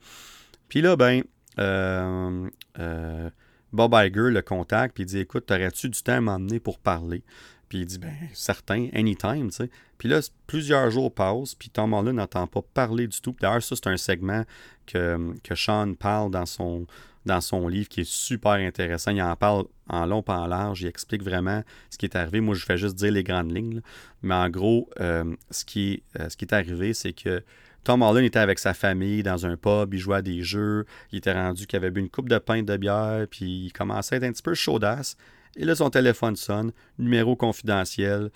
[0.69, 1.23] Puis là, ben,
[1.59, 3.31] euh, euh,
[3.73, 7.23] Bob Iger le contacte, puis il dit Écoute, t'aurais-tu du temps à m'emmener pour parler
[7.71, 9.71] Puis il dit Ben, certain, anytime, tu sais.
[9.97, 13.35] Puis là, plusieurs jours passent, puis Tom Holland n'entend pas parler du tout.
[13.41, 14.45] D'ailleurs, ça, c'est un segment
[14.87, 16.87] que, que Sean parle dans son,
[17.27, 19.13] dans son livre qui est super intéressant.
[19.13, 20.83] Il en parle en long pas en large.
[20.83, 22.41] Il explique vraiment ce qui est arrivé.
[22.41, 23.83] Moi, je fais juste dire les grandes lignes.
[24.23, 27.45] Mais en gros, euh, ce, qui euh, ce qui est arrivé, c'est que
[27.85, 31.19] Tom Holland était avec sa famille dans un pub, il jouait à des jeux, il
[31.19, 34.19] était rendu qu'il avait bu une coupe de pinte de bière, puis il commençait à
[34.19, 35.17] être un petit peu chaudasse.
[35.57, 38.31] Et là, son téléphone sonne, numéro confidentiel.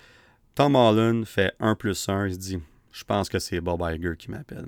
[0.53, 2.59] Tom Holland fait 1 plus 1, il se dit
[2.91, 4.67] Je pense que c'est Bob Iger qui m'appelle.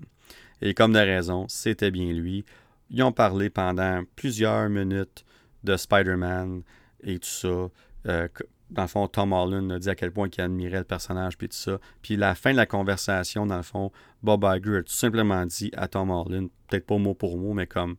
[0.61, 2.45] Et comme de raison, c'était bien lui.
[2.89, 5.25] Ils ont parlé pendant plusieurs minutes
[5.63, 6.63] de Spider-Man
[7.03, 7.69] et tout ça.
[8.07, 8.27] Euh,
[8.69, 11.47] dans le fond, Tom Holland a dit à quel point il admirait le personnage puis
[11.47, 11.79] tout ça.
[12.01, 13.91] Puis la fin de la conversation, dans le fond,
[14.23, 17.67] Bob Iger a tout simplement dit à Tom Holland, peut-être pas mot pour mot, mais
[17.67, 17.95] comme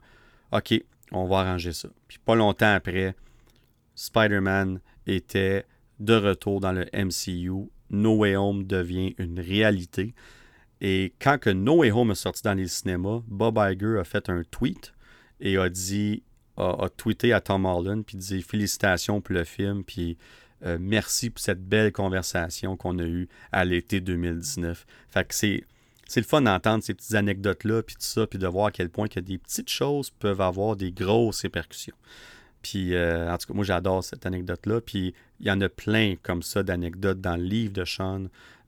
[0.52, 0.74] OK,
[1.12, 1.88] on va arranger ça.
[2.06, 3.14] Puis pas longtemps après,
[3.98, 5.66] Spider-Man était
[5.98, 7.68] de retour dans le MCU.
[7.90, 10.14] No Way Home devient une réalité.
[10.80, 14.28] Et quand que No Way Home est sorti dans les cinémas, Bob Iger a fait
[14.28, 14.92] un tweet
[15.40, 16.22] et a dit,
[16.56, 20.16] a, tweeté à Tom Holland, puis dit félicitations pour le film, puis
[20.64, 24.86] euh, merci pour cette belle conversation qu'on a eue à l'été 2019.
[25.10, 25.64] Fait que c'est,
[26.06, 28.90] c'est le fun d'entendre ces petites anecdotes-là, puis tout ça, puis de voir à quel
[28.90, 31.96] point que des petites choses peuvent avoir des grosses répercussions.
[32.62, 34.80] Puis, euh, en tout cas, moi, j'adore cette anecdote-là.
[34.80, 38.26] Puis, il y en a plein comme ça d'anecdotes dans le livre de Sean.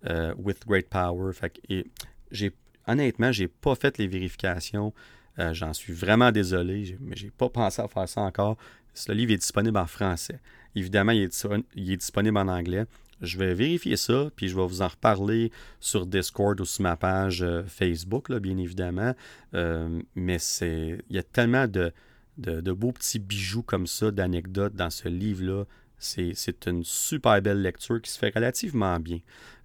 [0.09, 1.31] Euh, with Great Power.
[1.35, 1.85] Fait et
[2.31, 2.53] j'ai,
[2.87, 4.95] honnêtement, j'ai pas fait les vérifications.
[5.39, 8.57] Euh, j'en suis vraiment désolé, mais j'ai pas pensé à faire ça encore.
[8.95, 10.41] Ce livre est disponible en français.
[10.75, 12.87] Évidemment, il est, disponible en anglais.
[13.21, 16.97] Je vais vérifier ça, puis je vais vous en reparler sur Discord ou sur ma
[16.97, 19.15] page Facebook, là, bien évidemment.
[20.15, 21.93] mais c'est, il y a tellement de,
[22.41, 25.65] de, beaux petits bijoux comme ça, d'anecdotes dans ce livre-là.
[25.99, 29.19] C'est une super belle lecture qui se fait relativement bien.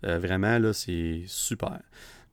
[0.03, 1.80] Euh, vraiment, là, c'est super.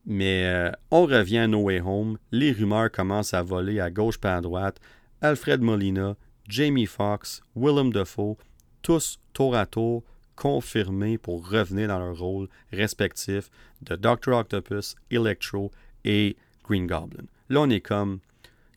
[0.05, 2.17] Mais euh, on revient à No Way Home.
[2.31, 4.81] Les rumeurs commencent à voler à gauche à droite.
[5.21, 6.17] Alfred Molina,
[6.49, 8.35] Jamie Foxx, Willem Dafoe,
[8.81, 10.03] tous tour à tour
[10.35, 13.49] confirmés pour revenir dans leur rôle respectif
[13.81, 15.71] de Doctor Octopus, Electro
[16.03, 17.25] et Green Goblin.
[17.49, 18.19] Là, on est comme,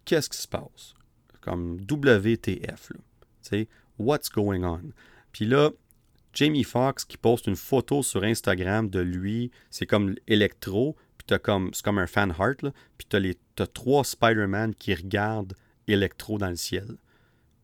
[0.04, 0.95] qu'est-ce qui se passe?
[1.46, 2.90] Comme WTF,
[3.40, 3.68] sais,
[4.00, 4.90] what's going on?
[5.30, 5.70] Puis là,
[6.32, 11.38] Jamie Foxx qui poste une photo sur Instagram de lui, c'est comme Electro, puis t'as
[11.38, 13.38] comme, c'est comme un fan heart, là, puis t'as, les,
[13.72, 15.54] trois Spider-Man qui regardent
[15.86, 16.96] Electro dans le ciel.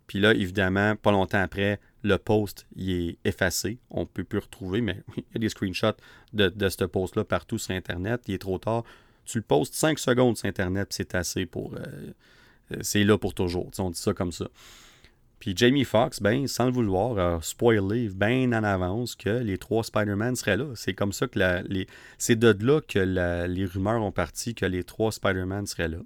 [0.06, 3.80] Puis là, évidemment, pas longtemps après, le post il est effacé.
[3.90, 5.96] On ne peut plus retrouver, mais il y a des screenshots
[6.32, 8.22] de, de ce post-là partout sur Internet.
[8.28, 8.84] Il est trop tard.
[9.24, 11.74] Tu le postes 5 secondes sur Internet, c'est assez pour.
[11.74, 12.12] Euh,
[12.80, 13.70] c'est là pour toujours.
[13.78, 14.47] on dit ça comme ça.
[15.43, 19.82] Puis Jamie Foxx, ben, sans le vouloir, a spoilé bien en avance que les trois
[19.82, 20.66] Spider-Man seraient là.
[20.76, 23.01] C'est comme ça que la, les, c'est de là que
[23.48, 25.98] les rumeurs ont parti que les trois Spider-Man seraient là.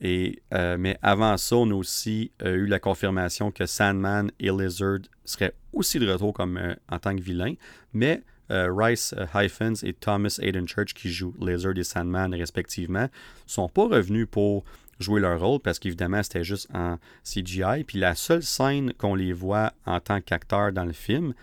[0.00, 4.50] Et, euh, mais avant ça, on a aussi euh, eu la confirmation que Sandman et
[4.50, 7.54] Lizard seraient aussi de retour comme, euh, en tant que vilains.
[7.92, 13.08] Mais Rice Hyphens et Thomas Aiden Church, qui jouent Lizard et Sandman respectivement,
[13.46, 14.64] sont pas revenus pour
[14.98, 17.84] jouer leur rôle parce qu'évidemment, c'était juste en CGI.
[17.86, 21.34] Puis la seule scène qu'on les voit en tant qu'acteurs dans le film,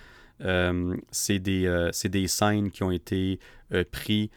[0.44, 3.40] euh, c'est des, euh, des, scènes qui ont été
[3.74, 4.30] euh, prises,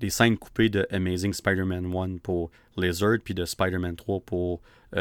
[0.00, 4.60] des scènes coupées de Amazing Spider-Man 1 pour Lizard, puis de Spider-Man 3 pour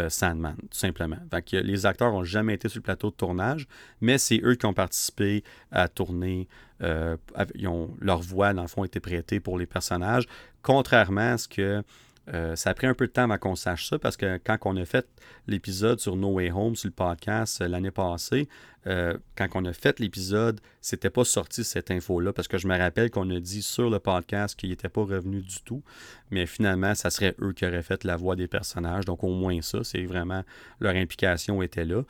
[0.09, 1.19] Sandman, tout simplement.
[1.29, 3.67] Donc, les acteurs n'ont jamais été sur le plateau de tournage,
[3.99, 6.47] mais c'est eux qui ont participé à tourner.
[6.81, 10.25] ils ont, leur voix, dans le fond, a été prêtée pour les personnages,
[10.63, 11.83] contrairement à ce que
[12.27, 14.57] euh, ça a pris un peu de temps avant qu'on sache ça parce que quand
[14.65, 15.07] on a fait
[15.47, 18.47] l'épisode sur No Way Home sur le podcast euh, l'année passée,
[18.85, 22.77] euh, quand on a fait l'épisode, c'était pas sorti cette info-là parce que je me
[22.77, 25.81] rappelle qu'on a dit sur le podcast qu'il n'était pas revenu du tout,
[26.29, 29.05] mais finalement, ça serait eux qui auraient fait la voix des personnages.
[29.05, 30.43] Donc au moins ça, c'est vraiment
[30.79, 32.03] leur implication était là.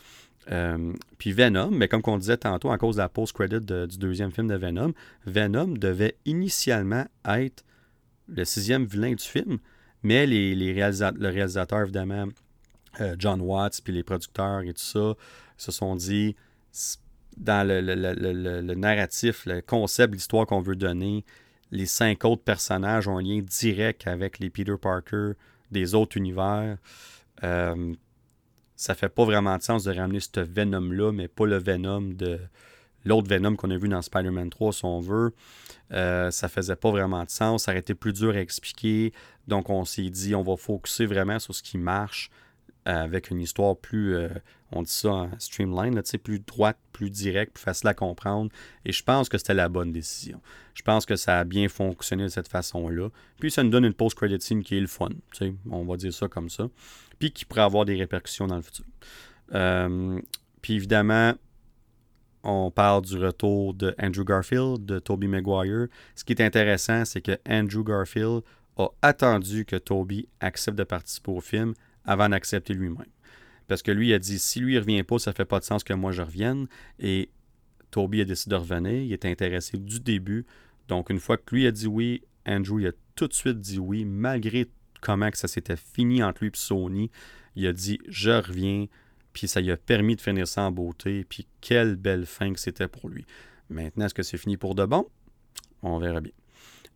[1.18, 4.48] puis Venom, mais comme on disait tantôt, à cause de la post-credit du deuxième film
[4.48, 4.94] de Venom,
[5.26, 7.64] Venom devait initialement être
[8.28, 9.60] le sixième vilain du film,
[10.04, 12.28] mais les, le réalisateur, évidemment,
[13.00, 15.14] euh, John Watts, puis les producteurs et tout ça,
[15.58, 16.36] se sont dit,
[17.38, 21.24] dans le, le narratif, le concept, l'histoire qu'on veut donner,
[21.72, 25.32] les cinq autres personnages ont un lien direct avec les Peter Parker
[25.72, 26.78] des autres univers.
[27.44, 27.96] Euh,
[28.76, 32.40] ça fait pas vraiment de sens de ramener ce Venom-là, mais pas le Venom de
[33.06, 35.34] l'autre Venom qu'on a vu dans Spider-Man 3, si on veut.
[35.92, 37.64] Euh, ça faisait pas vraiment de sens.
[37.64, 39.12] Ça aurait été plus dur à expliquer.
[39.48, 42.30] Donc, on s'est dit, on va focuser vraiment sur ce qui marche
[42.86, 44.30] avec une histoire plus, euh,
[44.72, 48.50] on dit ça, streamline, plus droite, plus directe, plus facile à comprendre.
[48.86, 50.42] Et je pense que c'était la bonne décision.
[50.74, 53.10] Je pense que ça a bien fonctionné de cette façon-là.
[53.40, 55.10] Puis ça nous donne une post-credit scene qui est le fun,
[55.70, 56.70] on va dire ça comme ça.
[57.20, 58.86] Puis qui pourrait avoir des répercussions dans le futur.
[59.54, 60.20] Euh,
[60.62, 61.34] puis évidemment,
[62.44, 65.88] on parle du retour de Andrew Garfield, de Tobey Maguire.
[66.16, 68.42] Ce qui est intéressant, c'est que Andrew Garfield
[68.78, 71.74] a attendu que Toby accepte de participer au film
[72.06, 73.06] avant d'accepter lui-même.
[73.68, 75.66] Parce que lui a dit si lui ne revient pas, ça ne fait pas de
[75.66, 76.68] sens que moi je revienne.
[77.00, 77.30] Et
[77.92, 78.94] Toby a décidé de revenir.
[78.94, 80.46] Il était intéressé du début.
[80.88, 84.04] Donc, une fois que lui a dit oui, Andrew a tout de suite dit oui,
[84.04, 84.68] malgré
[85.00, 87.12] comment que ça s'était fini entre lui et Sony.
[87.56, 88.88] Il a dit je reviens.
[89.34, 91.26] Puis ça lui a permis de finir ça en beauté.
[91.28, 93.26] Puis quelle belle fin que c'était pour lui.
[93.70, 95.08] Maintenant, est-ce que c'est fini pour de bon?
[95.82, 96.34] On verra bien.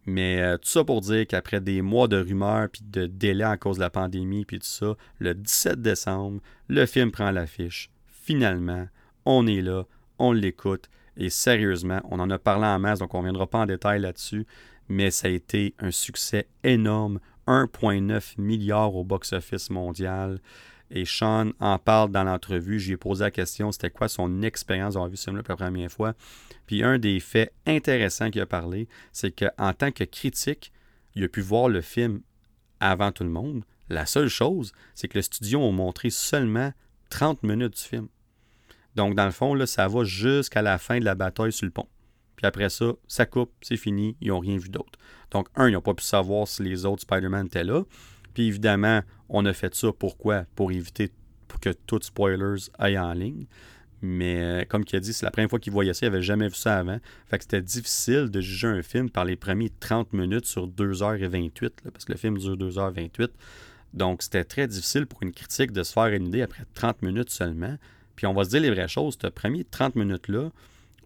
[0.06, 3.58] Mais euh, tout ça pour dire qu'après des mois de rumeurs puis de délais à
[3.58, 7.90] cause de la pandémie puis tout ça, le 17 décembre, le film prend l'affiche.
[8.08, 8.88] Finalement,
[9.26, 9.86] on est là,
[10.20, 13.60] on l'écoute et sérieusement, on en a parlé en masse donc on ne reviendra pas
[13.60, 14.46] en détail là-dessus,
[14.90, 20.40] mais ça a été un succès énorme, 1,9 milliard au box-office mondial.
[20.92, 22.80] Et Sean en parle dans l'entrevue.
[22.80, 25.92] J'ai posé la question c'était quoi son expérience d'avoir vu ce film-là pour la première
[25.92, 26.14] fois?
[26.68, 30.72] Puis un des faits intéressants qu'il a parlé, c'est qu'en tant que critique,
[31.16, 32.22] il a pu voir le film
[32.80, 33.64] avant tout le monde.
[33.90, 36.72] La seule chose, c'est que le studio a montré seulement
[37.10, 38.08] 30 minutes du film.
[38.96, 41.72] Donc, dans le fond, là, ça va jusqu'à la fin de la bataille sur le
[41.72, 41.88] pont.
[42.36, 45.00] Puis après ça, ça coupe, c'est fini, ils n'ont rien vu d'autre.
[45.32, 47.84] Donc, un, ils n'ont pas pu savoir si les autres Spider-Man étaient là.
[48.36, 50.46] Puis évidemment, on a fait ça pourquoi?
[50.56, 51.10] Pour éviter
[51.62, 53.46] que tous spoilers aillent en ligne.
[54.02, 56.22] Mais euh, comme il a dit, c'est la première fois qu'il voyait ça, il n'avait
[56.22, 57.00] jamais vu ça avant.
[57.28, 61.72] Fait que c'était difficile de juger un film par les premiers 30 minutes sur 2h28,
[61.92, 63.30] parce que le film dure 2h28.
[63.94, 67.30] Donc c'était très difficile pour une critique de se faire une idée après 30 minutes
[67.30, 67.78] seulement.
[68.16, 70.50] Puis on va se dire les vraies choses, ce premier 30 minutes-là,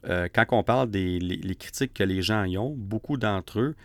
[0.09, 3.75] euh, quand on parle des les critiques que les gens y ont, beaucoup d'entre eux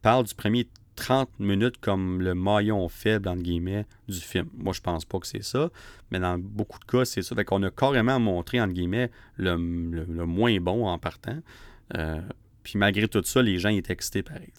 [0.00, 0.66] parlent du premier
[0.96, 4.48] 30 minutes comme le maillon faible, entre guillemets, du film.
[4.56, 5.70] Moi, je pense pas que c'est ça,
[6.10, 7.34] mais dans beaucoup de cas, c'est ça.
[7.34, 11.38] Fait qu'on a carrément montré, entre guillemets, le, moins bon en partant.
[11.96, 12.20] Euh,
[12.62, 14.52] puis malgré tout ça, les gens étaient excités pareil.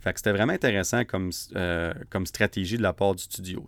[0.00, 3.66] Fait que c'était vraiment intéressant comme, euh, comme stratégie de la part du studio.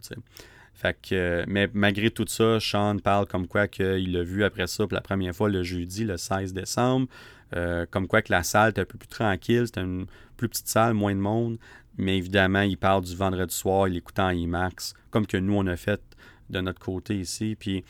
[0.74, 4.86] Fait que, mais malgré tout ça, Sean parle comme quoi qu'il l'a vu après ça
[4.86, 7.08] pour la première fois le jeudi, le 16 décembre.
[7.56, 10.68] Euh, comme quoi que la salle était un peu plus tranquille, c'était une plus petite
[10.68, 11.58] salle, moins de monde.
[11.98, 15.66] Mais évidemment, il parle du vendredi soir, il écoute en IMAX, comme que nous, on
[15.66, 16.00] a fait
[16.48, 17.56] de notre côté ici.
[17.58, 17.84] Puis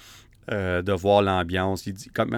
[0.51, 1.87] euh, de voir l'ambiance.
[1.87, 1.95] Il,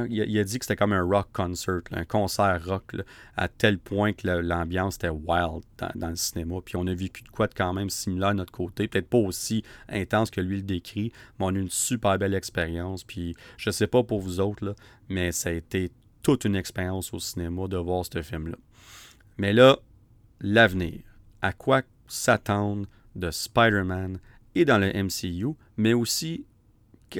[0.08, 2.96] il, a dit que c'était comme un rock concert, un concert rock,
[3.36, 5.62] à tel point que l'ambiance était wild
[5.94, 6.56] dans, le cinéma.
[6.64, 8.88] Puis on a vécu de quoi de quand même similaire de notre côté.
[8.88, 12.34] Peut-être pas aussi intense que lui le décrit, mais on a eu une super belle
[12.34, 13.04] expérience.
[13.04, 14.74] Puis je sais pas pour vous autres, là,
[15.08, 15.92] mais ça a été
[16.24, 18.56] toute une expérience au cinéma de voir ce film-là.
[19.38, 19.78] Mais là,
[20.40, 20.98] l'avenir
[21.42, 24.18] à quoi s'attendre de Spider-Man
[24.54, 26.44] et dans le MCU, mais aussi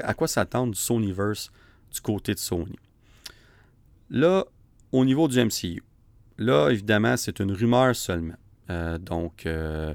[0.03, 1.51] à quoi s'attendre du Sonyverse
[1.93, 2.79] du côté de Sony.
[4.11, 4.45] Là,
[4.93, 5.83] au niveau du MCU,
[6.39, 8.35] là, évidemment, c'est une rumeur seulement.
[8.71, 9.95] Euh, donc, euh,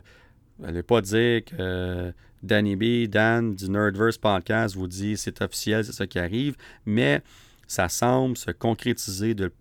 [0.60, 5.94] n'allez pas dire que Danny B, Dan du Nerdverse Podcast vous dit c'est officiel, c'est
[5.94, 7.22] ça qui arrive, mais
[7.68, 9.52] ça semble se concrétiser de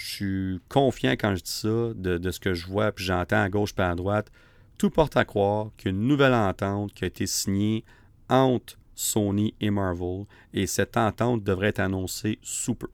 [0.00, 3.48] je suis confiant quand je dis ça, de, ce que je vois, puis j'entends à
[3.50, 4.30] gauche et à droite.
[4.78, 7.84] Tout porte à croire qu'il y a une nouvelle entente qui a été signée
[8.30, 10.24] entre Sony et Marvel,
[10.54, 12.88] et cette entente devrait être annoncée sous peu.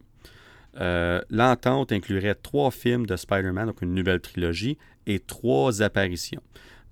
[0.81, 4.77] Euh, l'entente inclurait trois films de Spider-Man, donc une nouvelle trilogie,
[5.07, 6.43] et trois apparitions.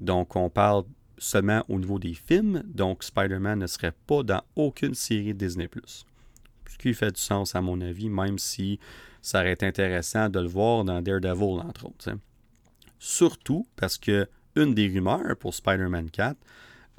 [0.01, 0.85] Donc, on parle
[1.19, 5.69] seulement au niveau des films, donc Spider-Man ne serait pas dans aucune série Disney.
[5.87, 8.79] Ce qui fait du sens, à mon avis, même si
[9.25, 12.11] ça aurait été intéressant de le voir dans Daredevil, entre autres.
[12.99, 16.37] Surtout parce que une des rumeurs pour Spider-Man 4,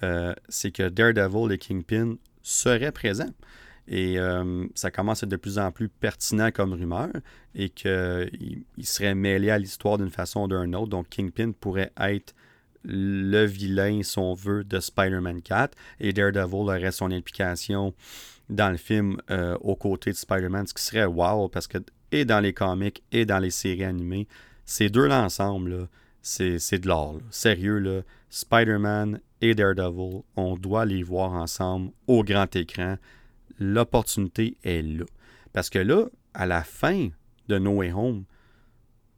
[0.01, 3.29] euh, c'est que Daredevil et Kingpin seraient présents.
[3.87, 7.11] Et euh, ça commence à être de plus en plus pertinent comme rumeur
[7.53, 10.89] et qu'il il serait mêlé à l'histoire d'une façon ou d'une autre.
[10.89, 12.33] Donc Kingpin pourrait être
[12.83, 17.93] le vilain, si on veut, de Spider-Man 4 et Daredevil aurait son implication
[18.49, 21.77] dans le film euh, aux côtés de Spider-Man, ce qui serait wow parce que
[22.15, 24.27] et dans les comics et dans les séries animées,
[24.65, 25.89] ces deux-là ensemble,
[26.21, 27.19] c'est de l'or.
[27.29, 32.97] Sérieux, Spider-Man et Daredevil, on doit les voir ensemble au grand écran.
[33.59, 35.05] L'opportunité est là.
[35.53, 37.09] Parce que là, à la fin
[37.47, 38.23] de No Way Home,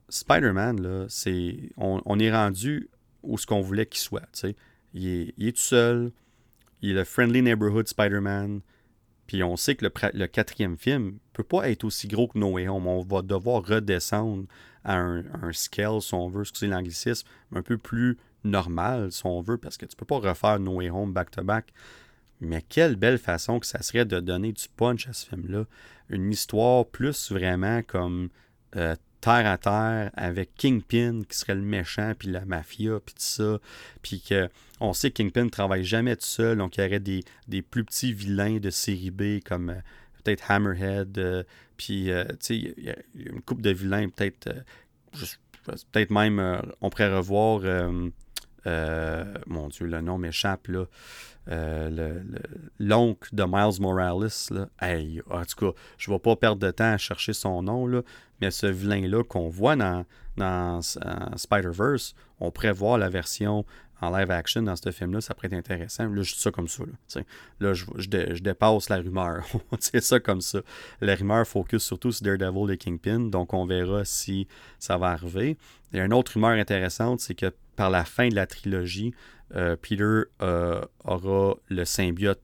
[0.09, 2.89] Spider-Man, c'est, on, est rendu
[3.23, 4.45] où ce qu'on voulait qu'il soit.
[4.93, 6.11] Il il est tout seul,
[6.81, 8.61] il est le Friendly Neighborhood Spider-Man,
[9.27, 12.51] puis on sait que le, quatrième film ne peut pas être aussi gros que No
[12.51, 12.87] Way Home.
[12.87, 14.45] On va devoir redescendre
[14.85, 19.57] à un, scale, si on veut, excusez l'anglicisme, un peu plus normal, si on veut,
[19.57, 21.73] parce que tu ne peux pas refaire No Way Home back-to-back.
[22.39, 25.65] Mais quelle belle façon que ça serait de donner du punch à ce film-là.
[26.09, 28.29] Une histoire plus vraiment comme
[28.75, 28.95] euh,
[29.27, 33.59] terre à terre avec Kingpin qui serait le méchant, puis la mafia, puis tout ça.
[34.01, 34.47] Puis que
[34.79, 37.83] on sait que Kingpin ne travaille jamais tout seul, donc il y aurait des, plus
[37.83, 39.81] petits vilains de série B comme euh,
[40.23, 41.43] peut-être Hammerhead, euh,
[41.75, 44.49] puis euh, il une coupe de vilains, peut-être,
[45.91, 47.63] peut-être même, on pourrait revoir,
[48.65, 50.85] mon Dieu, le nom m'échappe là.
[52.79, 56.71] l'oncle de Miles Morales, là, hey, en tout cas, je ne vais pas perdre de
[56.71, 58.01] temps à chercher son nom, là,
[58.41, 60.05] mais ce vilain-là qu'on voit dans,
[60.35, 63.65] dans Spider-Verse, on prévoit la version
[64.01, 66.07] en live action dans ce film-là, ça pourrait être intéressant.
[66.07, 66.83] Là, je dis ça comme ça.
[66.83, 67.21] Là,
[67.59, 69.43] là je, je, dépasse la rumeur.
[69.79, 70.59] c'est ça comme ça.
[71.01, 74.47] La rumeur focus surtout sur Daredevil et Kingpin, donc on verra si
[74.79, 75.57] ça va arriver.
[75.93, 79.13] A une autre rumeur intéressante, c'est que par la fin de la trilogie,
[79.55, 82.41] euh, Peter euh, aura le symbiote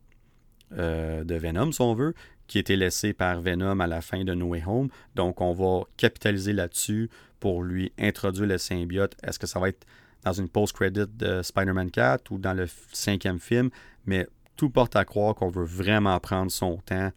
[0.78, 2.14] euh, de Venom, si on veut,
[2.48, 4.90] qui était laissé par Venom à la fin de No Way Home.
[5.16, 7.10] Donc, on va capitaliser là-dessus
[7.42, 9.16] pour lui introduire le symbiote.
[9.24, 9.86] Est-ce que ça va être
[10.24, 13.70] dans une post-credit de Spider-Man 4 ou dans le cinquième film?
[14.06, 17.12] Mais tout porte à croire qu'on veut vraiment prendre son temps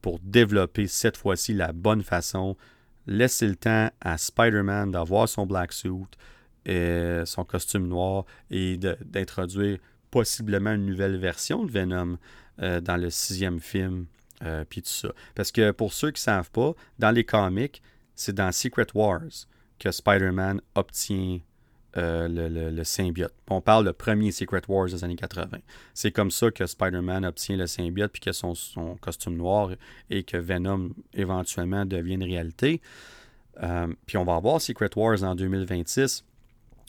[0.00, 2.56] pour développer cette fois-ci la bonne façon.
[3.06, 5.90] Laisser le temps à Spider-Man d'avoir son black suit,
[6.66, 9.78] et son costume noir et d'introduire
[10.10, 12.18] possiblement une nouvelle version de Venom
[12.60, 14.06] euh, dans le sixième film
[14.44, 15.08] euh, puis tout ça.
[15.34, 17.82] Parce que pour ceux qui ne savent pas, dans les comics,
[18.14, 19.46] c'est dans Secret Wars
[19.78, 21.40] que Spider-Man obtient
[21.96, 22.28] euh,
[22.70, 23.32] le, symbiote.
[23.48, 25.58] On parle de premier Secret Wars des années 80.
[25.94, 29.70] C'est comme ça que Spider-Man obtient le symbiote, puis que son, son, costume noir
[30.10, 32.82] et que Venom éventuellement devienne réalité.
[33.62, 36.24] Euh, puis on va avoir Secret Wars en 2026.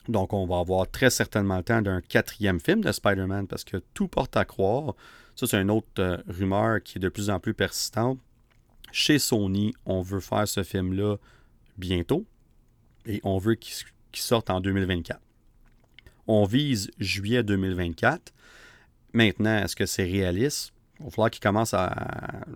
[0.07, 3.77] Donc on va avoir très certainement le temps d'un quatrième film de Spider-Man parce que
[3.93, 4.93] tout porte à croire
[5.37, 8.19] ça, c'est une autre euh, rumeur qui est de plus en plus persistante.
[8.91, 11.17] Chez Sony, on veut faire ce film-là
[11.77, 12.25] bientôt
[13.05, 15.21] et on veut qu'il sorte en 2024.
[16.25, 18.33] On vise juillet 2024.
[19.13, 20.73] Maintenant, est-ce que c'est réaliste?
[20.99, 21.93] Il va falloir qu'il commence à.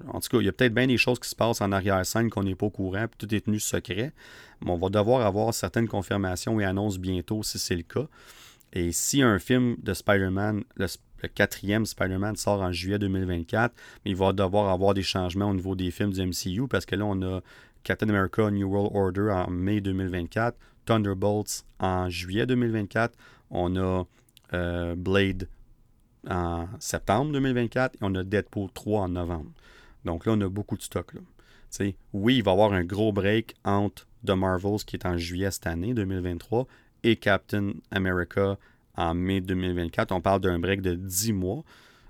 [0.07, 2.29] En tout cas, il y a peut-être bien des choses qui se passent en arrière-scène
[2.29, 4.13] qu'on n'est pas au courant, puis tout est tenu secret.
[4.61, 8.07] Mais on va devoir avoir certaines confirmations et annonces bientôt si c'est le cas.
[8.73, 10.87] Et si un film de Spider-Man, le,
[11.35, 15.75] quatrième Spider-Man sort en juillet 2024, mais il va devoir avoir des changements au niveau
[15.75, 17.41] des films du MCU parce que là, on a
[17.83, 23.15] Captain America New World Order en mai 2024, Thunderbolts en juillet 2024,
[23.51, 24.05] on a
[24.53, 25.47] euh, Blade
[26.29, 29.51] en septembre 2024 et on a Deadpool 3 en novembre.
[30.05, 31.13] Donc là, on a beaucoup de stock.
[31.13, 31.21] Là.
[32.13, 35.51] oui, il va y avoir un gros break entre The Marvels qui est en juillet
[35.51, 36.67] cette année, 2023,
[37.03, 38.57] et Captain America
[38.95, 40.11] en mai 2024.
[40.11, 41.63] On parle d'un break de 10 mois.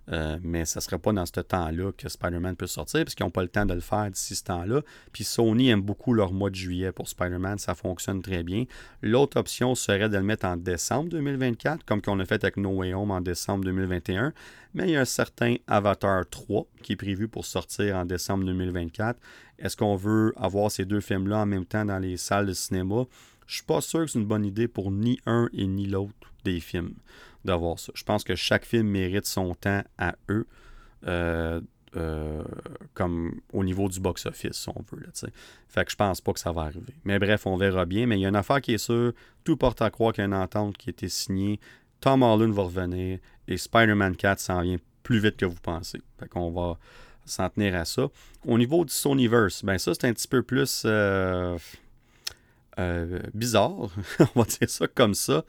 [0.10, 3.26] Euh, mais ça ne serait pas dans ce temps-là que Spider-Man peut sortir, parce qu'ils
[3.26, 4.82] n'ont pas le temps de le faire d'ici ce temps-là.
[5.14, 8.66] Puis Sony aime beaucoup leur mois de juillet pour Spider-Man, ça fonctionne très bien.
[9.02, 12.70] L'autre option serait de le mettre en décembre 2024, comme qu'on a fait avec No
[12.70, 14.34] Way Home en décembre 2021.
[14.74, 18.46] Mais il y a un certain Avatar 3 qui est prévu pour sortir en décembre
[18.46, 19.20] 2024.
[19.60, 23.06] Est-ce qu'on veut avoir ces deux films-là en même temps dans les salles de cinéma?
[23.46, 26.32] Je suis pas sûr que c'est une bonne idée pour ni un et ni l'autre
[26.44, 26.94] des films
[27.46, 27.92] d'avoir ça.
[27.96, 30.48] Je pense que chaque film mérite son temps à eux.
[31.08, 31.62] Euh,
[31.98, 32.42] euh,
[32.94, 35.04] comme au niveau du box-office, si on veut.
[35.04, 35.30] Là,
[35.68, 36.94] fait que je pense pas que ça va arriver.
[37.04, 38.06] Mais bref, on verra bien.
[38.06, 39.12] Mais il y a une affaire qui est sûre.
[39.44, 41.60] Tout porte à croire qu'il y a une entente qui a été signée.
[42.00, 46.02] Tom Holland va revenir et Spider-Man 4 s'en vient plus vite que vous pensez.
[46.18, 46.78] Fait qu'on va
[47.26, 48.08] s'en tenir à ça.
[48.46, 50.84] Au niveau du Sonyverse, ben ça, c'est un petit peu plus.
[50.86, 51.58] Euh,
[53.34, 53.90] bizarre,
[54.36, 55.44] on va dire ça comme ça.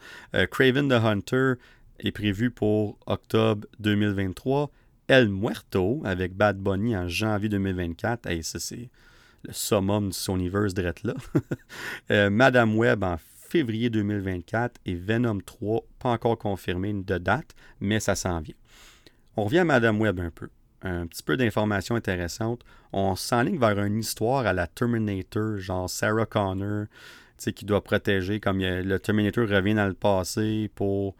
[0.51, 1.53] Craven the Hunter
[1.99, 4.71] est prévu pour octobre 2023
[5.07, 8.25] El Muerto avec Bad Bunny en janvier 2024.
[8.27, 8.89] Hey, ça, c'est
[9.43, 11.13] le summum du Sonyverse drette là.
[12.11, 13.17] Euh, Madame Web en
[13.49, 18.55] février 2024 et Venom 3, pas encore confirmé de date, mais ça s'en vient.
[19.35, 20.49] On revient à Madame Web un peu.
[20.81, 22.61] Un petit peu d'informations intéressantes.
[22.91, 26.87] On s'enligne vers une histoire à la Terminator, genre Sarah Connor,
[27.37, 31.15] qui doit protéger, comme le Terminator revient dans le passé pour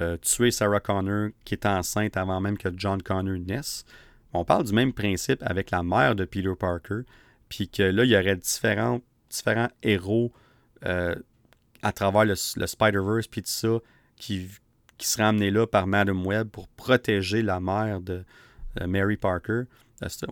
[0.00, 3.84] euh, tuer Sarah Connor qui est enceinte avant même que John Connor naisse.
[4.32, 7.00] On parle du même principe avec la mère de Peter Parker,
[7.50, 9.00] puis que là, il y aurait différents,
[9.82, 10.32] héros
[10.86, 11.14] euh,
[11.82, 13.78] à travers le, Spider-Verse, puis tout ça,
[14.16, 14.48] qui,
[14.96, 18.24] qui seraient amenés là par Madame Web pour protéger la mère de
[18.80, 19.64] euh, Mary Parker.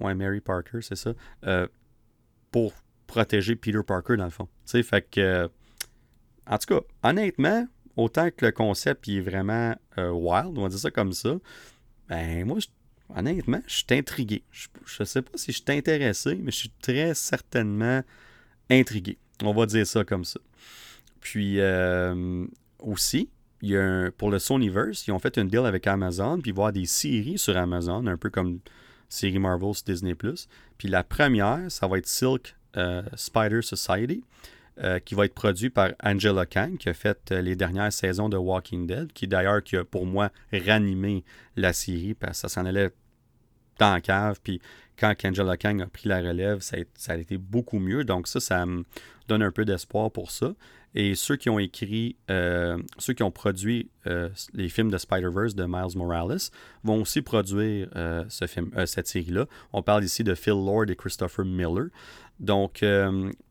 [0.00, 1.12] ouais, Mary Parker, c'est ça.
[2.50, 2.72] pour
[3.06, 4.46] protéger Peter Parker, dans le fond.
[4.64, 5.50] Tu sais, fait que.
[6.46, 7.66] En tout cas, honnêtement,
[8.00, 11.36] autant que le concept est vraiment euh, wild, on va dire ça comme ça,
[12.08, 12.58] ben moi,
[13.14, 14.42] honnêtement, je suis intrigué.
[14.52, 14.68] Je
[15.00, 18.02] ne sais pas si je suis intéressé, mais je suis très certainement
[18.70, 19.18] intrigué.
[19.42, 20.40] On va dire ça comme ça.
[21.20, 22.46] Puis euh,
[22.78, 23.28] aussi,
[23.62, 26.72] il y a pour le Sonyverse, ils ont fait une deal avec Amazon, puis avoir
[26.72, 28.60] des séries sur Amazon, un peu comme
[29.08, 30.14] série Marvel sur Disney+.
[30.78, 34.22] Puis la première, ça va être Silk euh, Spider Society.
[34.82, 38.30] Euh, qui va être produit par Angela Kang, qui a fait euh, les dernières saisons
[38.30, 41.22] de Walking Dead, qui d'ailleurs qui a pour moi ranimé
[41.56, 42.88] la série, parce que ça s'en allait
[43.78, 44.58] dans la cave, puis
[44.98, 46.76] quand Angela Kang a pris la relève, ça
[47.08, 48.04] a, été beaucoup mieux.
[48.04, 48.84] Donc ça, ça me
[49.28, 50.54] donne un peu d'espoir pour ça.
[50.94, 53.90] Et ceux qui ont écrit, euh, ceux qui ont produit
[54.54, 56.38] les films de Spider-Verse de Miles Morales
[56.84, 57.88] vont aussi produire
[58.28, 59.46] ce film, cette série-là.
[59.72, 61.88] On parle ici de Phil Lord et Christopher Miller.
[62.38, 62.84] Donc,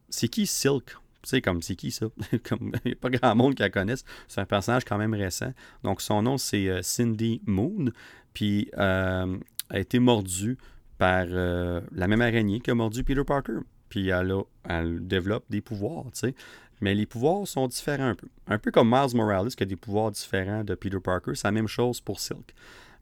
[0.10, 0.96] c'est qui Silk?
[1.24, 2.08] Sais, comme c'est qui ça?
[2.32, 2.40] il
[2.86, 4.04] n'y a pas grand monde qui la connaisse.
[4.28, 5.54] C'est un personnage quand même récent.
[5.84, 7.92] Donc son nom c'est euh, Cindy Moon.
[8.34, 9.38] Puis euh,
[9.70, 10.58] a été mordue
[10.98, 13.60] par euh, la même araignée qui a mordu Peter Parker.
[13.90, 14.34] Puis elle,
[14.68, 16.36] elle développe des pouvoirs, tu sais.
[16.82, 18.28] Mais les pouvoirs sont différents un peu.
[18.48, 21.32] Un peu comme Miles Morales qui a des pouvoirs différents de Peter Parker.
[21.36, 22.54] C'est la même chose pour Silk.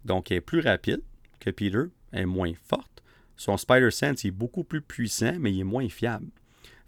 [0.06, 1.02] Donc elle est plus rapide
[1.40, 1.84] que Peter.
[2.12, 3.04] Elle est moins forte.
[3.36, 6.28] Son Spider-Sense est beaucoup plus puissant, mais il est moins fiable.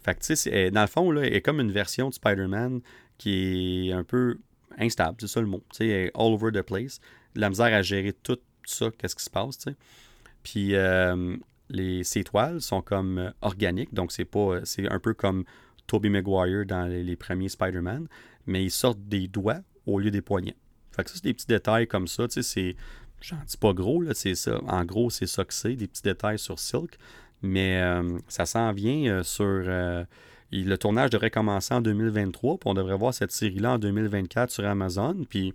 [0.02, 2.80] Fait que, tu sais, dans le fond, là, est comme une version de Spider-Man
[3.18, 4.38] qui est un peu
[4.78, 5.62] instable, c'est ça le mot.
[5.72, 7.00] Tu sais, all over the place.
[7.34, 9.76] La misère à gérer tout ça, qu'est-ce qui se passe, tu sais.
[10.42, 11.36] Puis, euh,
[11.68, 15.44] les, ses toiles sont comme euh, organiques, donc c'est pas, c'est un peu comme
[15.86, 18.08] Tobey Maguire dans les, premiers Spider-Man,
[18.46, 20.56] mais ils sortent des doigts au lieu des poignets.
[20.92, 22.76] Fait que ça, c'est des petits détails comme ça, tu sais, c'est,
[23.20, 24.60] j'en dis pas gros, là, c'est ça.
[24.66, 26.98] En gros, c'est ça que c'est, des petits détails sur Silk.
[27.42, 29.44] Mais euh, ça s'en vient euh, sur.
[29.46, 30.04] Euh,
[30.52, 34.66] le tournage devrait commencer en 2023, puis on devrait voir cette série-là en 2024 sur
[34.66, 35.24] Amazon.
[35.28, 35.54] Puis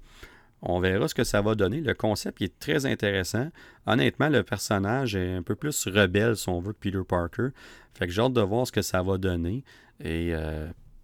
[0.61, 1.81] on verra ce que ça va donner.
[1.81, 3.49] Le concept est très intéressant.
[3.87, 7.49] Honnêtement, le personnage est un peu plus rebelle, si on veut, que Peter Parker.
[7.93, 9.65] Fait que j'ai hâte de voir ce que ça va donner.
[10.01, 10.33] Et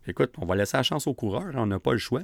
[0.08, 2.22] écoute, on va laisser la chance au coureur, hein, on n'a pas le choix.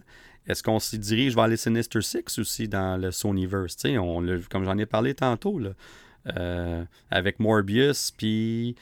[0.48, 3.78] Est-ce qu'on s'y dirige vers les Sinister Six aussi dans le Sonyverse?
[3.86, 5.72] On, comme j'en ai parlé tantôt, là,
[7.10, 8.76] avec Morbius, puis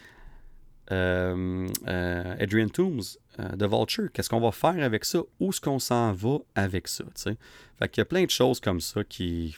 [0.91, 3.01] euh, euh, Adrian Toomes
[3.39, 4.11] de Vulture.
[4.13, 5.19] Qu'est-ce qu'on va faire avec ça?
[5.39, 7.03] Où est-ce qu'on s'en va avec ça?
[7.13, 7.37] T'sais?
[7.79, 9.55] Fait qu'il y a plein de choses comme ça qui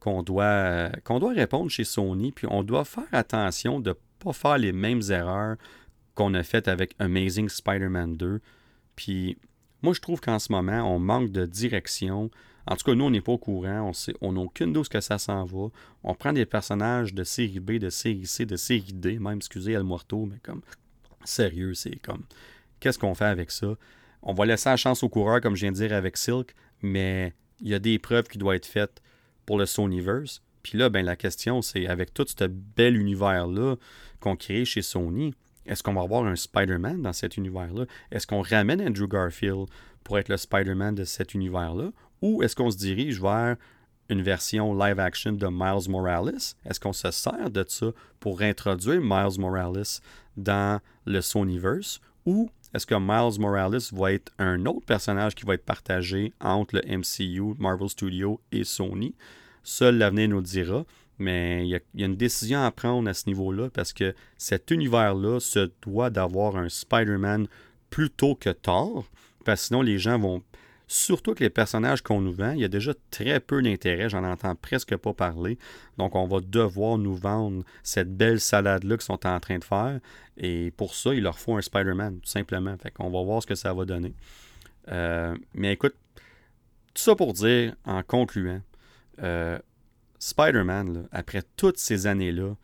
[0.00, 4.32] qu'on doit, qu'on doit répondre chez Sony, puis on doit faire attention de ne pas
[4.32, 5.56] faire les mêmes erreurs
[6.14, 8.40] qu'on a faites avec Amazing Spider-Man 2.
[8.96, 9.36] Puis
[9.82, 12.30] moi, je trouve qu'en ce moment, on manque de direction,
[12.70, 13.90] en tout cas, nous, on n'est pas au courant.
[14.20, 15.68] On n'a aucune dose que ça s'en va.
[16.04, 19.72] On prend des personnages de série B, de série C, de série D, même, excusez,
[19.72, 20.60] El Muerto, mais comme,
[21.24, 22.24] sérieux, c'est comme,
[22.78, 23.74] qu'est-ce qu'on fait avec ça?
[24.22, 27.32] On va laisser la chance au coureur, comme je viens de dire avec Silk, mais
[27.60, 29.00] il y a des preuves qui doivent être faites
[29.46, 30.42] pour le Sonyverse.
[30.62, 33.76] Puis là, ben, la question, c'est avec tout ce bel univers-là
[34.20, 35.34] qu'on crée chez Sony,
[35.64, 37.84] est-ce qu'on va avoir un Spider-Man dans cet univers-là?
[38.10, 39.66] Est-ce qu'on ramène Andrew Garfield
[40.02, 41.92] pour être le Spider-Man de cet univers-là?
[42.22, 43.56] Ou est-ce qu'on se dirige vers
[44.08, 46.34] une version live action de Miles Morales?
[46.64, 50.00] Est-ce qu'on se sert de ça pour introduire Miles Morales
[50.36, 52.00] dans le Sonyverse?
[52.26, 56.76] Ou est-ce que Miles Morales va être un autre personnage qui va être partagé entre
[56.76, 59.14] le MCU, Marvel Studios et Sony?
[59.62, 60.84] Seul l'avenir nous le dira.
[61.20, 63.92] Mais il y, a, il y, a, une décision à prendre à ce niveau-là parce
[63.92, 67.48] que cet univers-là se doit d'avoir un Spider-Man
[67.90, 69.04] plutôt que Thor.
[69.44, 70.44] Parce que sinon, les gens vont
[70.90, 74.24] Surtout que les personnages qu'on nous vend, il y a déjà très peu d'intérêt, j'en
[74.24, 75.58] entends presque pas parler.
[75.98, 80.00] Donc on va devoir nous vendre cette belle salade-là qu'ils sont en train de faire.
[80.38, 82.74] Et pour ça, il leur faut un Spider-Man, tout simplement.
[82.78, 84.14] Fait qu'on va voir ce que ça va donner.
[84.90, 85.94] Euh, mais écoute,
[86.94, 88.62] tout ça pour dire, en concluant,
[89.22, 89.58] euh,
[90.18, 92.56] Spider-Man, après toutes ces années-là,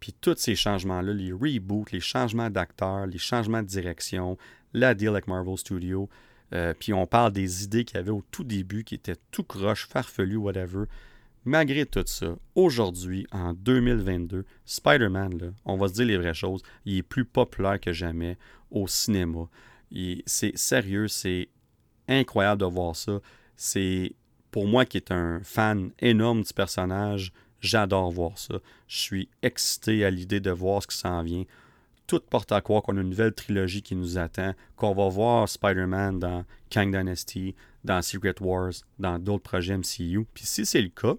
[0.00, 4.36] puis tous ces changements-là, les reboots, les changements d'acteurs, les changements de direction,
[4.74, 6.10] la deal avec Marvel Studios,
[6.52, 9.44] euh, puis on parle des idées qu'il y avait au tout début qui étaient tout
[9.44, 10.84] croche, farfelu, whatever.
[11.44, 16.98] Malgré tout ça, aujourd'hui, en 2022, Spider-Man, on va se dire les vraies choses, il
[16.98, 18.38] est plus populaire que jamais
[18.70, 19.48] au cinéma.
[20.26, 21.48] C'est sérieux, c'est
[22.08, 23.20] incroyable de voir ça.
[23.56, 24.14] C'est
[24.50, 28.54] pour moi qui est un fan énorme du personnage, j'adore voir ça.
[28.88, 31.44] Je suis excité à l'idée de voir ce qui s'en vient
[32.06, 35.48] tout porte à croire qu'on a une nouvelle trilogie qui nous attend, qu'on va voir
[35.48, 37.54] Spider-Man dans Kang Dynasty,
[37.84, 40.26] dans Secret Wars, dans d'autres projets MCU.
[40.34, 41.14] Puis si c'est le cas,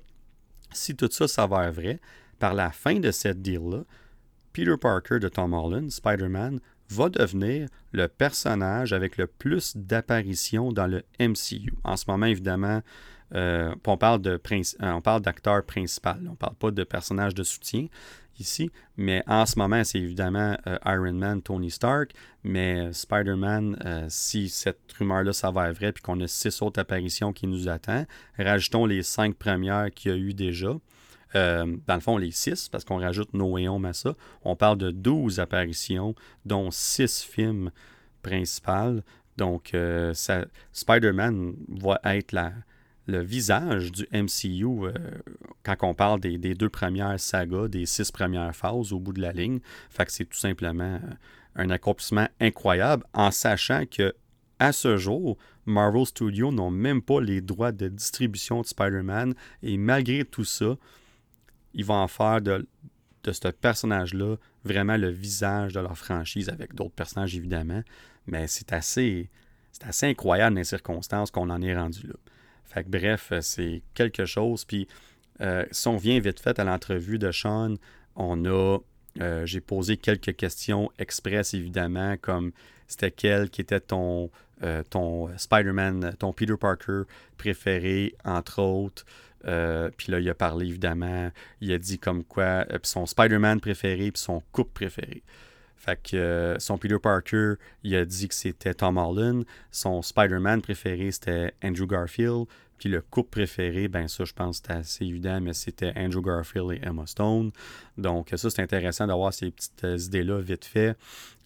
[0.72, 2.00] si tout ça s'avère vrai,
[2.40, 3.84] par la fin de cette deal-là,
[4.54, 6.60] Peter Parker de Tom Holland, Spider-Man,
[6.90, 11.74] va devenir le personnage avec le plus d'apparitions dans le MCU.
[11.84, 12.82] En ce moment, évidemment,
[13.34, 14.40] euh, on parle de
[14.82, 17.88] on parle d'acteur principal, on ne parle pas de personnage de soutien
[18.40, 18.72] ici.
[18.98, 22.12] Mais en ce moment, c'est évidemment euh, Iron Man, Tony Stark.
[22.44, 27.48] Mais Spider-Man, euh, si cette rumeur-là s'avère vraie, puis qu'on a six autres apparitions qui
[27.48, 28.08] nous attendent,
[28.38, 30.76] rajoutons les cinq premières qu'il y a eu déjà.
[31.36, 34.14] Euh, dans le fond, les six, parce qu'on rajoute No Way Home à ça.
[34.44, 37.72] On parle de 12 apparitions, dont six films
[38.22, 39.02] principaux.
[39.38, 39.76] Donc,
[40.72, 42.54] Spider-Man va être la,
[43.08, 44.94] le visage du MCU euh,
[45.64, 49.32] quand on parle des, deux premières sagas, des six premières phases au bout de la
[49.32, 49.60] ligne.
[49.90, 51.10] Fait que c'est tout simplement euh,
[51.56, 54.14] un accomplissement incroyable en sachant que
[54.58, 59.78] à ce jour, Marvel Studios n'ont même pas les droits de distribution de Spider-Man et
[59.78, 60.78] malgré tout ça,
[61.74, 62.66] ils vont en faire de,
[63.26, 67.84] ce personnage-là vraiment le visage de leur franchise avec d'autres personnages évidemment.
[68.28, 69.30] Mais c'est assez,
[69.74, 72.16] c'est assez incroyable dans les circonstances qu'on en est rendu là
[72.84, 74.66] bref, euh, c'est quelque chose.
[74.66, 74.88] Puis
[75.42, 77.76] euh, si on vient vite fait à l'entrevue de Sean,
[78.16, 78.80] on a
[79.22, 82.52] euh, j'ai posé quelques questions express, évidemment, comme
[82.88, 84.30] c'était quel qui était ton,
[84.90, 87.04] ton Spider-Man, ton Peter Parker
[87.38, 89.06] préféré, entre autres.
[89.98, 91.32] puis là, il a parlé, évidemment,
[91.62, 95.24] il a dit comme quoi, son Spider-Man préféré, puis son couple préféré.
[95.86, 97.54] Fait que son Peter Parker,
[97.84, 99.46] il a dit que c'était Tom Holland.
[99.70, 102.46] Son Spider-Man préféré, c'était Andrew Garfield.
[102.86, 106.72] Le couple préféré, ben ça, je pense que c'était assez évident, mais c'était Andrew Garfield
[106.72, 107.52] et Emma Stone.
[107.98, 110.96] Donc ça, c'est intéressant d'avoir ces petites euh, idées-là vite fait.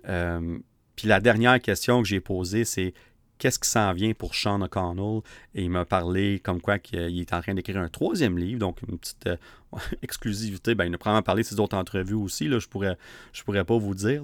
[0.10, 0.60] Euh,
[0.98, 2.94] puis la dernière question que j'ai posée, c'est
[3.38, 5.22] qu'est-ce qui s'en vient pour Sean O'Connell?
[5.56, 8.82] Et il m'a parlé comme quoi qu'il est en train d'écrire un troisième livre, donc
[8.82, 9.38] une petite euh,
[10.02, 10.76] exclusivité.
[10.76, 12.98] Ben, il a probablement parlé de ses autres entrevues aussi, là, je pourrais,
[13.32, 14.24] je pourrais pas vous dire,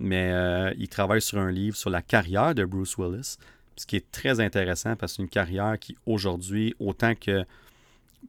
[0.00, 0.32] mais
[0.78, 3.36] il travaille sur un livre sur la carrière de Bruce Willis
[3.76, 7.44] ce qui est très intéressant parce que c'est une carrière qui, aujourd'hui, autant que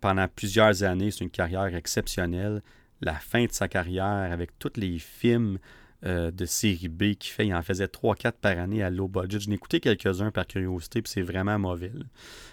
[0.02, 2.62] pendant plusieurs années, c'est une carrière exceptionnelle.
[3.02, 5.60] La fin de sa carrière avec tous les films
[6.06, 9.40] euh, de série B qu'il fait, il en faisait 3-4 par année à low budget.
[9.40, 11.92] Je n'ai écouté quelques-uns par curiosité, puis c'est vraiment mauvais.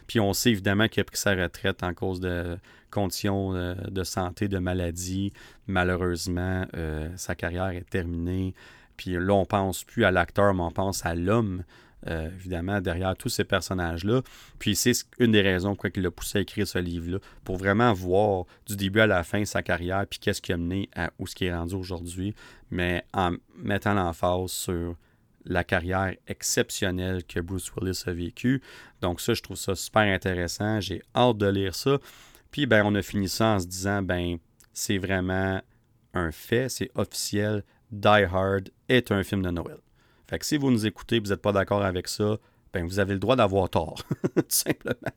[0.06, 2.56] Puis on sait évidemment qu'il a pris sa retraite en cause de
[2.90, 5.32] conditions euh, de santé, de maladie.
[5.66, 8.54] Malheureusement, euh, sa carrière est terminée.
[8.96, 11.64] Puis là, on pense plus à l'acteur, mais on pense à l'homme
[12.06, 14.22] euh, évidemment, derrière tous ces personnages-là.
[14.58, 17.92] Puis c'est une des raisons pourquoi il l'a poussé à écrire ce livre-là, pour vraiment
[17.92, 21.26] voir du début à la fin sa carrière, puis qu'est-ce qui a mené à où
[21.26, 22.34] ce qui est rendu aujourd'hui,
[22.70, 24.96] mais en mettant l'emphase sur
[25.44, 28.62] la carrière exceptionnelle que Bruce Willis a vécue.
[29.00, 30.80] Donc ça, je trouve ça super intéressant.
[30.80, 31.98] J'ai hâte de lire ça.
[32.50, 34.38] Puis ben, on a fini ça en se disant, ben,
[34.72, 35.60] c'est vraiment
[36.14, 37.62] un fait, c'est officiel.
[37.90, 39.83] Die Hard est un film de Noël.
[40.28, 42.38] Fait que si vous nous écoutez vous n'êtes pas d'accord avec ça,
[42.72, 44.02] ben vous avez le droit d'avoir tort,
[44.34, 45.12] tout simplement.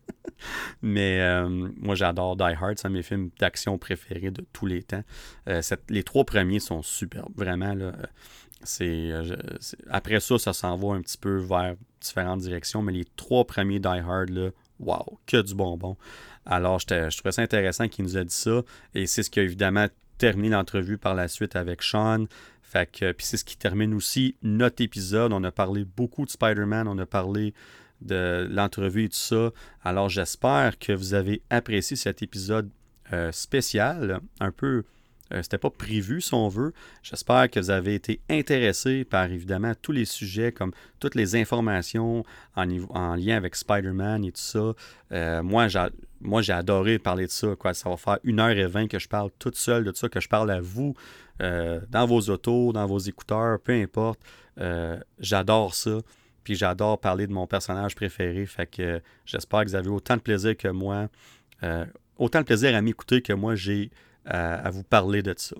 [0.83, 4.67] Mais euh, moi, j'adore Die Hard, c'est un de mes films d'action préférés de tous
[4.67, 5.03] les temps.
[5.49, 7.75] Euh, les trois premiers sont superbes, vraiment.
[7.75, 7.91] Euh,
[8.63, 9.11] c'est,
[9.89, 13.79] après ça, ça s'en va un petit peu vers différentes directions, mais les trois premiers
[13.79, 15.97] Die Hard, là, wow, que du bonbon.
[16.45, 18.61] Alors, je trouvais ça intéressant qu'il nous a dit ça,
[18.93, 22.25] et c'est ce qui a évidemment terminé l'entrevue par la suite avec Sean.
[22.67, 25.31] Fait que, puis c'est ce qui termine aussi notre épisode.
[25.31, 27.53] On a parlé beaucoup de Spider-Man, on a parlé
[28.01, 29.51] de l'entrevue et tout ça.
[29.85, 32.69] Alors j'espère que vous avez apprécié cet épisode
[33.13, 34.83] euh, spécial, un peu
[35.33, 36.73] euh, c'était pas prévu, si on veut.
[37.03, 42.25] J'espère que vous avez été intéressé par évidemment tous les sujets, comme toutes les informations
[42.55, 44.73] en, en lien avec Spider-Man et tout ça.
[45.11, 45.67] Euh, moi,
[46.41, 47.55] j'ai adoré parler de ça.
[47.55, 47.73] Quoi.
[47.73, 50.19] Ça va faire une heure et vingt que je parle toute seule de ça, que
[50.19, 50.95] je parle à vous,
[51.41, 54.19] euh, dans vos autos, dans vos écouteurs, peu importe.
[55.19, 55.99] J'adore ça.
[56.43, 58.45] Puis j'adore parler de mon personnage préféré.
[58.45, 61.09] Fait que j'espère que vous avez autant de plaisir que moi
[62.17, 63.91] autant le plaisir à m'écouter que moi j'ai
[64.25, 65.55] à, vous parler de ça.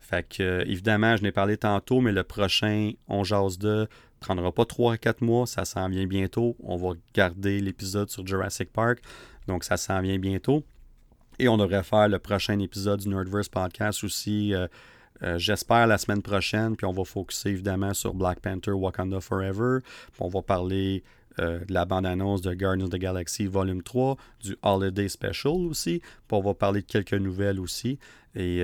[0.00, 3.86] Fait que, évidemment, je n'ai parlé tantôt, mais le prochain On Jase 2
[4.20, 6.56] prendra pas 3 à 4 mois, ça s'en vient bientôt.
[6.62, 9.00] On va garder l'épisode sur Jurassic Park,
[9.48, 10.62] donc ça s'en vient bientôt.
[11.40, 14.66] Et on devrait faire le prochain épisode du Nerdverse Podcast aussi, euh,
[15.22, 16.76] euh, j'espère, la semaine prochaine.
[16.76, 19.78] Puis on va focuser évidemment sur Black Panther Wakanda Forever.
[19.82, 21.02] Puis on va parler
[21.38, 26.00] euh, de la bande-annonce de Guardians of the Galaxy Volume 3, du Holiday Special aussi.
[26.00, 27.98] Puis on va parler de quelques nouvelles aussi.
[28.34, 28.62] Et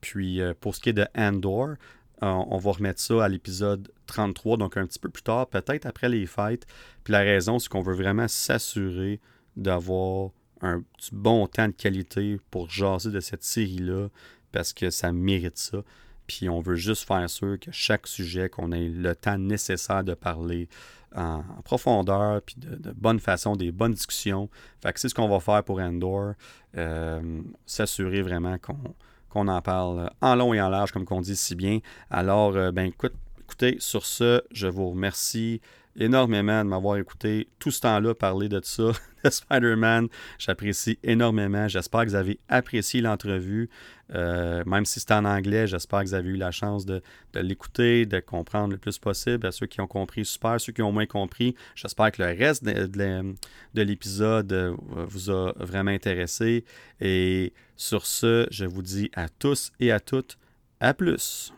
[0.00, 1.74] puis pour ce qui est de Andor,
[2.22, 6.08] on va remettre ça à l'épisode 33, donc un petit peu plus tard, peut-être après
[6.08, 6.66] les fêtes.
[7.04, 9.20] Puis la raison, c'est qu'on veut vraiment s'assurer
[9.56, 10.30] d'avoir
[10.62, 10.82] un
[11.12, 14.08] bon temps de qualité pour jaser de cette série-là,
[14.52, 15.82] parce que ça mérite ça.
[16.26, 20.14] Puis on veut juste faire sûr que chaque sujet, qu'on ait le temps nécessaire de
[20.14, 20.68] parler
[21.16, 24.48] en, profondeur, puis de, bonne façon, des bonnes discussions.
[24.82, 26.34] Fait c'est ce qu'on va faire pour Endor.
[26.76, 28.94] Euh, s'assurer vraiment qu'on
[29.30, 31.78] qu'on en parle en long et en large, comme qu'on dit si bien.
[32.10, 35.60] Alors, euh, ben écoute, écoutez, sur ce, je vous remercie
[35.96, 38.92] énormément de m'avoir écouté tout ce temps-là parler de ça,
[39.24, 40.08] de Spider-Man.
[40.38, 41.68] J'apprécie énormément.
[41.68, 43.68] J'espère que vous avez apprécié l'entrevue.
[44.14, 47.02] Euh, même si c'est en anglais, j'espère que vous avez eu la chance de,
[47.34, 49.46] l'écouter, de comprendre le plus possible.
[49.46, 50.60] À ceux qui ont compris, super.
[50.60, 54.76] Ceux qui ont moins compris, j'espère que le reste de l'épisode euh,
[55.06, 56.64] vous a vraiment intéressé.
[57.00, 60.38] Et sur ce, je vous dis à tous et à toutes,
[60.80, 61.52] à plus.